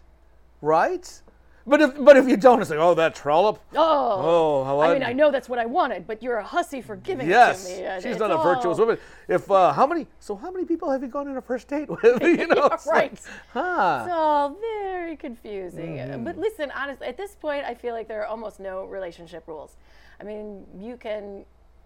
Right? 0.62 1.20
But 1.66 1.80
if 1.80 2.04
but 2.04 2.16
if 2.18 2.28
you 2.28 2.36
don't, 2.36 2.60
it's 2.60 2.68
like, 2.68 2.78
oh, 2.78 2.92
that 2.94 3.14
trollop. 3.14 3.58
Oh, 3.74 4.12
Oh, 4.22 4.64
how 4.64 4.80
I 4.80 4.92
mean, 4.92 5.02
I 5.02 5.14
know 5.14 5.30
that's 5.30 5.48
what 5.48 5.58
I 5.58 5.64
wanted, 5.64 6.06
but 6.06 6.22
you're 6.22 6.36
a 6.36 6.44
hussy 6.44 6.82
for 6.82 6.96
giving 6.96 7.26
Yes, 7.26 7.64
it 7.70 7.76
to 7.76 7.80
me. 7.80 7.86
and 7.86 8.02
she's 8.02 8.18
not 8.18 8.30
a 8.30 8.36
virtuous 8.36 8.78
woman. 8.78 8.98
If 9.28 9.50
uh, 9.50 9.72
how 9.72 9.86
many? 9.86 10.06
So 10.20 10.36
how 10.36 10.50
many 10.50 10.66
people 10.66 10.90
have 10.90 11.00
you 11.02 11.08
gone 11.08 11.26
on 11.26 11.36
a 11.38 11.40
first 11.42 11.68
date 11.68 11.88
with? 11.88 12.04
you 12.22 12.46
know, 12.48 12.68
Yeah, 12.68 12.74
it's 12.74 12.86
like, 12.86 12.96
right. 13.12 13.20
huh? 13.54 14.02
It's 14.04 14.12
all 14.12 14.56
very 14.60 15.16
confusing. 15.16 15.96
Mhm. 15.96 16.24
But 16.24 16.36
listen, 16.36 16.70
honestly, 16.76 17.06
at 17.06 17.16
this 17.16 17.34
point, 17.34 17.64
I 17.64 17.74
feel 17.74 17.94
like 17.94 18.08
there 18.08 18.20
are 18.22 18.26
almost 18.26 18.60
no 18.60 18.84
relationship 18.84 19.44
rules. 19.48 19.76
I 20.20 20.24
mean, 20.24 20.66
you 20.78 20.96
can 20.98 21.44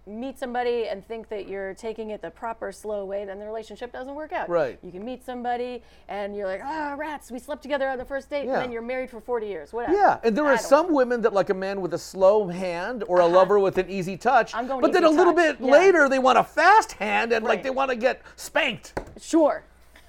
meet 0.09 0.38
somebody 0.38 0.88
and 0.88 1.06
think 1.06 1.28
that 1.28 1.48
you're 1.48 1.74
taking 1.74 2.11
it 2.11 2.22
the 2.22 2.30
proper 2.30 2.72
slow 2.72 3.04
way, 3.04 3.24
then 3.24 3.38
the 3.38 3.44
relationship 3.44 3.92
doesn't 3.92 4.14
work 4.14 4.32
out. 4.32 4.48
Right. 4.48 4.78
You 4.82 4.90
can 4.90 5.04
meet 5.04 5.24
somebody 5.24 5.82
and 6.09 6.34
you're 6.34 6.46
like, 6.46 6.62
ah, 6.64 6.94
rats, 6.98 7.30
we 7.30 7.38
slept 7.38 7.62
together 7.62 7.88
on 7.88 7.98
the 7.98 8.04
first 8.04 8.30
date, 8.30 8.46
Yeah. 8.46 8.54
and 8.54 8.62
then 8.62 8.72
you're 8.72 8.82
married 8.82 9.11
for 9.11 9.20
40 9.20 9.46
years. 9.46 9.72
Whatever. 9.72 9.94
Yeah, 9.94 10.18
and 10.24 10.36
there 10.36 10.46
I 10.46 10.54
are 10.54 10.59
some 10.59 10.92
women 10.92 11.20
that 11.22 11.32
like 11.32 11.50
a 11.50 11.54
man 11.54 11.80
with 11.80 11.94
a 11.94 11.98
slow 11.98 12.48
hand 12.48 13.04
or 13.06 13.20
a 13.20 13.26
lover 13.26 13.59
with 13.59 13.78
an 13.78 13.88
easy 13.90 14.16
touch. 14.16 14.54
I'm 14.54 14.66
going 14.66 14.80
but 14.80 14.92
then 14.92 15.04
a 15.04 15.11
little 15.11 15.34
touch, 15.34 15.59
bit 15.59 15.66
yeah. 15.66 15.72
later, 15.72 16.09
they 16.09 16.18
want 16.18 16.38
a 16.38 16.44
fast 16.44 16.92
hand 16.92 17.32
and 17.32 17.44
like 17.44 17.62
they 17.62 17.70
want 17.70 17.90
to 17.90 17.96
get 17.96 18.22
spanked. 18.36 18.98
Sure. 19.20 19.62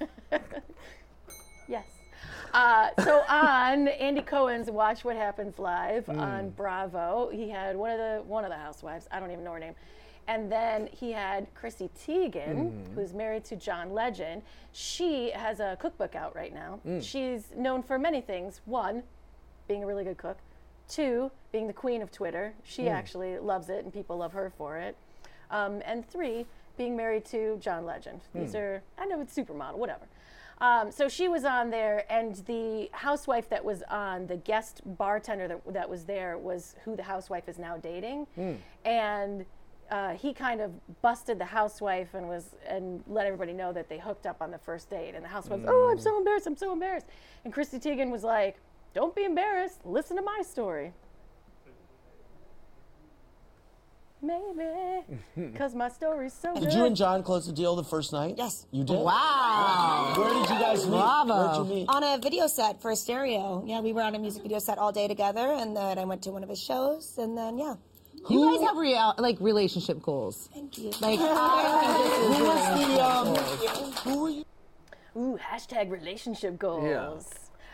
Uh, 2.52 2.90
so 3.04 3.22
on 3.28 3.88
Andy 3.88 4.22
Cohen's 4.22 4.70
Watch 4.70 5.04
What 5.04 5.16
Happens 5.16 5.58
Live 5.58 6.06
Mm. 6.06 6.20
on 6.20 6.50
Bravo, 6.50 7.28
he 7.30 7.48
had 7.48 7.76
one 7.76 7.90
of 7.90 7.98
the 7.98 8.22
one 8.26 8.44
of 8.44 8.50
the 8.50 8.56
housewives. 8.56 9.08
I 9.12 9.20
don't 9.20 9.30
even 9.30 9.44
know 9.44 9.52
her 9.52 9.58
name. 9.58 9.74
And 10.26 10.50
then 10.50 10.86
he 10.88 11.12
had 11.12 11.52
Chrissy 11.54 11.90
Teigen, 11.98 12.70
Mhm. 12.72 12.94
who's 12.94 13.14
married 13.14 13.44
to 13.46 13.56
John 13.56 13.92
Legend. 13.92 14.42
She 14.72 15.30
has 15.30 15.60
a 15.60 15.76
cookbook 15.80 16.14
out 16.14 16.36
right 16.36 16.52
now. 16.52 16.78
Mm. 16.86 17.02
She's 17.02 17.52
known 17.56 17.82
for 17.82 17.98
many 17.98 18.20
things. 18.20 18.60
One, 18.64 19.02
being 19.66 19.82
a 19.82 19.86
really 19.86 20.04
good 20.04 20.18
cook. 20.18 20.38
Two, 20.88 21.30
being 21.52 21.66
the 21.66 21.72
queen 21.72 22.02
of 22.02 22.10
Twitter. 22.12 22.54
She 22.64 22.84
Mm. 22.84 22.90
actually 22.92 23.38
loves 23.38 23.70
it, 23.70 23.84
and 23.84 23.92
people 23.92 24.16
love 24.18 24.32
her 24.32 24.50
for 24.50 24.76
it. 24.76 24.96
Um, 25.50 25.82
and 25.84 26.06
three, 26.08 26.46
being 26.76 26.96
married 26.96 27.24
to 27.26 27.56
John 27.58 27.84
Legend. 27.84 28.20
These 28.34 28.54
Mm. 28.54 28.58
are, 28.60 28.82
I 28.98 29.06
know 29.06 29.20
it's 29.20 29.34
supermodel, 29.36 29.76
whatever. 29.76 30.06
Um, 30.60 30.92
so 30.92 31.08
she 31.08 31.26
was 31.26 31.44
on 31.44 31.70
there, 31.70 32.04
and 32.12 32.36
the 32.46 32.90
housewife 32.92 33.48
that 33.48 33.64
was 33.64 33.82
on, 33.90 34.26
the 34.26 34.36
guest 34.36 34.82
bartender 34.84 35.48
that, 35.48 35.72
that 35.72 35.88
was 35.88 36.04
there, 36.04 36.36
was 36.36 36.76
who 36.84 36.96
the 36.96 37.02
housewife 37.02 37.48
is 37.48 37.58
now 37.58 37.78
dating. 37.78 38.26
Mm. 38.36 38.58
And 38.84 39.46
uh, 39.90 40.14
he 40.14 40.32
kind 40.32 40.60
of 40.60 40.70
busted 41.02 41.38
the 41.38 41.44
housewife 41.44 42.14
and 42.14 42.28
was 42.28 42.54
and 42.68 43.02
let 43.08 43.26
everybody 43.26 43.52
know 43.52 43.72
that 43.72 43.88
they 43.88 43.98
hooked 43.98 44.26
up 44.26 44.40
on 44.40 44.50
the 44.50 44.58
first 44.58 44.88
date. 44.90 45.14
And 45.14 45.24
the 45.24 45.28
housewife, 45.28 45.60
oh, 45.66 45.90
I'm 45.90 45.98
so 45.98 46.16
embarrassed, 46.16 46.46
I'm 46.46 46.56
so 46.56 46.72
embarrassed. 46.72 47.06
And 47.44 47.52
Chrissy 47.52 47.78
Teigen 47.78 48.10
was 48.10 48.22
like, 48.22 48.56
don't 48.94 49.14
be 49.14 49.24
embarrassed, 49.24 49.80
listen 49.84 50.16
to 50.16 50.22
my 50.22 50.42
story. 50.42 50.92
Maybe, 54.22 55.02
because 55.52 55.74
my 55.74 55.88
story's 55.88 56.34
so 56.34 56.52
good. 56.52 56.64
Did 56.64 56.74
you 56.74 56.84
and 56.84 56.94
John 56.94 57.22
close 57.22 57.46
the 57.46 57.52
deal 57.52 57.74
the 57.74 57.84
first 57.84 58.12
night? 58.12 58.34
Yes. 58.36 58.66
You 58.70 58.84
did? 58.84 58.98
Wow. 58.98 60.12
Where 60.16 60.28
did 60.34 60.50
you 60.50 60.58
guys 60.60 60.84
meet? 60.84 60.90
Bravo. 60.90 61.34
Where'd 61.34 61.56
you 61.68 61.74
meet? 61.74 61.88
On 61.88 62.02
a 62.02 62.18
video 62.18 62.46
set 62.46 62.82
for 62.82 62.90
a 62.90 62.96
stereo. 62.96 63.64
Yeah, 63.66 63.80
we 63.80 63.92
were 63.94 64.02
on 64.02 64.14
a 64.14 64.18
music 64.18 64.42
video 64.42 64.58
set 64.58 64.76
all 64.78 64.92
day 64.92 65.08
together, 65.08 65.52
and 65.52 65.74
then 65.74 65.98
I 65.98 66.04
went 66.04 66.22
to 66.24 66.30
one 66.32 66.42
of 66.42 66.50
his 66.50 66.62
shows, 66.62 67.16
and 67.18 67.36
then, 67.36 67.58
yeah. 67.58 67.74
You 68.28 68.50
guys 68.58 68.66
have 68.68 68.76
real, 68.76 69.14
like 69.16 69.38
relationship 69.40 70.02
goals. 70.02 70.50
Thank 70.52 70.76
you. 70.76 70.92
Like, 71.00 71.18
Who 71.18 72.44
was 72.44 72.78
the, 72.78 73.02
um, 73.02 73.34
who 74.04 74.22
were 74.22 74.28
you? 74.28 74.44
Ooh, 75.16 75.38
hashtag 75.42 75.90
relationship 75.90 76.58
goals. 76.58 77.24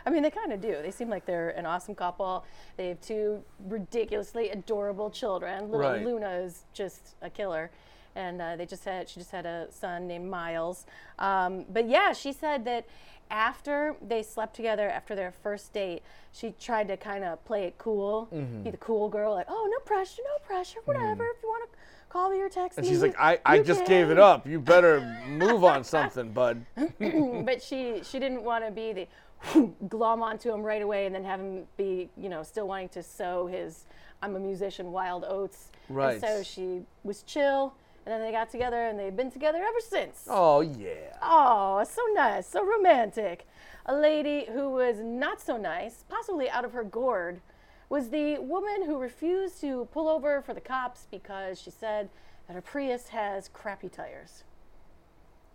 I 0.07 0.09
mean, 0.09 0.23
they 0.23 0.31
kind 0.31 0.53
of 0.53 0.61
do. 0.61 0.77
They 0.81 0.91
seem 0.91 1.09
like 1.09 1.25
they're 1.25 1.49
an 1.49 1.65
awesome 1.65 1.93
couple. 1.93 2.45
They 2.77 2.87
have 2.87 3.01
two 3.01 3.43
ridiculously 3.67 4.49
adorable 4.51 5.09
children. 5.09 5.69
Little 5.69 5.91
Right. 5.91 6.01
Luna 6.05 6.29
is 6.29 6.63
just 6.71 7.15
a 7.21 7.29
killer. 7.29 7.71
And 8.15 8.41
uh, 8.41 8.55
they 8.55 8.65
just 8.65 8.85
had, 8.85 9.09
she 9.09 9.19
just 9.19 9.31
had 9.31 9.45
a 9.45 9.67
son 9.69 10.07
named 10.07 10.29
Miles. 10.31 10.85
Um, 11.19 11.65
but 11.69 11.89
yeah, 11.89 12.13
she 12.13 12.31
said 12.31 12.63
that 12.63 12.85
after 13.29 13.97
they 14.01 14.23
slept 14.23 14.55
together, 14.55 14.89
after 14.89 15.13
their 15.13 15.33
first 15.43 15.73
date, 15.73 16.03
she 16.31 16.53
tried 16.57 16.87
to 16.87 16.95
kind 16.95 17.25
of 17.25 17.43
play 17.43 17.65
it 17.65 17.77
cool, 17.77 18.29
Mhm. 18.33 18.63
be 18.63 18.71
the 18.71 18.77
cool 18.77 19.09
girl, 19.09 19.33
like, 19.33 19.47
oh, 19.49 19.67
no 19.69 19.79
pressure, 19.83 20.21
no 20.23 20.39
pressure, 20.47 20.79
whatever. 20.85 21.25
If 21.25 21.43
you 21.43 21.49
want 21.49 21.69
to 21.69 21.77
call 22.09 22.29
me 22.29 22.39
or 22.39 22.47
text 22.47 22.77
And 22.77 22.85
me. 22.87 22.89
And 22.89 22.95
she's 22.95 23.01
like, 23.03 23.19
I, 23.19 23.39
I 23.45 23.59
just 23.59 23.85
gave 23.85 24.09
it 24.09 24.17
up. 24.17 24.47
You 24.47 24.61
better 24.61 25.01
move 25.27 25.65
on 25.65 25.83
something, 25.83 26.31
bud. 26.31 26.65
but 27.45 27.61
she 27.61 28.01
she 28.03 28.17
didn't 28.19 28.43
want 28.43 28.63
to 28.65 28.71
be 28.71 28.93
the 28.93 29.07
glom 29.89 30.23
onto 30.23 30.51
him 30.51 30.63
right 30.63 30.81
away 30.81 31.05
and 31.05 31.13
then 31.13 31.23
have 31.23 31.39
him 31.39 31.63
be 31.77 32.09
you 32.17 32.29
know 32.29 32.43
still 32.43 32.67
wanting 32.67 32.89
to 32.89 33.03
sow 33.03 33.47
his 33.47 33.85
I'm 34.21 34.35
a 34.35 34.39
musician 34.39 34.91
wild 34.91 35.25
oats. 35.27 35.69
Right. 35.89 36.13
And 36.13 36.21
so 36.21 36.43
she 36.43 36.81
was 37.03 37.23
chill, 37.23 37.73
and 38.05 38.13
then 38.13 38.21
they 38.21 38.31
got 38.31 38.49
together, 38.49 38.87
and 38.87 38.97
they've 38.97 39.15
been 39.15 39.31
together 39.31 39.59
ever 39.59 39.79
since. 39.79 40.27
Oh 40.29 40.61
yeah. 40.61 41.17
Oh, 41.21 41.83
so 41.83 42.01
nice, 42.13 42.47
so 42.47 42.65
romantic. 42.65 43.47
A 43.85 43.95
lady 43.95 44.45
who 44.51 44.69
was 44.69 44.97
not 44.99 45.39
so 45.39 45.57
nice, 45.57 46.03
possibly 46.09 46.49
out 46.49 46.65
of 46.65 46.73
her 46.73 46.83
gourd, 46.83 47.41
was 47.89 48.09
the 48.09 48.37
woman 48.39 48.83
who 48.85 48.97
refused 48.97 49.61
to 49.61 49.87
pull 49.93 50.09
over 50.09 50.41
for 50.41 50.53
the 50.53 50.61
cops 50.61 51.07
because 51.09 51.61
she 51.61 51.71
said 51.71 52.09
that 52.47 52.53
her 52.53 52.61
Prius 52.61 53.09
has 53.09 53.47
crappy 53.47 53.87
tires. 53.87 54.43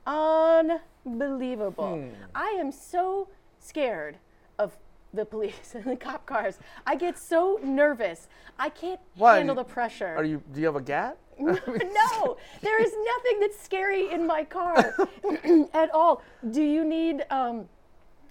Unbelievable. 0.07 1.97
Hmm. 1.97 2.09
I 2.35 2.57
am 2.59 2.73
so 2.73 3.29
scared 3.63 4.17
of 4.59 4.77
the 5.15 5.25
police 5.25 5.75
and 5.75 5.85
the 5.85 5.97
cop 5.97 6.27
cars. 6.27 6.59
I 6.87 6.97
get 6.97 7.19
so 7.19 7.61
nervous. 7.63 8.29
I 8.59 8.69
can't 8.69 9.01
Why? 9.17 9.37
handle 9.39 9.55
the 9.57 9.65
pressure. 9.65 10.15
Are 10.17 10.25
you? 10.25 10.43
Do 10.53 10.61
you 10.61 10.67
have 10.67 10.77
a 10.77 10.81
gat? 10.81 11.17
no, 11.39 12.37
there 12.61 12.81
is 12.83 12.93
nothing 12.93 13.41
that's 13.41 13.59
scary 13.61 14.11
in 14.13 14.27
my 14.27 14.45
car 14.45 14.95
at 15.75 15.91
all. 15.95 16.23
Do 16.51 16.63
you 16.63 16.85
need 16.85 17.25
um, 17.31 17.67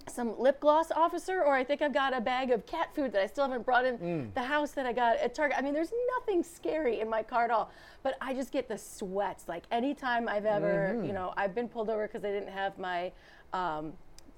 some 0.08 0.38
lip 0.38 0.60
gloss, 0.60 0.90
officer? 0.92 1.42
Or 1.42 1.54
I 1.54 1.64
think 1.64 1.82
I've 1.82 1.92
got 1.92 2.16
a 2.16 2.20
bag 2.20 2.52
of 2.52 2.64
cat 2.64 2.94
food 2.94 3.12
that 3.12 3.20
I 3.22 3.26
still 3.26 3.44
haven't 3.44 3.66
brought 3.66 3.84
in 3.84 3.98
Mm. 3.98 4.34
the 4.34 4.42
house 4.42 4.70
that 4.72 4.86
I 4.86 4.92
got 4.92 5.16
at 5.18 5.34
Target. 5.34 5.58
I 5.58 5.62
mean, 5.62 5.74
there's 5.74 5.92
nothing 6.20 6.42
scary 6.44 7.00
in 7.00 7.10
my 7.10 7.22
car 7.24 7.44
at 7.44 7.50
all. 7.50 7.70
But 8.04 8.16
I 8.20 8.34
just 8.34 8.52
get 8.52 8.68
the 8.68 8.78
sweats. 8.78 9.44
Like 9.48 9.64
anytime 9.72 10.28
I've 10.28 10.46
ever, 10.46 10.94
Mhm. 10.96 11.06
you 11.06 11.12
know, 11.12 11.34
I've 11.36 11.54
been 11.56 11.68
pulled 11.68 11.90
over 11.90 12.06
because 12.06 12.24
I 12.24 12.30
didn't 12.30 12.50
have 12.52 12.78
my. 12.78 13.12
Um, 13.52 13.92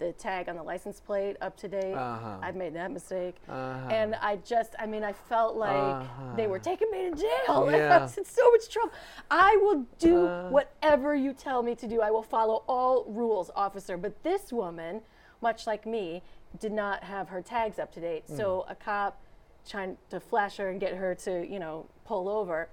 the 0.07 0.13
tag 0.13 0.49
on 0.49 0.57
the 0.57 0.63
license 0.63 1.01
plate 1.01 1.37
up 1.41 1.57
to 1.57 1.69
date. 1.69 1.95
Uh-huh. 1.95 2.37
I've 2.43 2.57
made 2.57 2.75
that 2.75 2.91
mistake. 2.93 3.37
Uh-huh. 3.49 3.89
And 3.91 4.15
I 4.17 4.37
just, 4.37 4.75
I 4.79 4.87
mean, 4.87 5.03
I 5.05 5.13
felt 5.13 5.57
like 5.57 6.07
they 6.37 6.47
were 6.47 6.57
Uh-huh. 6.57 6.65
taking 6.71 6.91
me 6.91 7.11
to 7.11 7.17
jail. 7.17 7.67
and 7.67 7.77
I 7.77 7.79
Yeah. 7.79 8.03
was 8.03 8.19
in 8.19 8.25
so 8.25 8.51
much 8.51 8.69
trouble. 8.69 8.93
I 9.31 9.57
will 9.63 9.85
do 9.99 10.27
Uh. 10.27 10.51
whatever 10.51 11.15
you 11.15 11.33
tell 11.33 11.63
me 11.63 11.75
to 11.77 11.87
do. 11.87 12.01
I 12.03 12.11
will 12.11 12.23
follow 12.23 12.63
all 12.69 13.05
rules, 13.05 13.51
officer. 13.57 13.97
But 13.97 14.23
this 14.23 14.53
woman, 14.53 15.03
much 15.41 15.67
like 15.67 15.87
me, 15.87 16.23
did 16.59 16.73
not 16.73 17.03
have 17.05 17.29
her 17.31 17.43
tags 17.43 17.79
up 17.79 17.93
to 17.93 18.01
date. 18.01 18.25
Hmm. 18.27 18.37
So 18.37 18.65
a 18.69 18.75
cop 18.75 19.19
trying 19.67 19.97
to 20.11 20.21
flash 20.21 20.59
her 20.59 20.69
and 20.71 20.79
get 20.79 20.95
her 20.95 21.15
to, 21.15 21.47
you 21.47 21.59
know, 21.59 21.87
pull 22.05 22.29
over 22.29 22.69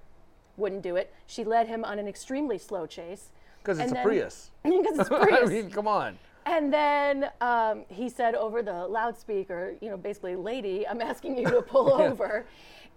wouldn't 0.57 0.82
do 0.82 0.97
it. 0.97 1.13
She 1.25 1.43
led 1.45 1.67
him 1.67 1.86
on 1.86 1.97
an 1.97 2.07
extremely 2.07 2.57
slow 2.57 2.86
chase. 2.86 3.29
Because 3.59 3.77
it's 3.79 3.84
And 3.89 3.91
a 3.91 3.95
then- 3.95 4.05
Prius. 4.05 4.51
Because 4.63 4.99
it's 4.99 5.09
a 5.09 5.15
I 5.21 5.25
Prius. 5.27 5.49
mean, 5.49 5.69
come 5.71 5.88
on. 5.88 6.19
And 6.45 6.73
then 6.73 7.29
um, 7.39 7.85
he 7.87 8.09
said 8.09 8.35
over 8.35 8.63
the 8.63 8.87
loudspeaker, 8.87 9.75
you 9.81 9.89
know, 9.89 9.97
basically, 9.97 10.35
lady, 10.35 10.87
I'm 10.87 11.01
asking 11.01 11.37
you 11.37 11.49
to 11.49 11.61
pull 11.73 11.95
Yeah. 11.99 12.09
over. 12.11 12.45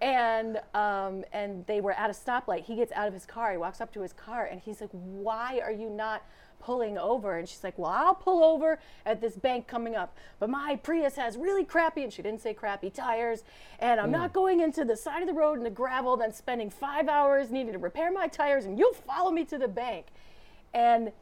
And 0.00 0.60
um, 0.74 1.24
and 1.32 1.64
they 1.66 1.80
were 1.80 1.92
at 1.92 2.10
a 2.10 2.12
stoplight. 2.12 2.64
He 2.64 2.74
gets 2.74 2.90
out 2.92 3.06
of 3.06 3.14
his 3.14 3.24
car. 3.26 3.52
He 3.52 3.56
walks 3.58 3.80
up 3.80 3.92
to 3.94 4.00
his 4.00 4.12
car, 4.12 4.44
and 4.46 4.60
he's 4.60 4.80
like, 4.80 4.90
"Why 4.90 5.60
are 5.62 5.70
you 5.70 5.88
not 5.88 6.22
pulling 6.60 6.98
over?" 6.98 7.38
And 7.38 7.48
she's 7.48 7.62
like, 7.62 7.78
"Well, 7.78 7.90
I'll 7.92 8.14
pull 8.14 8.42
over 8.42 8.80
at 9.06 9.20
this 9.20 9.36
bank 9.36 9.68
coming 9.68 9.94
up, 9.94 10.16
but 10.40 10.50
my 10.50 10.76
Prius 10.82 11.14
has 11.14 11.36
really 11.36 11.64
crappy." 11.64 12.02
And 12.02 12.12
she 12.12 12.22
didn't 12.22 12.42
say 12.42 12.54
crappy 12.54 12.90
tires. 12.90 13.44
And 13.78 14.00
I'm 14.00 14.08
Mm. 14.08 14.12
not 14.12 14.32
going 14.32 14.58
into 14.60 14.84
the 14.84 14.96
side 14.96 15.22
of 15.22 15.28
the 15.28 15.32
road 15.34 15.58
in 15.58 15.64
the 15.64 15.70
gravel, 15.70 16.16
then 16.16 16.32
spending 16.32 16.70
five 16.70 17.08
hours 17.08 17.50
needing 17.52 17.72
to 17.72 17.78
repair 17.78 18.10
my 18.10 18.26
tires, 18.26 18.64
and 18.64 18.76
you'll 18.78 18.94
follow 18.94 19.30
me 19.30 19.44
to 19.44 19.56
the 19.58 19.68
bank. 19.68 20.06
And 20.74 21.12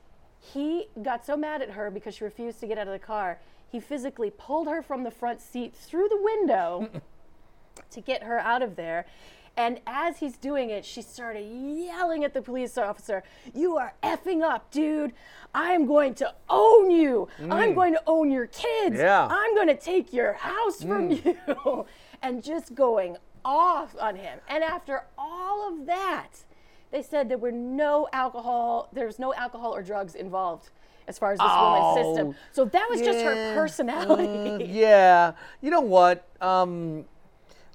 He 0.45 0.89
got 1.03 1.25
so 1.25 1.37
mad 1.37 1.63
at 1.63 1.71
her 1.71 1.89
because 1.91 2.17
she 2.17 2.25
refused 2.25 2.59
to 2.61 2.67
get 2.67 2.77
out 2.77 2.89
of 2.89 2.93
the 2.93 2.99
car. 2.99 3.39
He 3.71 3.79
physically 3.81 4.31
pulled 4.31 4.67
her 4.67 4.83
from 4.83 5.05
the 5.05 5.11
front 5.11 5.41
seat 5.41 5.73
through 5.75 6.09
the 6.09 6.21
window 6.21 6.89
to 7.91 8.01
get 8.01 8.25
her 8.25 8.39
out 8.41 8.61
of 8.61 8.75
there. 8.77 9.07
And 9.57 9.81
as 9.87 10.19
he's 10.19 10.37
doing 10.37 10.71
it, 10.71 10.85
she 10.85 11.01
started 11.03 11.43
yelling 11.43 12.25
at 12.25 12.35
the 12.35 12.43
police 12.43 12.77
officer, 12.77 13.23
You 13.55 13.77
are 13.77 13.95
effing 14.03 14.43
up, 14.43 14.71
dude. 14.71 15.13
I'm 15.55 15.87
going 15.87 16.15
to 16.17 16.35
own 16.49 16.91
you. 16.91 17.29
I'm 17.39 17.73
Mm. 17.73 17.75
going 17.75 17.93
to 17.93 18.03
own 18.07 18.31
your 18.31 18.47
kids. 18.47 18.97
Yeah. 18.97 19.29
I'm 19.31 19.55
going 19.55 19.69
to 19.69 19.77
take 19.77 20.13
your 20.13 20.33
house 20.33 20.83
from 20.83 21.11
Mm. 21.11 21.37
you. 21.65 21.87
and 22.23 22.43
just 22.43 22.75
going 22.75 23.17
off 23.45 23.95
on 24.01 24.17
him. 24.17 24.39
And 24.49 24.65
after 24.65 25.05
all 25.19 25.69
of 25.73 25.87
that, 25.87 26.29
they 26.93 27.03
said 27.03 27.29
there 27.29 27.39
were 27.39 27.51
no 27.53 28.07
alcohol, 28.13 28.89
there's 28.93 29.19
no 29.19 29.35
alcohol 29.35 29.75
or 29.75 29.83
drugs 29.83 30.15
involved 30.15 30.71
as 31.09 31.19
far 31.19 31.33
as 31.33 31.39
this 31.39 31.49
woman's 31.51 31.97
system. 31.97 32.29
Oh, 32.29 32.35
So 32.53 32.65
that 32.67 32.87
was 32.89 33.01
just 33.01 33.21
her 33.21 33.55
personality. 33.55 34.25
mm, 34.27 34.73
yeah. 34.73 35.33
You 35.61 35.71
know 35.71 35.81
what? 35.81 36.29
Um, 36.41 37.07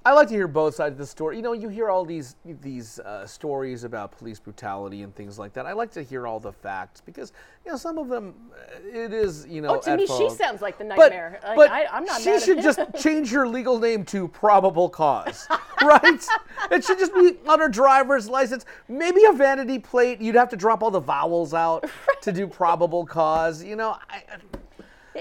I 0.08 0.14
like 0.14 0.30
to 0.30 0.34
hear 0.36 0.48
both 0.48 0.74
sides 0.76 0.94
of 0.94 1.00
the 1.00 1.06
story. 1.06 1.36
You 1.36 1.42
know, 1.42 1.52
you 1.52 1.68
hear 1.68 1.90
all 1.90 2.06
these 2.06 2.38
these 2.62 2.98
uh, 3.00 3.28
stories 3.28 3.84
about 3.84 4.18
police 4.18 4.40
brutality 4.40 5.02
and 5.04 5.14
things 5.14 5.38
like 5.38 5.52
that. 5.52 5.66
I 5.66 5.74
like 5.74 5.92
to 5.92 6.02
hear 6.02 6.26
all 6.26 6.40
the 6.40 6.54
facts 6.54 7.02
because 7.02 7.34
you 7.66 7.72
know 7.72 7.78
some 7.78 7.98
of 7.98 8.08
them 8.08 8.34
uh, 8.54 8.88
it 8.88 9.12
is 9.12 9.46
you 9.50 9.60
know. 9.60 9.76
Oh, 9.76 9.82
to 9.82 9.98
me, 9.98 10.08
she 10.08 10.30
sounds 10.30 10.62
like 10.62 10.78
the 10.78 10.86
But- 10.86 10.96
nightmare. 11.12 11.42
Like, 11.44 11.58
but 11.58 11.72
I- 11.72 11.88
I'm 11.92 12.06
not 12.06 12.22
She 12.22 12.30
mad 12.30 12.38
at 12.38 12.44
should 12.44 12.62
just 12.62 12.80
change 13.04 13.30
her 13.32 13.46
legal 13.46 13.80
name 13.80 14.06
to 14.06 14.30
probable 14.30 14.88
cause, 14.88 15.46
right? 15.84 16.26
it 16.72 16.86
should 16.86 17.00
just 17.00 17.14
be 17.14 17.36
on 17.46 17.60
her 17.60 17.68
driver's 17.68 18.30
license. 18.30 18.64
Maybe 18.88 19.26
a 19.26 19.34
vanity 19.34 19.78
plate. 19.78 20.22
You'd 20.22 20.36
have 20.36 20.48
to 20.52 20.56
drop 20.56 20.84
all 20.84 20.92
the 20.92 21.02
vowels 21.02 21.54
out 21.54 21.84
to 22.22 22.32
do 22.32 22.48
probable 22.48 23.06
cause. 23.06 23.62
You 23.62 23.76
know, 23.76 23.98
I, 24.10 24.24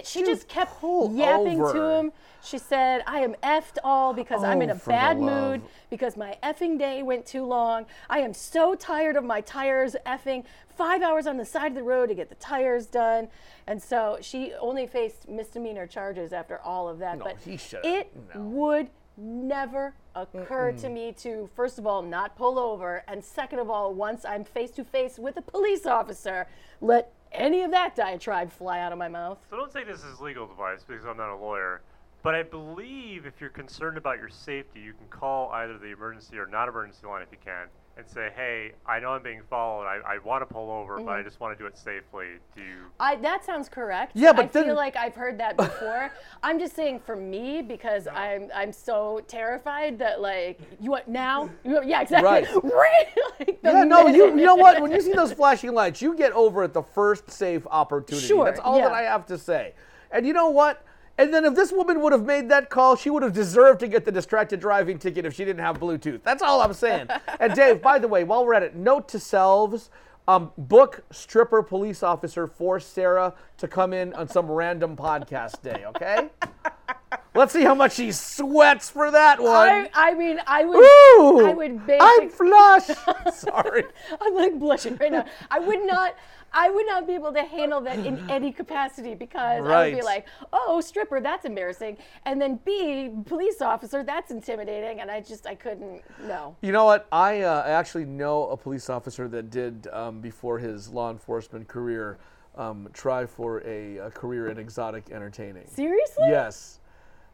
She 0.04 0.22
just 0.22 0.46
kept 0.46 0.80
yapping 0.80 1.58
to 1.58 1.80
him. 1.98 2.12
She 2.46 2.58
said, 2.58 3.02
I 3.08 3.20
am 3.20 3.34
effed 3.42 3.78
all 3.82 4.14
because 4.14 4.44
I'm 4.44 4.62
in 4.62 4.70
Oh, 4.70 4.74
a 4.74 4.88
bad 4.88 5.18
mood 5.18 5.62
because 5.90 6.16
my 6.16 6.38
effing 6.44 6.78
day 6.78 7.02
went 7.02 7.26
too 7.26 7.44
long. 7.44 7.86
I 8.08 8.20
am 8.20 8.32
so 8.32 8.76
tired 8.76 9.16
of 9.16 9.24
my 9.24 9.40
tires 9.40 9.96
effing 10.06 10.44
five 10.68 11.02
hours 11.02 11.26
on 11.26 11.38
the 11.38 11.44
side 11.44 11.72
of 11.72 11.74
the 11.74 11.82
road 11.82 12.06
to 12.08 12.14
get 12.14 12.28
the 12.28 12.36
tires 12.36 12.86
done. 12.86 13.26
And 13.66 13.82
so 13.82 14.18
she 14.20 14.52
only 14.60 14.86
faced 14.86 15.28
misdemeanor 15.28 15.88
charges 15.88 16.32
after 16.32 16.60
all 16.60 16.88
of 16.88 17.00
that. 17.00 17.18
No, 17.18 17.24
but 17.24 17.38
he 17.38 17.56
should- 17.56 17.84
it 17.84 18.12
would 18.36 18.90
never 19.16 19.94
occur 20.14 20.70
to 20.70 20.86
Mm-mm. 20.86 20.92
me 20.92 21.12
to, 21.14 21.48
first 21.56 21.78
of 21.80 21.86
all, 21.86 22.00
not 22.02 22.36
pull 22.36 22.60
over. 22.60 23.02
And 23.08 23.24
second 23.24 23.58
of 23.58 23.68
all, 23.70 23.92
once 23.92 24.24
I'm 24.24 24.44
face 24.44 24.70
to 24.72 24.84
face 24.84 25.18
with 25.18 25.36
a 25.36 25.42
police 25.42 25.84
officer, 25.84 26.46
let 26.80 27.12
any 27.32 27.62
of 27.62 27.72
that 27.72 27.96
diatribe 27.96 28.52
fly 28.52 28.78
out 28.78 28.92
of 28.92 28.98
my 28.98 29.08
mouth. 29.08 29.38
So 29.50 29.56
don't 29.56 29.72
say 29.72 29.82
this 29.82 30.04
is 30.04 30.20
legal 30.20 30.44
advice 30.48 30.84
because 30.86 31.04
I'm 31.04 31.16
not 31.16 31.34
a 31.34 31.36
lawyer. 31.36 31.80
But 32.22 32.34
I 32.34 32.42
believe 32.42 33.24
if 33.26 33.40
you're 33.40 33.50
concerned 33.50 33.96
about 33.96 34.18
your 34.18 34.28
safety, 34.28 34.80
you 34.80 34.92
can 34.94 35.06
call 35.08 35.50
either 35.52 35.78
the 35.78 35.92
emergency 35.92 36.38
or 36.38 36.46
non-emergency 36.46 37.06
line 37.06 37.22
if 37.22 37.28
you 37.30 37.38
can, 37.44 37.68
and 37.96 38.06
say, 38.06 38.30
"Hey, 38.34 38.72
I 38.84 38.98
know 38.98 39.10
I'm 39.10 39.22
being 39.22 39.42
followed. 39.48 39.84
I, 39.84 40.00
I 40.04 40.18
want 40.18 40.46
to 40.46 40.52
pull 40.52 40.70
over, 40.70 40.96
but 40.98 41.08
I 41.12 41.20
Mhm. 41.20 41.24
just 41.24 41.40
want 41.40 41.56
to 41.56 41.62
do 41.62 41.66
it 41.66 41.78
safely. 41.78 42.26
Do 42.54 42.62
you?" 42.62 42.90
I, 42.98 43.14
that 43.16 43.44
sounds 43.44 43.68
correct. 43.68 44.12
Yeah, 44.14 44.32
but 44.32 44.46
I 44.46 44.48
feel 44.48 44.74
like 44.74 44.96
I've 44.96 45.14
heard 45.14 45.38
that 45.38 45.56
before. 45.56 46.10
I'm 46.42 46.58
just 46.58 46.74
saying 46.74 47.00
for 47.06 47.14
me 47.14 47.62
because 47.62 48.08
I'm 48.08 48.50
I'm 48.54 48.72
so 48.72 49.20
terrified 49.28 49.98
that 50.00 50.20
like 50.20 50.58
you 50.80 50.90
want 50.90 51.06
now? 51.08 51.48
You 51.64 51.74
want, 51.74 51.86
yeah, 51.86 52.00
exactly. 52.02 52.28
Right. 52.28 52.46
Right. 52.64 53.06
like 53.38 53.62
the 53.62 53.70
yeah, 53.70 53.84
no, 53.84 54.08
you, 54.08 54.36
you 54.36 54.44
know 54.44 54.56
what? 54.56 54.82
When 54.82 54.90
you 54.90 55.00
see 55.00 55.12
those 55.14 55.32
flashing 55.40 55.72
lights, 55.72 56.02
you 56.02 56.14
get 56.16 56.32
over 56.32 56.64
at 56.64 56.72
the 56.74 56.82
first 56.82 57.30
safe 57.30 57.66
opportunity. 57.70 58.26
Sure, 58.26 58.44
That's 58.44 58.60
all 58.60 58.80
that. 58.80 58.92
I 58.92 59.02
have 59.02 59.26
to 59.26 59.38
say. 59.38 59.74
And 60.10 60.26
you 60.26 60.32
know 60.32 60.50
what? 60.50 60.82
And 61.18 61.32
then 61.32 61.44
if 61.44 61.54
this 61.54 61.72
woman 61.72 62.00
would 62.02 62.12
have 62.12 62.24
made 62.24 62.48
that 62.50 62.68
call, 62.68 62.96
she 62.96 63.08
would 63.08 63.22
have 63.22 63.32
deserved 63.32 63.80
to 63.80 63.88
get 63.88 64.04
the 64.04 64.12
distracted 64.12 64.60
driving 64.60 64.98
ticket 64.98 65.24
if 65.24 65.34
she 65.34 65.44
didn't 65.44 65.62
have 65.62 65.78
Bluetooth. 65.78 66.22
That's 66.22 66.42
all 66.42 66.60
I'm 66.60 66.74
saying. 66.74 67.08
and 67.40 67.54
Dave, 67.54 67.80
by 67.80 67.98
the 67.98 68.08
way, 68.08 68.24
while 68.24 68.44
we're 68.44 68.54
at 68.54 68.62
it, 68.62 68.74
note 68.74 69.08
to 69.10 69.18
selves. 69.18 69.90
Um, 70.28 70.50
book 70.58 71.04
stripper 71.12 71.62
police 71.62 72.02
officer 72.02 72.48
for 72.48 72.80
Sarah 72.80 73.32
to 73.58 73.68
come 73.68 73.92
in 73.92 74.12
on 74.14 74.26
some 74.26 74.50
random 74.50 74.96
podcast 74.96 75.62
day, 75.62 75.84
okay? 75.86 76.30
Let's 77.36 77.52
see 77.52 77.62
how 77.62 77.74
much 77.74 77.94
she 77.94 78.12
sweats 78.12 78.88
for 78.88 79.10
that 79.10 79.40
one. 79.40 79.68
I, 79.68 79.90
I 79.94 80.14
mean, 80.14 80.40
I 80.46 80.64
would, 80.64 80.78
Ooh, 80.78 81.46
I 81.46 81.52
would 81.52 81.80
I'm 82.00 82.30
flush. 82.30 82.86
Sorry. 83.34 83.84
I'm 84.20 84.34
like 84.34 84.58
blushing 84.58 84.96
right 84.96 85.12
now. 85.12 85.26
I 85.50 85.58
would 85.58 85.84
not, 85.84 86.16
I 86.52 86.70
would 86.70 86.86
not 86.86 87.06
be 87.06 87.14
able 87.14 87.32
to 87.32 87.42
handle 87.42 87.80
that 87.82 87.98
in 87.98 88.18
any 88.30 88.52
capacity 88.52 89.14
because 89.14 89.64
I 89.66 89.88
would 89.90 89.96
be 89.96 90.02
like, 90.02 90.26
oh, 90.52 90.80
stripper, 90.80 91.20
that's 91.20 91.44
embarrassing, 91.44 91.96
and 92.24 92.40
then 92.40 92.60
B, 92.64 93.10
police 93.26 93.60
officer, 93.60 94.02
that's 94.02 94.30
intimidating, 94.30 95.00
and 95.00 95.10
I 95.10 95.20
just, 95.20 95.46
I 95.46 95.54
couldn't, 95.54 96.02
no. 96.26 96.56
You 96.62 96.72
know 96.72 96.84
what? 96.84 97.06
I 97.12 97.42
uh, 97.42 97.62
actually 97.66 98.04
know 98.04 98.48
a 98.48 98.56
police 98.56 98.88
officer 98.88 99.28
that 99.28 99.50
did, 99.50 99.88
um, 99.92 100.20
before 100.20 100.58
his 100.58 100.88
law 100.88 101.10
enforcement 101.10 101.68
career, 101.68 102.18
um, 102.56 102.88
try 102.92 103.26
for 103.26 103.62
a, 103.66 103.98
a 103.98 104.10
career 104.10 104.48
in 104.48 104.58
exotic 104.58 105.10
entertaining. 105.10 105.66
Seriously? 105.68 106.24
Yes. 106.28 106.80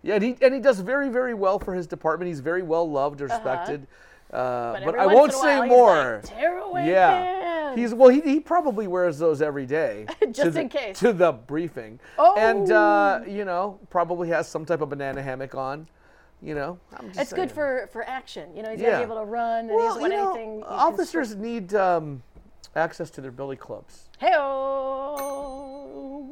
Yeah, 0.03 0.17
and 0.17 0.25
he, 0.25 0.37
and 0.43 0.53
he 0.53 0.59
does 0.59 0.81
very, 0.81 1.09
very 1.09 1.33
well 1.33 1.61
for 1.61 1.75
his 1.75 1.87
department. 1.87 2.29
He's 2.29 2.41
very 2.41 2.63
well 2.63 2.91
loved, 2.91 3.23
Uh-huh. 3.23 3.39
Uh, 4.33 4.73
But 4.73 4.85
but 4.85 4.99
I 4.99 5.07
won't 5.07 5.33
say 5.33 5.59
while, 5.59 5.69
more. 5.69 6.21
like, 6.23 6.35
"Tear 6.39 6.59
away 6.59 6.89
yeah, 6.89 7.11
pants." 7.21 7.79
he's 7.81 7.93
well. 7.95 8.09
He, 8.09 8.21
he 8.23 8.41
probably 8.41 8.87
wears 8.87 9.19
those 9.19 9.43
every 9.43 9.67
day, 9.67 10.07
to 10.21 10.27
Just 10.29 10.55
the- 10.55 10.61
in 10.63 10.69
case. 10.71 10.99
to 11.01 11.13
the 11.13 11.33
briefing. 11.33 12.01
And 12.19 12.71
uh, 12.73 13.21
Oh. 13.23 13.29
you 13.29 13.45
know, 13.45 13.79
probably 13.91 14.29
has 14.29 14.49
some 14.49 14.65
type 14.65 14.81
of 14.81 14.89
banana 14.89 15.21
hammock 15.23 15.55
on. 15.55 15.87
You 16.41 16.55
know, 16.57 16.79
I'm 16.97 17.09
just 17.09 17.21
It's 17.21 17.33
good 17.33 17.53
for, 17.53 17.89
for 17.93 18.03
action. 18.09 18.57
You 18.57 18.63
know, 18.65 18.71
he's 18.71 18.81
got 18.81 18.91
to 18.93 18.97
be 18.97 19.03
able 19.03 19.17
to 19.19 19.25
run, 19.25 19.61
and 19.61 19.71
he 19.71 19.77
Well, 19.77 20.01
want 20.01 20.13
you 20.13 20.19
know, 20.19 20.35
anything. 20.35 20.63
officers 20.65 21.37
need 21.37 21.73
um, 21.75 22.21
access 22.75 23.11
to 23.11 23.21
their 23.21 23.31
billy 23.31 23.55
clubs. 23.55 24.09
Hey, 24.19 24.33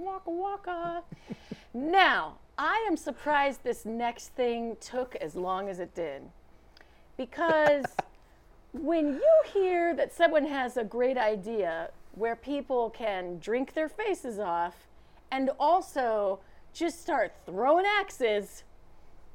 waka 0.05 0.31
waka. 0.31 1.03
now, 1.75 2.39
I 2.59 2.85
am 2.89 2.97
surprised 2.97 3.63
this 3.63 3.85
next 3.85 4.29
thing 4.35 4.77
took 4.81 5.15
as 5.17 5.37
long 5.37 5.69
as 5.69 5.79
it 5.81 5.95
did. 5.95 6.23
Because 7.21 7.85
when 8.73 9.13
you 9.13 9.33
hear 9.53 9.95
that 9.95 10.11
someone 10.11 10.47
has 10.47 10.79
a 10.79 10.85
great 10.85 11.19
idea 11.19 11.91
where 12.15 12.35
people 12.35 12.89
can 12.89 13.39
drink 13.41 13.75
their 13.75 13.91
faces 13.91 14.39
off 14.39 14.75
and 15.31 15.51
also 15.61 16.41
just 16.73 17.03
start 17.03 17.33
throwing 17.45 17.85
axes, 17.85 18.65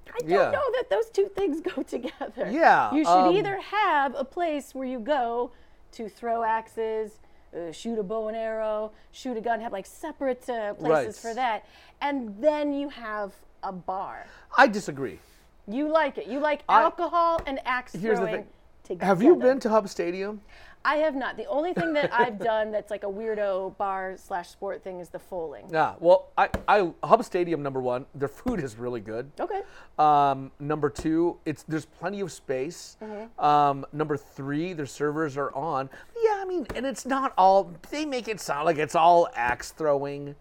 I 0.07 0.17
don't 0.17 0.29
Yeah. 0.31 0.49
know 0.49 0.63
that 0.77 0.89
those 0.89 1.11
two 1.11 1.27
things 1.27 1.61
go 1.61 1.83
together. 1.83 2.49
Yeah, 2.49 2.91
You 2.91 3.03
should 3.05 3.27
um, 3.29 3.35
either 3.35 3.59
have 3.59 4.15
a 4.15 4.25
place 4.25 4.73
where 4.73 4.87
you 4.87 4.97
go 4.99 5.51
to 5.91 6.09
throw 6.09 6.41
axes, 6.41 7.19
uh, 7.55 7.71
shoot 7.71 7.99
a 7.99 8.03
bow 8.03 8.29
and 8.29 8.35
arrow, 8.35 8.93
shoot 9.11 9.37
a 9.37 9.41
gun, 9.41 9.59
have 9.59 9.71
like 9.71 9.85
separate 9.85 10.49
uh, 10.49 10.73
places 10.73 11.23
Right. 11.23 11.29
for 11.31 11.35
that, 11.35 11.67
and 12.01 12.35
then 12.41 12.73
you 12.73 12.89
have 12.89 13.35
a 13.61 13.71
bar. 13.71 14.25
I 14.57 14.65
disagree. 14.65 15.19
You 15.67 15.89
like 15.91 16.17
it. 16.17 16.27
You 16.27 16.39
like 16.39 16.63
I- 16.69 16.81
alcohol 16.83 17.41
and 17.45 17.59
axe 17.65 17.93
Here's 17.93 18.19
the 18.19 18.25
throwing 18.25 18.35
thing. 18.43 18.47
together. 18.83 19.05
Have 19.05 19.21
you 19.21 19.35
been 19.35 19.59
to 19.61 19.69
Hub 19.69 19.87
Stadium? 19.89 20.41
I 20.87 20.97
have 20.97 21.15
not. 21.15 21.35
The 21.35 21.45
only 21.47 21.73
thing 21.73 21.93
that 21.93 22.13
I've 22.13 22.37
done 22.37 22.71
that's 22.71 22.91
like 22.91 23.03
a 23.03 23.07
weirdo 23.07 23.75
bar 23.79 24.17
slash 24.17 24.49
sport 24.49 24.83
thing 24.83 24.99
is 24.99 25.09
the 25.09 25.17
fowling. 25.17 25.65
Yeah. 25.71 25.95
Well, 25.99 26.27
I, 26.37 26.47
I 26.67 26.91
Hub 27.03 27.23
Stadium 27.25 27.63
number 27.63 27.81
one. 27.81 28.05
Their 28.13 28.27
food 28.27 28.59
is 28.63 28.75
really 28.75 28.99
good. 29.01 29.31
Okay. 29.39 29.63
Um, 29.97 30.51
number 30.59 30.91
two, 30.91 31.37
it's 31.45 31.63
there's 31.63 31.85
plenty 31.85 32.19
of 32.21 32.31
space. 32.31 32.97
Mhm. 33.01 33.43
Um, 33.43 33.85
number 33.93 34.15
three, 34.15 34.73
their 34.73 34.85
servers 34.85 35.37
are 35.37 35.51
on. 35.55 35.89
Yeah, 36.23 36.35
I 36.37 36.45
mean, 36.45 36.67
and 36.75 36.85
it's 36.85 37.07
not 37.07 37.33
all. 37.35 37.71
They 37.89 38.05
make 38.05 38.27
it 38.27 38.39
sound 38.39 38.65
like 38.65 38.77
it's 38.77 38.93
all 38.95 39.27
axe 39.33 39.71
throwing. 39.71 40.35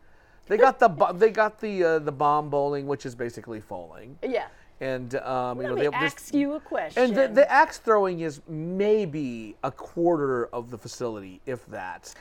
They 0.46 0.58
got 0.58 0.78
the 0.78 0.88
they 1.14 1.30
got 1.30 1.58
the 1.58 1.82
uh, 1.84 1.98
the 2.00 2.12
bomb 2.12 2.50
bowling, 2.50 2.86
which 2.86 3.06
is 3.06 3.14
basically 3.14 3.60
falling. 3.62 4.18
Yeah. 4.22 4.48
And 4.80 5.14
um, 5.16 5.60
you 5.60 5.68
know 5.68 5.74
they 5.76 5.88
ask 5.88 6.34
you 6.34 6.54
a 6.54 6.60
question. 6.60 7.04
and 7.04 7.16
the, 7.16 7.28
the 7.28 7.50
axe 7.50 7.78
throwing 7.78 8.20
is 8.20 8.40
maybe 8.48 9.56
a 9.62 9.70
quarter 9.70 10.46
of 10.46 10.70
the 10.70 10.78
facility, 10.78 11.40
if 11.46 11.64
that. 11.66 12.12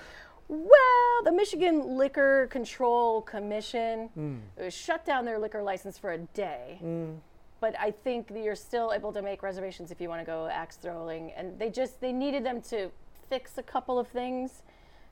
Well, 0.47 1.23
the 1.23 1.31
Michigan 1.31 1.97
Liquor 1.97 2.47
Control 2.51 3.21
Commission 3.21 4.41
uh, 4.59 4.69
shut 4.69 5.05
down 5.05 5.25
their 5.25 5.39
liquor 5.39 5.63
license 5.63 5.97
for 5.97 6.11
a 6.11 6.17
day. 6.17 6.79
Mm. 6.83 7.17
But 7.59 7.79
I 7.79 7.91
think 7.91 8.29
you're 8.35 8.55
still 8.55 8.91
able 8.93 9.13
to 9.13 9.21
make 9.21 9.41
reservations 9.41 9.89
if 9.89 10.01
you 10.01 10.09
want 10.09 10.21
to 10.21 10.25
go 10.25 10.47
axe 10.47 10.75
throwing. 10.75 11.31
And 11.31 11.57
they 11.57 11.69
just 11.69 12.01
they 12.01 12.11
needed 12.11 12.45
them 12.45 12.61
to 12.63 12.91
fix 13.29 13.57
a 13.57 13.63
couple 13.63 13.97
of 13.97 14.07
things 14.09 14.63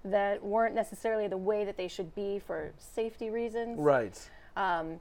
that 0.03 0.43
weren't 0.43 0.75
necessarily 0.75 1.27
the 1.27 1.37
way 1.37 1.63
that 1.63 1.77
they 1.77 1.87
should 1.87 2.13
be 2.13 2.39
for 2.39 2.71
safety 2.77 3.29
reasons. 3.29 3.79
Right. 3.79 4.19
Um, 4.57 4.99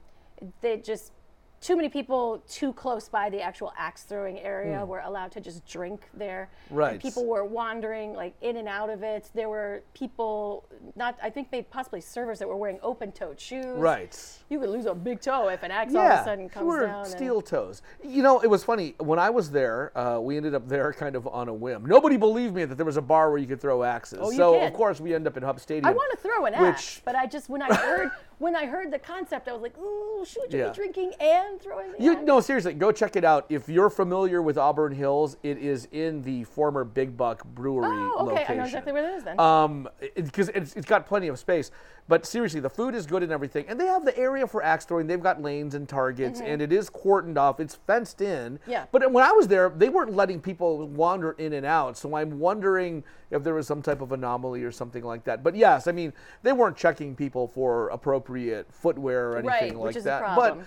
they 0.60 0.76
just 0.78 1.12
too 1.60 1.76
many 1.76 1.90
people 1.90 2.42
too 2.48 2.72
close 2.72 3.06
by 3.08 3.28
the 3.28 3.42
actual 3.42 3.70
axe 3.76 4.04
throwing 4.04 4.38
area 4.40 4.78
Hmm. 4.80 4.88
were 4.88 5.00
allowed 5.00 5.30
to 5.32 5.40
just 5.40 5.66
drink 5.66 6.08
there. 6.14 6.48
And 6.70 6.78
Right. 6.78 7.00
people 7.00 7.26
were 7.26 7.44
wandering 7.44 8.14
like 8.14 8.34
in 8.40 8.56
and 8.56 8.66
out 8.66 8.88
of 8.88 9.02
it. 9.02 9.28
There 9.34 9.48
were 9.50 9.82
people, 9.92 10.64
not 10.96 11.18
I 11.22 11.28
think 11.28 11.48
maybe 11.52 11.66
possibly 11.70 12.00
servers 12.00 12.38
that 12.38 12.48
were 12.48 12.56
wearing 12.56 12.78
open 12.82 13.12
toed 13.12 13.38
shoes. 13.38 13.66
Right. 13.78 14.18
You 14.48 14.58
could 14.58 14.70
lose 14.70 14.86
a 14.86 14.94
big 14.94 15.20
toe 15.20 15.48
if 15.48 15.62
an 15.62 15.70
axe 15.70 15.94
all 15.94 16.00
of 16.00 16.20
a 16.20 16.24
sudden 16.24 16.48
comes 16.48 16.66
we're 16.66 16.86
down. 16.86 17.00
and- 17.04 17.06
steel 17.10 17.42
toes. 17.42 17.82
You 18.02 18.22
know, 18.22 18.40
it 18.40 18.46
was 18.48 18.64
funny 18.64 18.94
when 18.98 19.18
I 19.18 19.28
was 19.28 19.50
there. 19.50 19.92
Uh, 19.96 20.18
we 20.18 20.38
ended 20.38 20.54
up 20.54 20.66
there 20.66 20.92
kind 20.94 21.14
of 21.14 21.26
on 21.28 21.48
a 21.48 21.54
whim. 21.54 21.84
Nobody 21.84 22.16
believed 22.16 22.54
me 22.54 22.64
that 22.64 22.76
there 22.76 22.86
was 22.86 22.96
a 22.96 23.02
bar 23.02 23.28
where 23.30 23.38
you 23.38 23.46
could 23.46 23.60
throw 23.60 23.82
axes. 23.82 24.18
Oh, 24.22 24.30
you 24.30 24.36
so 24.38 24.54
can. 24.54 24.66
of 24.68 24.72
course 24.72 24.98
we 24.98 25.14
end 25.14 25.26
up 25.26 25.36
in 25.36 25.42
Hub 25.42 25.60
Stadium. 25.60 25.84
I 25.86 25.92
want 25.92 26.10
to 26.12 26.16
throw 26.16 26.46
an 26.46 26.54
which, 26.54 26.62
axe, 26.72 27.02
but 27.04 27.14
I 27.14 27.26
just 27.26 27.50
when 27.50 27.60
I 27.60 27.74
heard 27.74 28.10
when 28.40 28.56
I 28.56 28.64
heard 28.64 28.90
the 28.90 28.98
concept, 28.98 29.48
I 29.48 29.52
was 29.52 29.60
like, 29.60 29.76
ooh, 29.78 30.24
should 30.24 30.50
you 30.50 30.60
Yeah. 30.60 30.68
be 30.70 30.74
drinking 30.74 31.12
and 31.20 31.60
throwing 31.60 31.92
the 31.92 32.02
You 32.02 32.12
axe? 32.14 32.22
no, 32.24 32.40
seriously, 32.40 32.72
go 32.72 32.90
check 32.90 33.14
it 33.14 33.22
out. 33.24 33.44
If 33.50 33.68
you're 33.68 33.90
familiar 33.90 34.40
with 34.40 34.56
Auburn 34.56 34.92
Hills, 34.92 35.36
it 35.42 35.58
is 35.58 35.86
in 35.92 36.22
the 36.22 36.44
former 36.44 36.82
Big 36.84 37.18
Buck 37.18 37.44
Brewery 37.44 37.86
Oh, 37.90 38.12
okay, 38.22 38.30
location. 38.32 38.52
I 38.52 38.56
know 38.56 38.64
exactly 38.64 38.92
where 38.94 39.02
that 39.02 39.14
is 39.14 39.24
then. 39.24 39.38
Um, 39.38 39.88
because 40.16 40.48
it's, 40.48 40.72
it's 40.74 40.86
got 40.86 41.06
plenty 41.06 41.28
of 41.28 41.38
space. 41.38 41.70
But 42.10 42.26
seriously, 42.26 42.58
the 42.58 42.68
food 42.68 42.96
is 42.96 43.06
good 43.06 43.22
and 43.22 43.30
everything, 43.30 43.66
and 43.68 43.78
they 43.78 43.86
have 43.86 44.04
the 44.04 44.18
area 44.18 44.44
for 44.44 44.64
axe 44.64 44.84
throwing. 44.84 45.06
They've 45.06 45.22
got 45.22 45.40
lanes 45.40 45.76
and 45.76 45.88
targets, 45.88 46.40
Mhm. 46.40 46.44
and 46.44 46.60
it 46.60 46.72
is 46.72 46.90
cordoned 46.90 47.38
off. 47.38 47.60
It's 47.60 47.76
fenced 47.76 48.20
in. 48.20 48.58
Yeah. 48.66 48.86
But 48.90 49.12
when 49.12 49.22
I 49.22 49.30
was 49.30 49.46
there, 49.46 49.68
they 49.68 49.88
weren't 49.88 50.16
letting 50.16 50.40
people 50.40 50.88
wander 50.88 51.30
in 51.38 51.52
and 51.52 51.64
out. 51.64 51.96
So 51.96 52.16
I'm 52.16 52.40
wondering 52.40 53.04
if 53.30 53.44
there 53.44 53.54
was 53.54 53.68
some 53.68 53.80
type 53.80 54.00
of 54.00 54.10
anomaly 54.10 54.64
or 54.64 54.72
something 54.72 55.04
like 55.04 55.22
that. 55.22 55.44
But 55.44 55.54
yes, 55.54 55.86
I 55.86 55.92
mean, 55.92 56.12
they 56.42 56.52
weren't 56.52 56.76
checking 56.76 57.14
people 57.14 57.46
for 57.46 57.88
appropriate 57.90 58.66
footwear 58.72 59.30
or 59.30 59.36
anything 59.36 59.48
Right, 59.68 59.74
like 59.76 59.84
which 59.84 59.96
is 59.98 60.02
a 60.06 60.08
that. 60.08 60.22
problem. 60.22 60.58
But 60.58 60.66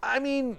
I 0.00 0.20
mean, 0.20 0.58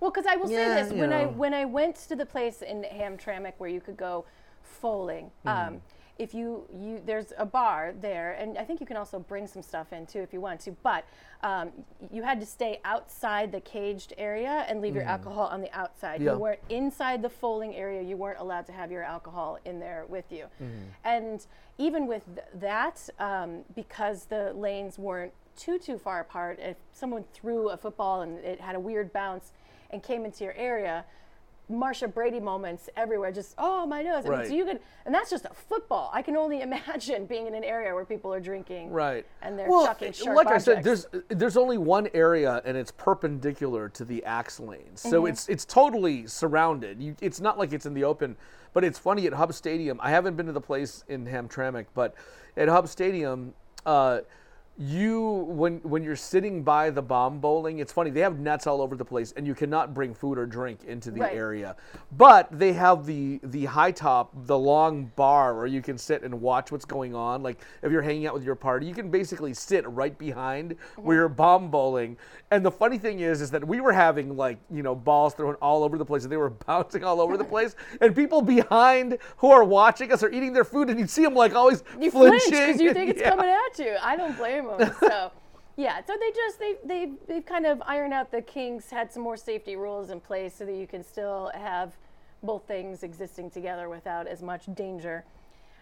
Well, 0.00 0.10
because 0.10 0.24
I 0.24 0.36
will 0.36 0.50
Yeah, 0.50 0.76
say 0.76 0.82
this: 0.82 0.92
when 0.94 1.12
I 1.12 1.26
when 1.26 1.52
I 1.52 1.66
went 1.66 1.96
to 2.08 2.16
the 2.16 2.24
place 2.24 2.62
in 2.62 2.84
Hamtramck 2.84 3.52
where 3.58 3.68
you 3.68 3.82
could 3.82 3.98
go 3.98 4.24
fowling, 4.62 5.30
Mm-hmm. 5.44 5.48
um, 5.74 5.82
if 6.18 6.34
you 6.34 6.66
you 6.74 7.00
there's 7.06 7.32
a 7.38 7.46
bar 7.46 7.94
there, 8.00 8.32
and 8.32 8.58
I 8.58 8.64
think 8.64 8.80
you 8.80 8.86
can 8.86 8.96
also 8.96 9.18
bring 9.20 9.46
some 9.46 9.62
stuff 9.62 9.92
in 9.92 10.04
too 10.06 10.18
if 10.20 10.32
you 10.32 10.40
want 10.40 10.60
to. 10.60 10.72
But 10.82 11.04
um, 11.42 11.70
you 12.12 12.22
had 12.24 12.40
to 12.40 12.46
stay 12.46 12.80
outside 12.84 13.52
the 13.52 13.60
caged 13.60 14.12
area 14.18 14.64
and 14.68 14.80
leave 14.80 14.94
your 14.96 15.04
Mhm. 15.04 15.08
alcohol 15.10 15.46
on 15.46 15.60
the 15.60 15.70
outside. 15.72 16.20
Yeah. 16.20 16.32
You 16.32 16.38
weren't 16.38 16.60
inside 16.68 17.22
the 17.22 17.30
fowling 17.30 17.74
area. 17.76 18.02
You 18.02 18.16
weren't 18.16 18.40
allowed 18.40 18.66
to 18.66 18.72
have 18.72 18.90
your 18.90 19.04
alcohol 19.04 19.58
in 19.64 19.78
there 19.78 20.04
with 20.08 20.32
you. 20.32 20.46
Mhm. 20.60 20.86
And 21.04 21.46
even 21.78 22.08
with 22.08 22.24
th- 22.34 22.46
that, 22.54 23.08
um, 23.20 23.64
because 23.76 24.24
the 24.26 24.52
lanes 24.52 24.98
weren't 24.98 25.32
too 25.54 25.78
too 25.78 25.98
far 25.98 26.18
apart, 26.20 26.58
if 26.58 26.76
someone 26.92 27.24
threw 27.32 27.68
a 27.70 27.76
football 27.76 28.22
and 28.22 28.38
it 28.44 28.60
had 28.60 28.74
a 28.74 28.80
weird 28.80 29.12
bounce 29.12 29.52
and 29.90 30.02
came 30.02 30.24
into 30.24 30.42
your 30.44 30.54
area, 30.54 31.04
Marcia 31.68 32.08
Brady 32.08 32.40
moments 32.40 32.88
everywhere. 32.96 33.32
Just 33.32 33.54
oh 33.58 33.86
my 33.86 34.02
nose. 34.02 34.24
I 34.26 34.30
mean, 34.30 34.46
so 34.46 34.54
you 34.54 34.64
could, 34.64 34.80
and 35.04 35.14
that's 35.14 35.30
just 35.30 35.44
a 35.44 35.54
football. 35.54 36.10
I 36.12 36.22
can 36.22 36.36
only 36.36 36.62
imagine 36.68 37.26
being 37.26 37.46
in 37.46 37.54
an 37.54 37.64
area 37.64 37.94
where 37.94 38.04
people 38.04 38.32
are 38.32 38.40
drinking, 38.40 38.90
Right. 38.90 39.26
And 39.42 39.58
they're 39.58 39.68
well, 39.68 39.86
chucking 39.86 40.12
sharp 40.12 40.36
like 40.36 40.48
I 40.48 40.58
said, 40.58 40.82
there's 40.82 41.06
there's 41.28 41.56
only 41.56 41.78
one 41.78 42.08
area 42.14 42.62
and 42.64 42.76
it's 42.76 42.90
perpendicular 42.92 43.88
to 43.90 44.04
the 44.04 44.24
axe 44.24 44.60
lanes, 44.60 45.00
so 45.00 45.22
Mhm. 45.22 45.30
it's 45.30 45.48
it's 45.48 45.64
totally 45.64 46.26
surrounded. 46.26 47.02
You, 47.02 47.16
it's 47.20 47.40
not 47.40 47.58
like 47.58 47.72
it's 47.72 47.86
in 47.86 47.94
the 47.94 48.04
open. 48.04 48.36
But 48.74 48.84
it's 48.84 48.98
funny 48.98 49.26
at 49.26 49.32
Hub 49.32 49.52
Stadium. 49.54 49.98
I 50.02 50.10
haven't 50.10 50.36
been 50.36 50.46
to 50.46 50.52
the 50.52 50.60
place 50.60 51.02
in 51.08 51.26
Hamtramck, 51.26 51.86
but 51.94 52.14
at 52.56 52.68
Hub 52.68 52.86
Stadium. 52.86 53.54
Uh, 53.86 54.20
you 54.78 55.44
when 55.48 55.78
when 55.78 56.04
you're 56.04 56.14
sitting 56.14 56.62
by 56.62 56.88
the 56.88 57.02
bomb 57.02 57.40
bowling 57.40 57.80
it's 57.80 57.92
funny 57.92 58.10
they 58.10 58.20
have 58.20 58.38
nets 58.38 58.64
all 58.66 58.80
over 58.80 58.94
the 58.94 59.04
place 59.04 59.32
and 59.36 59.44
you 59.44 59.52
cannot 59.54 59.92
bring 59.92 60.14
food 60.14 60.38
or 60.38 60.46
drink 60.46 60.84
into 60.86 61.10
the 61.10 61.20
Right. 61.20 61.34
area 61.34 61.74
but 62.16 62.46
they 62.52 62.72
have 62.74 63.04
the 63.04 63.40
the 63.42 63.64
high 63.64 63.90
top 63.90 64.30
the 64.46 64.56
long 64.56 65.10
bar 65.16 65.56
where 65.56 65.66
you 65.66 65.82
can 65.82 65.98
sit 65.98 66.22
and 66.22 66.40
watch 66.40 66.70
what's 66.70 66.84
going 66.84 67.12
on 67.12 67.42
like 67.42 67.60
if 67.82 67.90
you're 67.90 68.02
hanging 68.02 68.26
out 68.28 68.34
with 68.34 68.44
your 68.44 68.54
party 68.54 68.86
you 68.86 68.94
can 68.94 69.10
basically 69.10 69.52
sit 69.52 69.84
right 69.88 70.16
behind 70.16 70.72
mm-hmm. 70.76 71.02
where 71.02 71.16
you're 71.16 71.28
bomb 71.28 71.70
bowling 71.72 72.16
and 72.52 72.64
the 72.64 72.70
funny 72.70 72.98
thing 72.98 73.18
is 73.18 73.40
is 73.40 73.50
that 73.50 73.66
we 73.66 73.80
were 73.80 73.92
having 73.92 74.36
like 74.36 74.58
you 74.70 74.84
know 74.84 74.94
balls 74.94 75.34
thrown 75.34 75.54
all 75.56 75.82
over 75.82 75.98
the 75.98 76.04
place 76.04 76.22
and 76.22 76.30
they 76.30 76.36
were 76.36 76.50
bouncing 76.66 77.02
all 77.02 77.20
over 77.20 77.36
the 77.36 77.44
place 77.54 77.74
and 78.00 78.14
people 78.14 78.40
behind 78.42 79.18
who 79.38 79.50
are 79.50 79.64
watching 79.64 80.12
us 80.12 80.22
are 80.22 80.30
eating 80.30 80.52
their 80.52 80.64
food 80.64 80.88
and 80.88 81.00
you 81.00 81.06
see 81.08 81.24
them 81.24 81.34
like 81.34 81.54
always 81.56 81.82
you 82.00 82.12
flinch 82.12 82.44
flinching 82.44 82.66
because 82.68 82.80
you 82.80 82.92
think 82.92 83.10
it's 83.12 83.20
Yeah. 83.20 83.30
coming 83.30 83.46
at 83.48 83.78
you. 83.80 83.96
I 84.00 84.16
don't 84.16 84.36
blame 84.36 84.67
So, 85.00 85.32
yeah. 85.76 86.00
So 86.06 86.14
they 86.18 86.30
just 86.30 86.58
they 86.58 86.76
they 86.84 87.12
they've 87.26 87.46
kind 87.46 87.66
of 87.66 87.82
ironed 87.86 88.12
out 88.12 88.30
the 88.30 88.42
kinks, 88.42 88.90
had 88.90 89.12
some 89.12 89.22
more 89.22 89.36
safety 89.36 89.76
rules 89.76 90.10
in 90.10 90.20
place 90.20 90.54
so 90.54 90.64
that 90.66 90.74
you 90.74 90.86
can 90.86 91.02
still 91.02 91.50
have 91.54 91.96
both 92.42 92.66
things 92.66 93.02
existing 93.02 93.50
together 93.50 93.88
without 93.88 94.26
as 94.26 94.42
much 94.42 94.66
danger. 94.74 95.24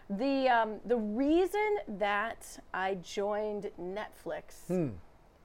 The 0.09 0.49
um, 0.49 0.81
the 0.85 0.97
reason 0.97 1.79
that 1.99 2.59
I 2.73 2.95
joined 2.95 3.71
Netflix 3.81 4.67
Hmm. 4.69 4.89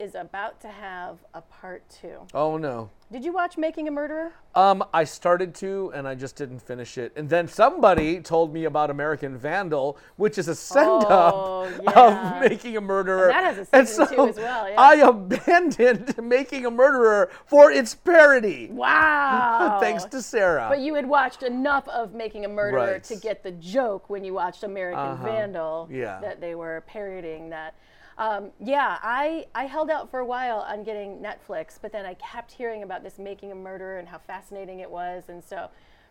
Is 0.01 0.15
about 0.15 0.59
to 0.61 0.67
have 0.67 1.19
a 1.35 1.41
part 1.41 1.83
two. 1.89 2.17
Oh 2.33 2.57
no. 2.57 2.89
Did 3.11 3.25
you 3.25 3.33
watch 3.33 3.57
Making 3.57 3.87
a 3.89 3.91
Murderer? 3.91 4.31
Um, 4.55 4.83
I 4.93 5.03
started 5.03 5.53
to, 5.55 5.91
and 5.93 6.07
I 6.07 6.15
just 6.15 6.37
didn't 6.37 6.59
finish 6.61 6.97
it. 6.97 7.11
And 7.17 7.29
then 7.29 7.45
somebody 7.45 8.21
told 8.21 8.53
me 8.53 8.63
about 8.63 8.89
American 8.89 9.37
Vandal, 9.37 9.97
which 10.15 10.37
is 10.37 10.47
a 10.47 10.55
send 10.55 11.03
up 11.03 11.33
Oh, 11.35 11.69
yeah. 11.83 12.35
of 12.35 12.41
making 12.49 12.77
a 12.77 12.81
murderer. 12.81 13.29
And 13.29 13.33
that 13.35 13.43
has 13.55 13.67
a 13.69 13.75
And 13.75 13.85
season 13.87 14.07
so 14.07 14.15
two 14.15 14.27
as 14.29 14.37
well, 14.37 14.69
yeah. 14.69 14.79
I 14.79 14.95
abandoned 14.95 16.15
making 16.23 16.65
a 16.65 16.71
murderer 16.71 17.29
for 17.45 17.69
its 17.69 17.93
parody. 17.93 18.69
Wow. 18.71 19.77
Thanks 19.81 20.05
to 20.05 20.21
Sarah. 20.21 20.67
But 20.69 20.79
you 20.79 20.95
had 20.95 21.05
watched 21.05 21.43
enough 21.43 21.87
of 21.89 22.13
Making 22.13 22.45
a 22.45 22.49
Murderer 22.49 22.93
Right. 22.93 23.03
to 23.03 23.15
get 23.17 23.43
the 23.43 23.51
joke 23.51 24.09
when 24.09 24.23
you 24.23 24.33
watched 24.33 24.63
American 24.63 24.99
Uh-huh. 25.03 25.25
Vandal 25.25 25.87
Yeah. 25.91 26.19
that 26.21 26.39
they 26.39 26.55
were 26.55 26.81
parodying 26.87 27.49
that. 27.49 27.75
Um, 28.21 28.51
yeah, 28.63 28.99
I, 29.01 29.47
I 29.55 29.65
held 29.65 29.89
out 29.89 30.11
for 30.11 30.19
a 30.19 30.25
while 30.25 30.59
on 30.59 30.83
getting 30.83 31.17
Netflix, 31.17 31.79
but 31.81 31.91
then 31.91 32.05
I 32.05 32.13
kept 32.13 32.51
hearing 32.51 32.83
about 32.83 33.01
this 33.03 33.17
Making 33.17 33.51
a 33.51 33.55
Murderer 33.55 33.97
and 33.97 34.07
how 34.07 34.19
fascinating 34.19 34.79
it 34.79 34.91
was. 34.91 35.23
And 35.27 35.43
so 35.43 35.69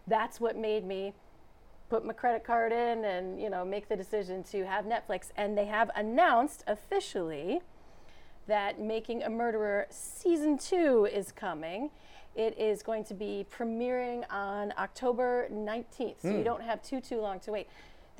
that's 0.08 0.40
what 0.40 0.56
made 0.56 0.84
me 0.84 1.12
put 1.88 2.04
my 2.04 2.12
credit 2.12 2.42
card 2.42 2.72
in 2.72 3.04
and, 3.04 3.40
you 3.40 3.48
know, 3.48 3.64
make 3.64 3.88
the 3.88 3.94
decision 3.96 4.42
to 4.44 4.66
have 4.66 4.86
Netflix. 4.86 5.28
And 5.36 5.56
they 5.56 5.66
have 5.66 5.88
announced 5.94 6.64
officially 6.66 7.60
that 8.48 8.80
Making 8.80 9.22
a 9.22 9.30
Murderer 9.30 9.86
season 9.90 10.58
two 10.58 11.06
is 11.12 11.30
coming. 11.30 11.90
It 12.34 12.58
is 12.58 12.82
going 12.82 13.04
to 13.04 13.14
be 13.14 13.46
premiering 13.56 14.24
on 14.30 14.72
October 14.76 15.48
19th, 15.52 16.22
so 16.22 16.28
you 16.28 16.38
Hmm. 16.38 16.42
don't 16.42 16.62
have 16.62 16.82
too, 16.82 17.00
too 17.00 17.20
long 17.20 17.38
to 17.40 17.52
wait. 17.52 17.68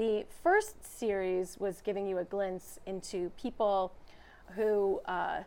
The 0.01 0.25
first 0.43 0.83
series 0.83 1.59
was 1.61 1.83
giving 1.83 2.07
you 2.07 2.17
a 2.17 2.25
glimpse 2.25 2.81
into 2.87 3.31
people 3.39 3.93
who 4.57 4.99
uh, 5.05 5.41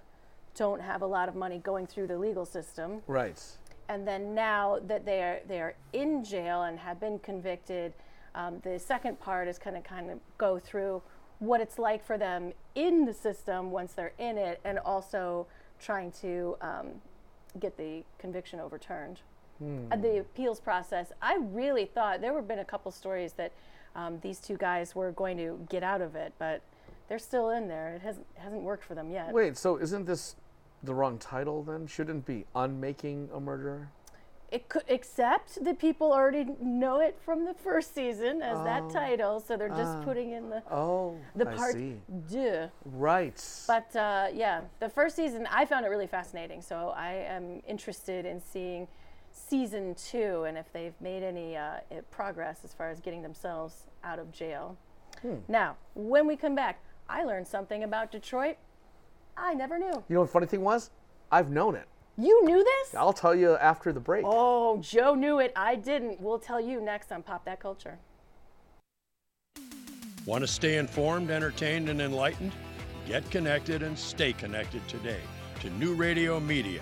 don't 0.53 0.79
have 0.79 1.01
a 1.01 1.07
lot 1.07 1.27
of 1.27 1.33
money 1.33 1.57
going 1.57 1.87
through 1.87 2.05
the 2.05 2.19
legal 2.19 2.45
system 2.45 3.01
right. 3.07 3.41
and 3.89 4.07
then 4.07 4.35
now 4.35 4.77
that 4.85 5.07
they 5.07 5.23
are 5.23 5.39
they 5.47 5.59
are 5.59 5.73
in 5.93 6.23
jail 6.23 6.61
and 6.61 6.77
have 6.77 6.99
been 6.99 7.17
convicted, 7.17 7.93
um, 8.35 8.59
the 8.63 8.77
second 8.77 9.19
part 9.19 9.47
is 9.47 9.57
kind 9.57 9.75
of 9.75 9.83
kind 9.83 10.11
of 10.11 10.19
go 10.37 10.59
through 10.59 11.01
what 11.39 11.59
it's 11.59 11.79
like 11.79 12.05
for 12.05 12.19
them 12.19 12.53
in 12.75 13.05
the 13.05 13.13
system 13.13 13.71
once 13.71 13.93
they're 13.93 14.13
in 14.19 14.37
it, 14.37 14.61
and 14.63 14.77
also 14.77 15.47
trying 15.79 16.11
to 16.11 16.55
um, 16.61 16.89
get 17.59 17.75
the 17.75 18.03
conviction 18.19 18.59
overturned. 18.59 19.21
Hmm. 19.57 19.91
Uh, 19.91 19.95
the 19.95 20.19
appeals 20.19 20.59
process. 20.59 21.11
I 21.23 21.39
really 21.41 21.85
thought 21.85 22.21
there 22.21 22.35
have 22.35 22.47
been 22.47 22.59
a 22.59 22.65
couple 22.65 22.91
stories 22.91 23.33
that 23.33 23.51
um, 23.95 24.19
these 24.21 24.39
two 24.39 24.57
guys 24.57 24.95
were 24.95 25.11
going 25.11 25.37
to 25.37 25.59
get 25.69 25.83
out 25.83 26.01
of 26.01 26.15
it, 26.15 26.33
but 26.39 26.61
they're 27.07 27.19
still 27.19 27.49
in 27.51 27.67
there. 27.67 27.93
It 27.95 28.01
hasn't 28.01 28.25
hasn't 28.35 28.61
worked 28.61 28.83
for 28.83 28.95
them 28.95 29.11
yet. 29.11 29.31
Wait, 29.33 29.57
so 29.57 29.77
isn't 29.77 30.05
this 30.05 30.35
the 30.83 30.93
wrong 30.93 31.17
title 31.17 31.63
then? 31.63 31.87
Shouldn't 31.87 32.19
it 32.19 32.25
be 32.25 32.45
Unmaking 32.55 33.29
a 33.33 33.39
Murderer? 33.39 33.89
It 34.51 34.69
could, 34.69 34.83
except 34.87 35.63
that 35.63 35.79
people 35.79 36.11
already 36.13 36.45
know 36.61 36.99
it 36.99 37.17
from 37.25 37.43
the 37.45 37.55
first 37.55 37.95
season 37.95 38.43
as 38.43 38.63
that 38.63 38.83
Oh. 38.83 38.89
title, 38.89 39.39
so 39.39 39.57
they're 39.57 39.67
just 39.69 39.97
Ah. 39.97 40.03
putting 40.03 40.29
in 40.31 40.49
the 40.51 40.61
Oh, 40.71 41.17
the 41.35 41.49
I 41.49 41.55
part 41.55 41.75
deux. 42.29 42.69
Right. 42.85 43.63
But 43.67 43.95
uh, 43.95 44.27
yeah, 44.31 44.61
the 44.79 44.89
first 44.89 45.15
season 45.15 45.47
I 45.51 45.65
found 45.65 45.85
it 45.85 45.89
really 45.89 46.05
fascinating, 46.05 46.61
so 46.61 46.89
I 46.95 47.13
am 47.13 47.63
interested 47.67 48.27
in 48.27 48.39
seeing 48.39 48.87
season 49.34 49.95
two 49.95 50.43
and 50.43 50.57
if 50.57 50.71
they've 50.71 50.99
made 51.01 51.23
any 51.23 51.57
uh, 51.57 51.79
progress 52.11 52.61
as 52.63 52.73
far 52.73 52.89
as 52.89 52.99
getting 52.99 53.21
themselves 53.21 53.88
out 54.03 54.19
of 54.19 54.31
jail. 54.31 54.77
Hmm. 55.21 55.36
Now, 55.47 55.75
when 55.95 56.25
we 56.27 56.36
come 56.36 56.55
back, 56.55 56.79
I 57.09 57.23
learned 57.23 57.47
something 57.47 57.84
about 57.84 58.11
Detroit 58.11 58.57
I 59.38 59.53
never 59.53 59.79
knew. 59.79 60.03
You 60.09 60.15
know 60.15 60.19
what 60.21 60.27
the 60.27 60.31
funny 60.31 60.45
thing 60.45 60.61
was? 60.61 60.91
I've 61.31 61.49
known 61.49 61.75
it. 61.75 61.88
You 62.17 62.45
knew 62.45 62.63
this? 62.63 62.95
I'll 62.95 63.13
tell 63.13 63.34
you 63.34 63.55
after 63.55 63.91
the 63.91 63.99
break. 63.99 64.23
Oh, 64.27 64.77
Joe 64.77 65.15
knew 65.15 65.39
it. 65.39 65.51
I 65.55 65.75
didn't. 65.75 66.21
We'll 66.21 66.39
tell 66.39 66.61
you 66.61 66.79
next 66.79 67.11
on 67.11 67.23
Pop 67.23 67.43
That 67.45 67.59
Culture. 67.59 67.97
Want 70.25 70.41
to 70.41 70.47
stay 70.47 70.77
informed, 70.77 71.31
entertained, 71.31 71.89
and 71.89 71.99
enlightened? 72.01 72.51
Get 73.07 73.29
connected 73.31 73.81
and 73.81 73.97
stay 73.97 74.31
connected 74.31 74.88
today 74.88 75.19
to 75.61 75.69
New 75.71 75.95
Radio 75.95 76.39
Media, 76.39 76.81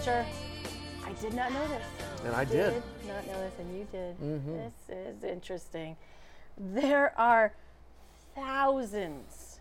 Culture. 0.00 0.24
I 1.04 1.12
did 1.20 1.34
not 1.34 1.52
know 1.52 1.68
this. 1.68 1.84
And 2.24 2.34
I 2.34 2.42
did. 2.46 2.82
not 3.06 3.26
know 3.26 3.38
this, 3.38 3.52
and 3.58 3.76
you 3.78 3.86
did. 3.92 4.18
Mhm. 4.18 4.72
This 4.88 4.96
is 4.96 5.24
interesting. 5.24 5.98
There 6.56 7.12
are 7.20 7.52
thousands, 8.34 9.60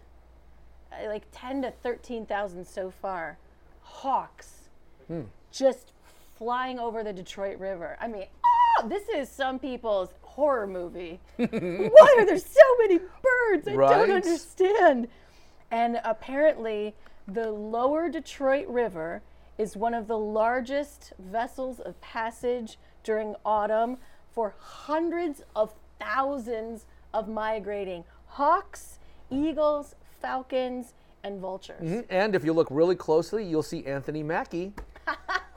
uh, 0.94 1.08
like 1.08 1.26
10 1.34 1.62
to 1.64 1.72
13,000 1.72 2.66
so 2.66 2.90
far, 2.90 3.38
hawks 3.82 4.70
Hmm. 5.10 5.24
just 5.52 5.92
flying 6.38 6.80
over 6.80 7.04
the 7.04 7.12
Detroit 7.12 7.60
River. 7.60 7.98
I 8.00 8.08
mean, 8.08 8.28
ah, 8.46 8.84
this 8.88 9.10
is 9.10 9.28
some 9.28 9.60
people's 9.60 10.14
horror 10.22 10.68
movie. 10.68 11.20
Why 11.36 12.16
are 12.18 12.26
there 12.26 12.38
so 12.38 12.62
many 12.78 13.00
birds? 13.00 13.68
I 13.68 13.74
Right? 13.76 13.90
don't 13.90 14.12
understand. 14.12 15.10
And 15.70 16.00
apparently, 16.06 16.96
the 17.28 17.52
lower 17.52 18.08
Detroit 18.10 18.68
River 18.70 19.22
is 19.60 19.76
one 19.78 19.94
of 19.94 20.08
the 20.08 20.18
largest 20.18 21.14
vessels 21.20 21.80
of 21.80 22.00
passage 22.02 22.80
during 23.04 23.36
autumn 23.46 23.98
for 24.32 24.56
hundreds 24.58 25.44
of 25.56 25.74
thousands 26.00 26.86
of 27.14 27.28
migrating 27.28 28.04
hawks, 28.26 28.98
eagles, 29.30 29.96
falcons, 30.22 30.94
and 31.24 31.40
vultures. 31.42 31.82
Mhm. 31.82 32.06
And 32.10 32.34
if 32.36 32.46
you 32.46 32.54
look 32.54 32.68
really 32.72 32.96
closely, 32.96 33.44
you'll 33.46 33.62
see 33.64 33.86
Anthony 33.86 34.24
Mackie 34.24 34.72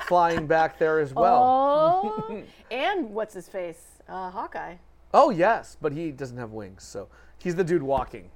flying 0.08 0.46
back 0.48 0.78
there 0.78 0.98
as 0.98 1.14
well. 1.14 1.40
Oh, 1.44 2.42
and 2.72 3.10
what's 3.10 3.34
his 3.34 3.48
face? 3.48 4.02
Uh, 4.08 4.30
Hawkeye. 4.30 4.74
Oh 5.14 5.30
yes, 5.30 5.76
but 5.80 5.92
he 5.92 6.10
doesn't 6.10 6.38
have 6.38 6.50
wings, 6.50 6.82
so 6.82 7.08
he's 7.38 7.54
the 7.54 7.62
dude 7.62 7.82
walking. 7.82 8.30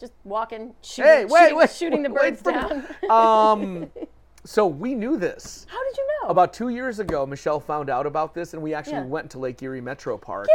Just 0.00 0.14
walking, 0.24 0.74
shooting, 0.82 1.10
hey, 1.12 1.24
wait, 1.26 1.40
shooting, 1.42 1.56
wait, 1.58 1.70
shooting 1.70 2.02
the 2.02 2.10
wait 2.10 2.42
birds 2.42 2.42
for- 2.42 2.50
down. 2.50 2.84
um, 3.08 3.90
so 4.44 4.66
we 4.66 4.94
knew 4.94 5.16
this. 5.16 5.66
How 5.70 5.82
did 5.84 5.96
you 5.96 6.06
know? 6.22 6.28
About 6.28 6.52
two 6.52 6.68
years 6.68 6.98
ago, 6.98 7.24
Michelle 7.26 7.60
found 7.60 7.88
out 7.88 8.06
about 8.06 8.34
this, 8.34 8.54
and 8.54 8.62
we 8.62 8.74
actually 8.74 8.94
Yeah. 8.94 9.04
went 9.06 9.30
to 9.32 9.38
Lake 9.38 9.62
Erie 9.62 9.80
Metro 9.80 10.16
Park 10.18 10.48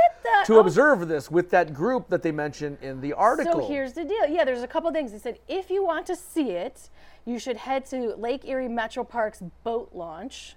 to 0.45 0.59
up. 0.59 0.65
observe 0.65 1.07
this 1.07 1.31
with 1.31 1.49
that 1.51 1.73
group 1.73 2.09
that 2.09 2.21
they 2.21 2.31
mentioned 2.31 2.77
in 2.81 2.99
the 3.01 3.13
article. 3.13 3.61
So 3.61 3.67
here's 3.67 3.93
the 3.93 4.03
deal. 4.03 4.25
Yeah, 4.27 4.43
there's 4.43 4.63
a 4.63 4.67
couple 4.67 4.91
things. 4.91 5.11
They 5.13 5.17
said 5.19 5.39
if 5.47 5.69
you 5.69 5.85
want 5.85 6.05
to 6.07 6.15
see 6.15 6.51
it, 6.51 6.89
you 7.25 7.39
should 7.39 7.57
head 7.57 7.85
to 7.87 8.15
Lake 8.15 8.45
Erie 8.47 8.67
Metro 8.67 9.03
Park's 9.03 9.41
boat 9.63 9.89
launch, 9.93 10.56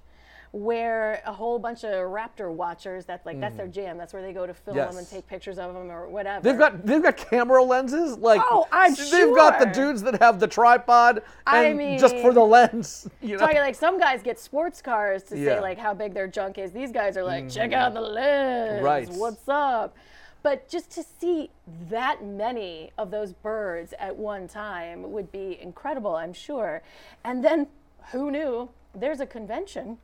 where 0.52 1.22
a 1.26 1.32
whole 1.32 1.58
bunch 1.60 1.84
of 1.84 1.92
raptor 1.92 2.50
watchers. 2.52 3.04
That's 3.04 3.24
like 3.24 3.38
that's 3.40 3.54
Mhm. 3.54 3.58
their 3.58 3.66
jam. 3.68 3.96
That's 3.98 4.12
where 4.12 4.22
they 4.22 4.32
go 4.32 4.46
to 4.46 4.54
film 4.54 4.76
Yes. 4.76 4.90
them 4.90 4.98
and 4.98 5.08
take 5.08 5.26
pictures 5.28 5.58
of 5.58 5.72
them 5.74 5.90
or 5.90 6.08
whatever. 6.08 6.42
They've 6.42 6.58
got 6.58 6.84
they've 6.84 7.02
got 7.02 7.16
camera 7.16 7.62
lenses 7.62 8.18
like 8.18 8.40
Oh, 8.50 8.66
I'm 8.72 8.94
they've 8.94 9.34
got 9.34 9.60
the 9.60 9.66
dudes 9.66 10.02
that 10.02 10.20
have 10.20 10.40
the 10.40 10.48
tripod 10.48 11.22
I 11.46 11.64
and 11.66 11.98
just 12.00 12.16
for 12.16 12.32
the 12.32 12.44
lens. 12.44 13.08
You 13.20 13.34
know? 13.34 13.40
Talking 13.46 13.58
like 13.60 13.76
some 13.76 13.98
guys 13.98 14.22
get 14.22 14.40
sports 14.40 14.82
cars 14.82 15.22
to 15.24 15.38
Yeah. 15.38 15.56
say 15.56 15.60
like 15.60 15.78
how 15.78 15.94
big 15.94 16.14
their 16.14 16.26
junk 16.26 16.58
is. 16.58 16.72
These 16.72 16.90
guys 16.90 17.16
are 17.16 17.22
like, 17.24 17.48
check 17.48 17.72
out 17.72 17.94
the 17.94 18.00
lens. 18.00 18.82
Right. 18.82 19.08
What's 19.10 19.48
up? 19.48 19.94
But 20.42 20.68
just 20.68 20.90
to 20.92 21.02
see 21.02 21.50
that 21.90 22.24
many 22.24 22.92
of 22.96 23.10
those 23.10 23.32
birds 23.34 23.92
at 23.98 24.16
one 24.16 24.48
time 24.48 25.12
would 25.12 25.30
be 25.30 25.58
incredible, 25.60 26.16
I'm 26.16 26.32
sure. 26.32 26.82
And 27.22 27.44
then 27.44 27.66
who 28.10 28.30
knew? 28.30 28.70
There's 28.94 29.20
a 29.20 29.26
convention, 29.26 29.98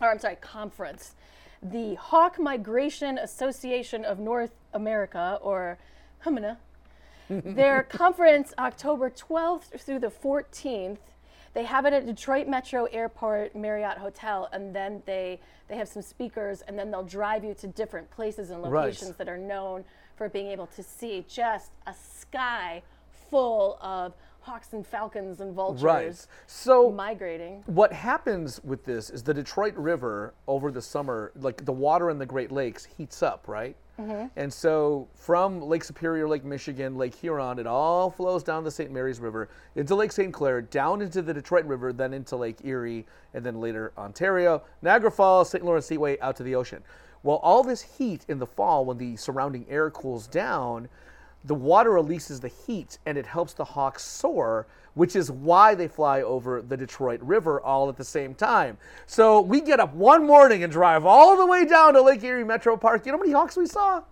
or 0.00 0.10
I'm 0.10 0.18
sorry, 0.18 0.36
conference. 0.36 1.14
The 1.62 1.94
Hawk 1.94 2.38
Migration 2.38 3.18
Association 3.18 4.04
of 4.04 4.18
North 4.18 4.52
America, 4.72 5.38
or 5.42 5.78
HMNA, 6.24 6.56
their 7.28 7.82
conference 7.82 8.52
October 8.58 9.10
12th 9.10 9.80
through 9.80 9.98
the 10.00 10.10
14th. 10.10 10.98
They 11.54 11.64
have 11.64 11.86
it 11.86 11.94
at 11.94 12.04
Detroit 12.04 12.46
Metro 12.46 12.84
Airport 12.84 13.56
Marriott 13.56 13.96
Hotel, 13.98 14.48
and 14.52 14.74
then 14.74 15.02
they 15.06 15.40
they 15.68 15.76
have 15.76 15.88
some 15.88 16.02
speakers, 16.02 16.62
and 16.68 16.78
then 16.78 16.90
they'll 16.92 17.02
drive 17.02 17.42
you 17.42 17.52
to 17.54 17.66
different 17.66 18.08
places 18.10 18.50
and 18.50 18.62
Right. 18.62 18.84
locations 18.84 19.16
that 19.16 19.28
are 19.28 19.38
known 19.38 19.84
for 20.14 20.28
being 20.28 20.46
able 20.48 20.66
to 20.68 20.82
see 20.82 21.24
just 21.28 21.72
a 21.86 21.94
sky 21.94 22.82
full 23.30 23.76
of 23.80 24.12
hawks 24.46 24.72
and 24.74 24.86
falcons 24.86 25.40
and 25.40 25.52
vultures 25.54 25.82
Right. 25.82 26.26
So 26.46 26.92
migrating. 26.92 27.64
What 27.66 27.92
happens 27.92 28.62
with 28.62 28.84
this 28.84 29.10
is 29.10 29.24
the 29.24 29.34
Detroit 29.34 29.74
River 29.74 30.34
over 30.46 30.70
the 30.70 30.80
summer, 30.80 31.32
like 31.34 31.64
the 31.64 31.72
water 31.72 32.10
in 32.10 32.18
the 32.18 32.26
Great 32.26 32.52
Lakes 32.52 32.84
heats 32.84 33.24
up, 33.24 33.48
right? 33.48 33.74
Mhm. 33.98 34.30
And 34.36 34.52
so 34.52 35.08
from 35.14 35.60
Lake 35.60 35.82
Superior, 35.82 36.28
Lake 36.28 36.44
Michigan, 36.44 36.96
Lake 36.96 37.16
Huron, 37.16 37.58
it 37.58 37.66
all 37.66 38.08
flows 38.08 38.44
down 38.44 38.62
the 38.62 38.70
St. 38.70 38.92
Mary's 38.92 39.18
River 39.18 39.48
into 39.74 39.96
Lake 39.96 40.12
St. 40.12 40.32
Clair, 40.32 40.62
down 40.62 41.02
into 41.02 41.22
the 41.22 41.34
Detroit 41.34 41.64
River, 41.64 41.92
then 41.92 42.12
into 42.14 42.36
Lake 42.36 42.58
Erie, 42.62 43.04
and 43.34 43.44
then 43.44 43.60
later 43.60 43.92
Ontario, 43.98 44.62
Niagara 44.80 45.10
Falls, 45.10 45.50
St. 45.50 45.64
Lawrence 45.64 45.86
Seaway, 45.86 46.20
out 46.20 46.36
to 46.36 46.44
the 46.44 46.54
ocean. 46.54 46.84
Well, 47.24 47.38
all 47.42 47.64
this 47.64 47.80
heat 47.82 48.24
in 48.28 48.38
the 48.38 48.46
fall 48.46 48.84
when 48.84 48.98
the 48.98 49.16
surrounding 49.16 49.66
air 49.68 49.90
cools 49.90 50.28
down, 50.28 50.88
the 51.46 51.54
water 51.54 51.90
releases 51.90 52.40
the 52.40 52.48
heat 52.48 52.98
and 53.06 53.16
it 53.16 53.26
helps 53.26 53.52
the 53.52 53.64
hawks 53.64 54.04
soar, 54.04 54.66
which 54.94 55.14
is 55.14 55.30
why 55.30 55.74
they 55.74 55.88
fly 55.88 56.22
over 56.22 56.60
the 56.62 56.76
Detroit 56.76 57.20
River 57.22 57.60
all 57.60 57.88
at 57.88 57.96
the 57.96 58.04
same 58.04 58.34
time. 58.34 58.78
So 59.06 59.40
we 59.40 59.60
get 59.60 59.78
up 59.78 59.94
one 59.94 60.26
morning 60.26 60.64
and 60.64 60.72
drive 60.72 61.06
all 61.06 61.36
the 61.36 61.46
way 61.46 61.64
down 61.64 61.94
to 61.94 62.02
Lake 62.02 62.22
Erie 62.24 62.44
Metro 62.44 62.76
Park. 62.76 63.06
You 63.06 63.12
know 63.12 63.18
how 63.18 63.22
many 63.22 63.32
hawks 63.32 63.56
we 63.56 63.66
saw? 63.66 64.02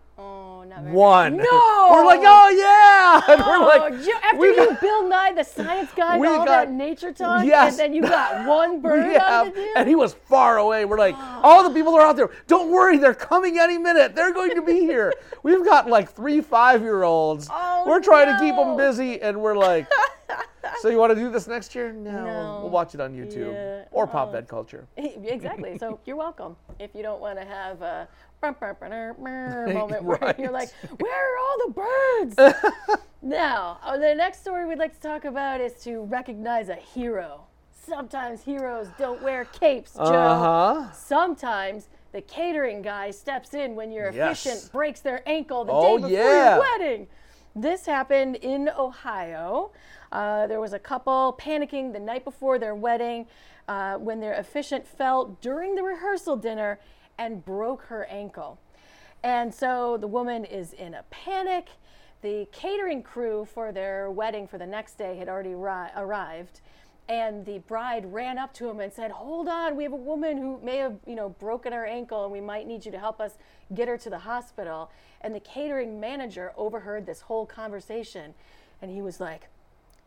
Oh, 0.65 0.69
not 0.69 0.83
very 0.83 0.95
One. 0.95 1.37
No. 1.37 1.45
We're 1.93 2.05
like, 2.07 2.21
oh 2.23 2.49
yeah. 2.51 2.95
And 3.35 3.41
we're 3.47 3.57
Oh, 3.59 3.67
like, 3.67 4.05
you- 4.07 4.15
after 4.25 4.37
we 4.39 4.49
you 4.49 4.77
Bill 4.81 5.09
Nye 5.09 5.33
the 5.33 5.45
Science 5.45 5.91
Guy, 5.95 6.19
We 6.19 6.27
all 6.27 6.39
got- 6.39 6.47
that 6.47 6.71
nature 6.73 7.13
talk, 7.13 7.45
Yes. 7.45 7.73
and 7.73 7.79
then 7.79 7.95
you 7.95 8.03
got 8.03 8.47
one 8.49 8.81
bird 8.81 9.13
Yeah, 9.13 9.41
on 9.41 9.47
the 9.47 9.53
deal. 9.53 9.73
and 9.77 9.89
he 9.89 9.95
was 9.95 10.15
far 10.15 10.59
away. 10.59 10.85
We're 10.85 10.99
like, 10.99 11.15
all 11.19 11.63
the 11.69 11.75
people 11.75 11.95
are 11.95 12.03
out 12.03 12.17
there. 12.17 12.31
Don't 12.47 12.71
worry, 12.71 12.99
they're 12.99 13.15
coming 13.15 13.59
any 13.59 13.79
minute. 13.79 14.15
They're 14.15 14.33
going 14.33 14.55
to 14.57 14.63
be 14.63 14.81
here. 14.81 15.13
We've 15.43 15.65
got 15.65 15.89
like 15.89 16.11
three 16.13 16.41
five-year-olds. 16.41 17.49
Oh, 17.51 17.85
we're 17.87 18.01
trying 18.01 18.27
to 18.35 18.39
keep 18.41 18.57
them 18.57 18.77
busy, 18.77 19.21
and 19.23 19.41
we're 19.41 19.57
like, 19.57 19.87
so 20.81 20.89
you 20.89 20.99
want 20.99 21.11
to 21.11 21.15
do 21.17 21.31
this 21.31 21.47
next 21.47 21.75
year? 21.75 21.93
No, 21.93 22.11
No. 22.25 22.59
we'll 22.63 22.71
watch 22.71 22.95
it 22.95 23.01
on 23.01 23.13
YouTube 23.15 23.53
Yeah, 23.53 23.85
or 23.93 24.05
oh. 24.05 24.07
Pop 24.07 24.35
Ed 24.35 24.49
Culture. 24.49 24.87
exactly. 24.97 25.79
So 25.79 26.01
you're 26.05 26.17
welcome. 26.17 26.57
If 26.79 26.91
you 26.95 27.03
don't 27.03 27.21
want 27.21 27.39
to 27.39 27.45
have 27.45 27.81
a 27.83 28.09
moment 28.53 30.05
where 30.05 30.35
you're 30.39 30.51
like, 30.51 30.71
where 30.99 31.35
are 31.35 31.39
all 31.39 31.57
the 31.67 31.73
birds? 31.73 32.55
now, 33.23 33.79
uh, 33.83 33.97
the 33.97 34.15
next 34.15 34.41
story 34.41 34.67
we'd 34.67 34.79
like 34.79 34.95
to 34.95 35.01
talk 35.01 35.25
about 35.25 35.61
is 35.61 35.75
to 35.85 36.03
recognize 36.03 36.69
a 36.69 36.75
hero. 36.75 37.43
Sometimes 37.73 38.43
heroes 38.43 38.89
don't 38.99 39.23
wear 39.23 39.45
capes, 39.47 39.95
Joe. 39.95 40.03
Uh-huh. 40.05 40.93
Sometimes 40.93 41.89
the 42.13 42.23
catering 42.23 42.81
guy 42.81 43.11
steps 43.11 43.53
in 43.55 43.75
when 43.75 43.93
your 43.93 44.11
Yes. 44.11 44.47
efficient 44.47 44.73
breaks 44.73 45.01
their 45.01 45.23
ankle 45.29 45.65
the 45.65 45.73
Oh, 45.73 45.99
day 45.99 46.03
before 46.03 46.11
yeah. 46.33 46.51
your 46.55 46.61
wedding. 46.61 47.07
This 47.57 47.87
happened 47.87 48.37
in 48.37 48.69
Ohio. 48.71 49.71
Uh, 50.11 50.47
there 50.47 50.61
was 50.61 50.73
a 50.73 50.79
couple 50.79 51.37
panicking 51.41 51.93
the 51.93 52.01
night 52.01 52.25
before 52.25 52.59
their 52.59 52.75
wedding 52.75 53.27
uh, 53.69 53.95
when 53.97 54.21
their 54.21 54.35
officiant 54.35 54.87
fell 54.87 55.37
during 55.41 55.75
the 55.75 55.83
rehearsal 55.83 56.37
dinner 56.37 56.79
and 57.19 57.45
broke 57.45 57.83
her 57.85 58.05
ankle. 58.07 58.59
And 59.23 59.55
so 59.55 59.97
the 59.97 60.07
woman 60.07 60.45
is 60.45 60.73
in 60.73 60.95
a 60.95 61.03
panic. 61.11 61.69
The 62.23 62.47
catering 62.53 63.03
crew 63.03 63.45
for 63.45 63.73
their 63.73 64.11
wedding 64.11 64.47
for 64.47 64.59
the 64.59 64.67
next 64.67 64.99
day 64.99 65.17
had 65.17 65.29
already 65.29 65.55
ri- 65.55 65.91
arrived. 65.97 66.61
And 67.07 67.45
the 67.45 67.59
bride 67.59 68.13
ran 68.13 68.39
up 68.39 68.55
to 68.55 68.69
him 68.69 68.81
and 68.81 68.91
said, 68.91 69.11
"Hold 69.11 69.47
on, 69.47 69.77
we 69.77 69.83
have 69.83 69.93
a 69.93 69.97
woman 69.97 70.39
who 70.39 70.59
may 70.63 70.79
have, 70.79 70.97
you 71.07 71.15
know, 71.15 71.29
broken 71.29 71.73
her 71.73 71.85
ankle, 71.85 72.25
and 72.25 72.33
we 72.33 72.41
might 72.41 72.67
need 72.67 72.87
you 72.87 72.93
to 72.93 72.99
help 72.99 73.21
us 73.21 73.37
get 73.75 73.89
her 73.89 73.99
to 73.99 74.09
the 74.09 74.21
hospital." 74.21 74.91
And 75.21 75.35
the 75.35 75.41
catering 75.41 76.01
manager 76.01 76.55
overheard 76.57 77.05
this 77.05 77.23
whole 77.23 77.45
conversation, 77.45 78.35
and 78.81 78.91
he 78.91 79.03
was 79.03 79.21
like, 79.21 79.49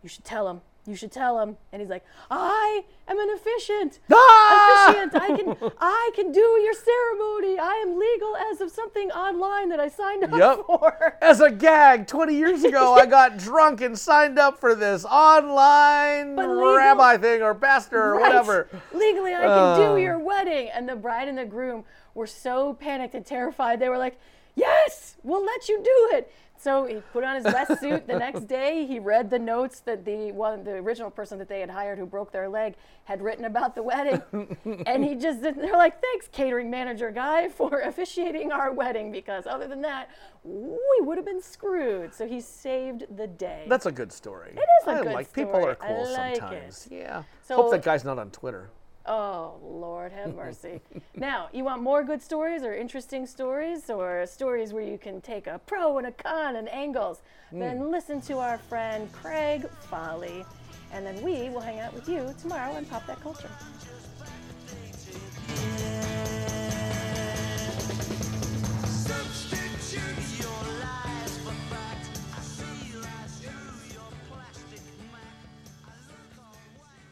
"You 0.01 0.09
should 0.09 0.25
tell 0.25 0.47
him. 0.47 0.61
You 0.87 0.95
should 0.95 1.11
tell 1.11 1.39
him." 1.41 1.57
And 1.71 1.81
he's 1.81 1.89
like, 1.89 2.05
"I 2.31 2.85
am 3.07 3.19
an 3.19 3.27
efficient. 3.31 3.99
Ah! 4.11 4.89
Efficient. 4.89 5.15
I 5.21 5.27
can, 5.35 5.71
I 5.79 6.11
can 6.15 6.31
do 6.31 6.39
your 6.39 6.73
ceremony. 6.73 7.59
I 7.59 7.83
am 7.85 7.99
legal 7.99 8.35
as 8.51 8.61
of 8.61 8.71
something 8.71 9.11
online 9.11 9.69
that 9.69 9.79
I 9.81 9.89
signed 9.89 10.23
up 10.23 10.31
Yep. 10.31 10.65
for." 10.65 11.17
As 11.21 11.41
a 11.41 11.51
gag, 11.51 12.07
20 12.07 12.33
years 12.33 12.63
ago, 12.63 12.93
I 12.95 13.05
got 13.05 13.37
drunk 13.37 13.81
and 13.81 13.99
signed 13.99 14.39
up 14.39 14.59
for 14.59 14.73
this 14.75 15.03
online 15.05 16.35
legal- 16.37 16.75
rabbi 16.75 17.17
thing 17.17 17.41
or 17.41 17.53
pastor 17.53 18.01
or 18.01 18.13
Right. 18.13 18.21
whatever. 18.21 18.67
Legally, 18.93 19.33
I 19.35 19.41
can 19.41 19.49
Uh. 19.49 19.77
do 19.95 20.01
your 20.01 20.17
wedding. 20.17 20.69
And 20.69 20.87
the 20.87 20.95
bride 20.95 21.27
and 21.27 21.37
the 21.37 21.45
groom 21.45 21.83
were 22.13 22.27
so 22.27 22.73
panicked 22.73 23.13
and 23.13 23.25
terrified. 23.25 23.79
They 23.79 23.89
were 23.89 23.97
like, 23.97 24.17
Yes, 24.55 25.17
we'll 25.21 25.45
let 25.45 25.69
you 25.69 25.77
do 25.83 26.17
it. 26.17 26.31
So 26.59 26.85
he 26.85 26.95
put 27.13 27.23
on 27.23 27.35
his 27.35 27.43
best 27.43 27.79
suit. 27.79 28.07
The 28.07 28.17
next 28.17 28.41
day, 28.47 28.85
he 28.85 28.99
read 28.99 29.29
the 29.29 29.39
notes 29.39 29.79
that 29.81 30.05
the 30.05 30.31
one, 30.31 30.63
the 30.63 30.71
original 30.71 31.09
person 31.11 31.37
that 31.39 31.47
they 31.47 31.59
had 31.59 31.69
hired 31.69 31.97
who 31.99 32.05
broke 32.05 32.31
their 32.31 32.49
leg 32.49 32.75
had 33.05 33.21
written 33.21 33.45
about 33.45 33.75
the 33.75 33.83
wedding, 33.83 34.21
and 34.87 35.03
he 35.03 35.15
just 35.15 35.41
they're 35.41 35.53
like, 35.73 36.01
"Thanks, 36.01 36.27
catering 36.31 36.69
manager 36.69 37.11
guy, 37.11 37.47
for 37.47 37.81
officiating 37.85 38.51
our 38.51 38.73
wedding, 38.73 39.11
because 39.11 39.47
other 39.47 39.67
than 39.67 39.81
that, 39.83 40.09
we 40.43 40.77
would 41.01 41.17
have 41.17 41.25
been 41.25 41.41
screwed." 41.41 42.13
So 42.13 42.27
he 42.27 42.41
saved 42.41 43.05
the 43.15 43.27
day. 43.27 43.65
That's 43.69 43.85
a 43.85 43.91
good 43.91 44.11
story. 44.11 44.51
It 44.55 44.59
is 44.81 44.87
a 44.87 44.91
I 44.91 45.03
good 45.03 45.13
like 45.13 45.31
people 45.33 45.65
are 45.65 45.75
cool 45.75 46.05
I 46.07 46.11
like 46.11 46.35
sometimes. 46.37 46.87
it. 46.91 46.95
Yeah. 46.95 47.23
So- 47.43 47.55
Hope 47.57 47.71
that 47.71 47.83
guy's 47.83 48.03
not 48.03 48.19
on 48.19 48.29
Twitter. 48.31 48.69
Oh, 49.07 49.55
Lord 49.63 50.11
have 50.11 50.35
mercy. 50.35 50.81
now, 51.15 51.47
you 51.53 51.63
want 51.63 51.81
more 51.81 52.03
good 52.03 52.21
stories 52.21 52.63
or 52.63 52.73
interesting 52.73 53.25
stories 53.25 53.89
or 53.89 54.25
stories 54.25 54.73
where 54.73 54.83
you 54.83 54.97
can 54.97 55.21
take 55.21 55.47
a 55.47 55.59
pro 55.65 55.97
and 55.97 56.07
a 56.07 56.11
con 56.11 56.57
and 56.57 56.67
angles? 56.67 57.21
Hmm. 57.49 57.59
Then 57.59 57.91
listen 57.91 58.19
to 58.21 58.39
our 58.39 58.57
friend 58.57 59.09
Craig 59.13 59.67
Folly. 59.89 60.45
And 60.91 61.05
then 61.05 61.21
we 61.23 61.49
will 61.49 61.61
hang 61.61 61.79
out 61.79 61.93
with 61.93 62.09
you 62.09 62.33
tomorrow 62.41 62.75
and 62.75 62.89
Pop 62.89 63.07
That 63.07 63.21
Culture. 63.21 63.49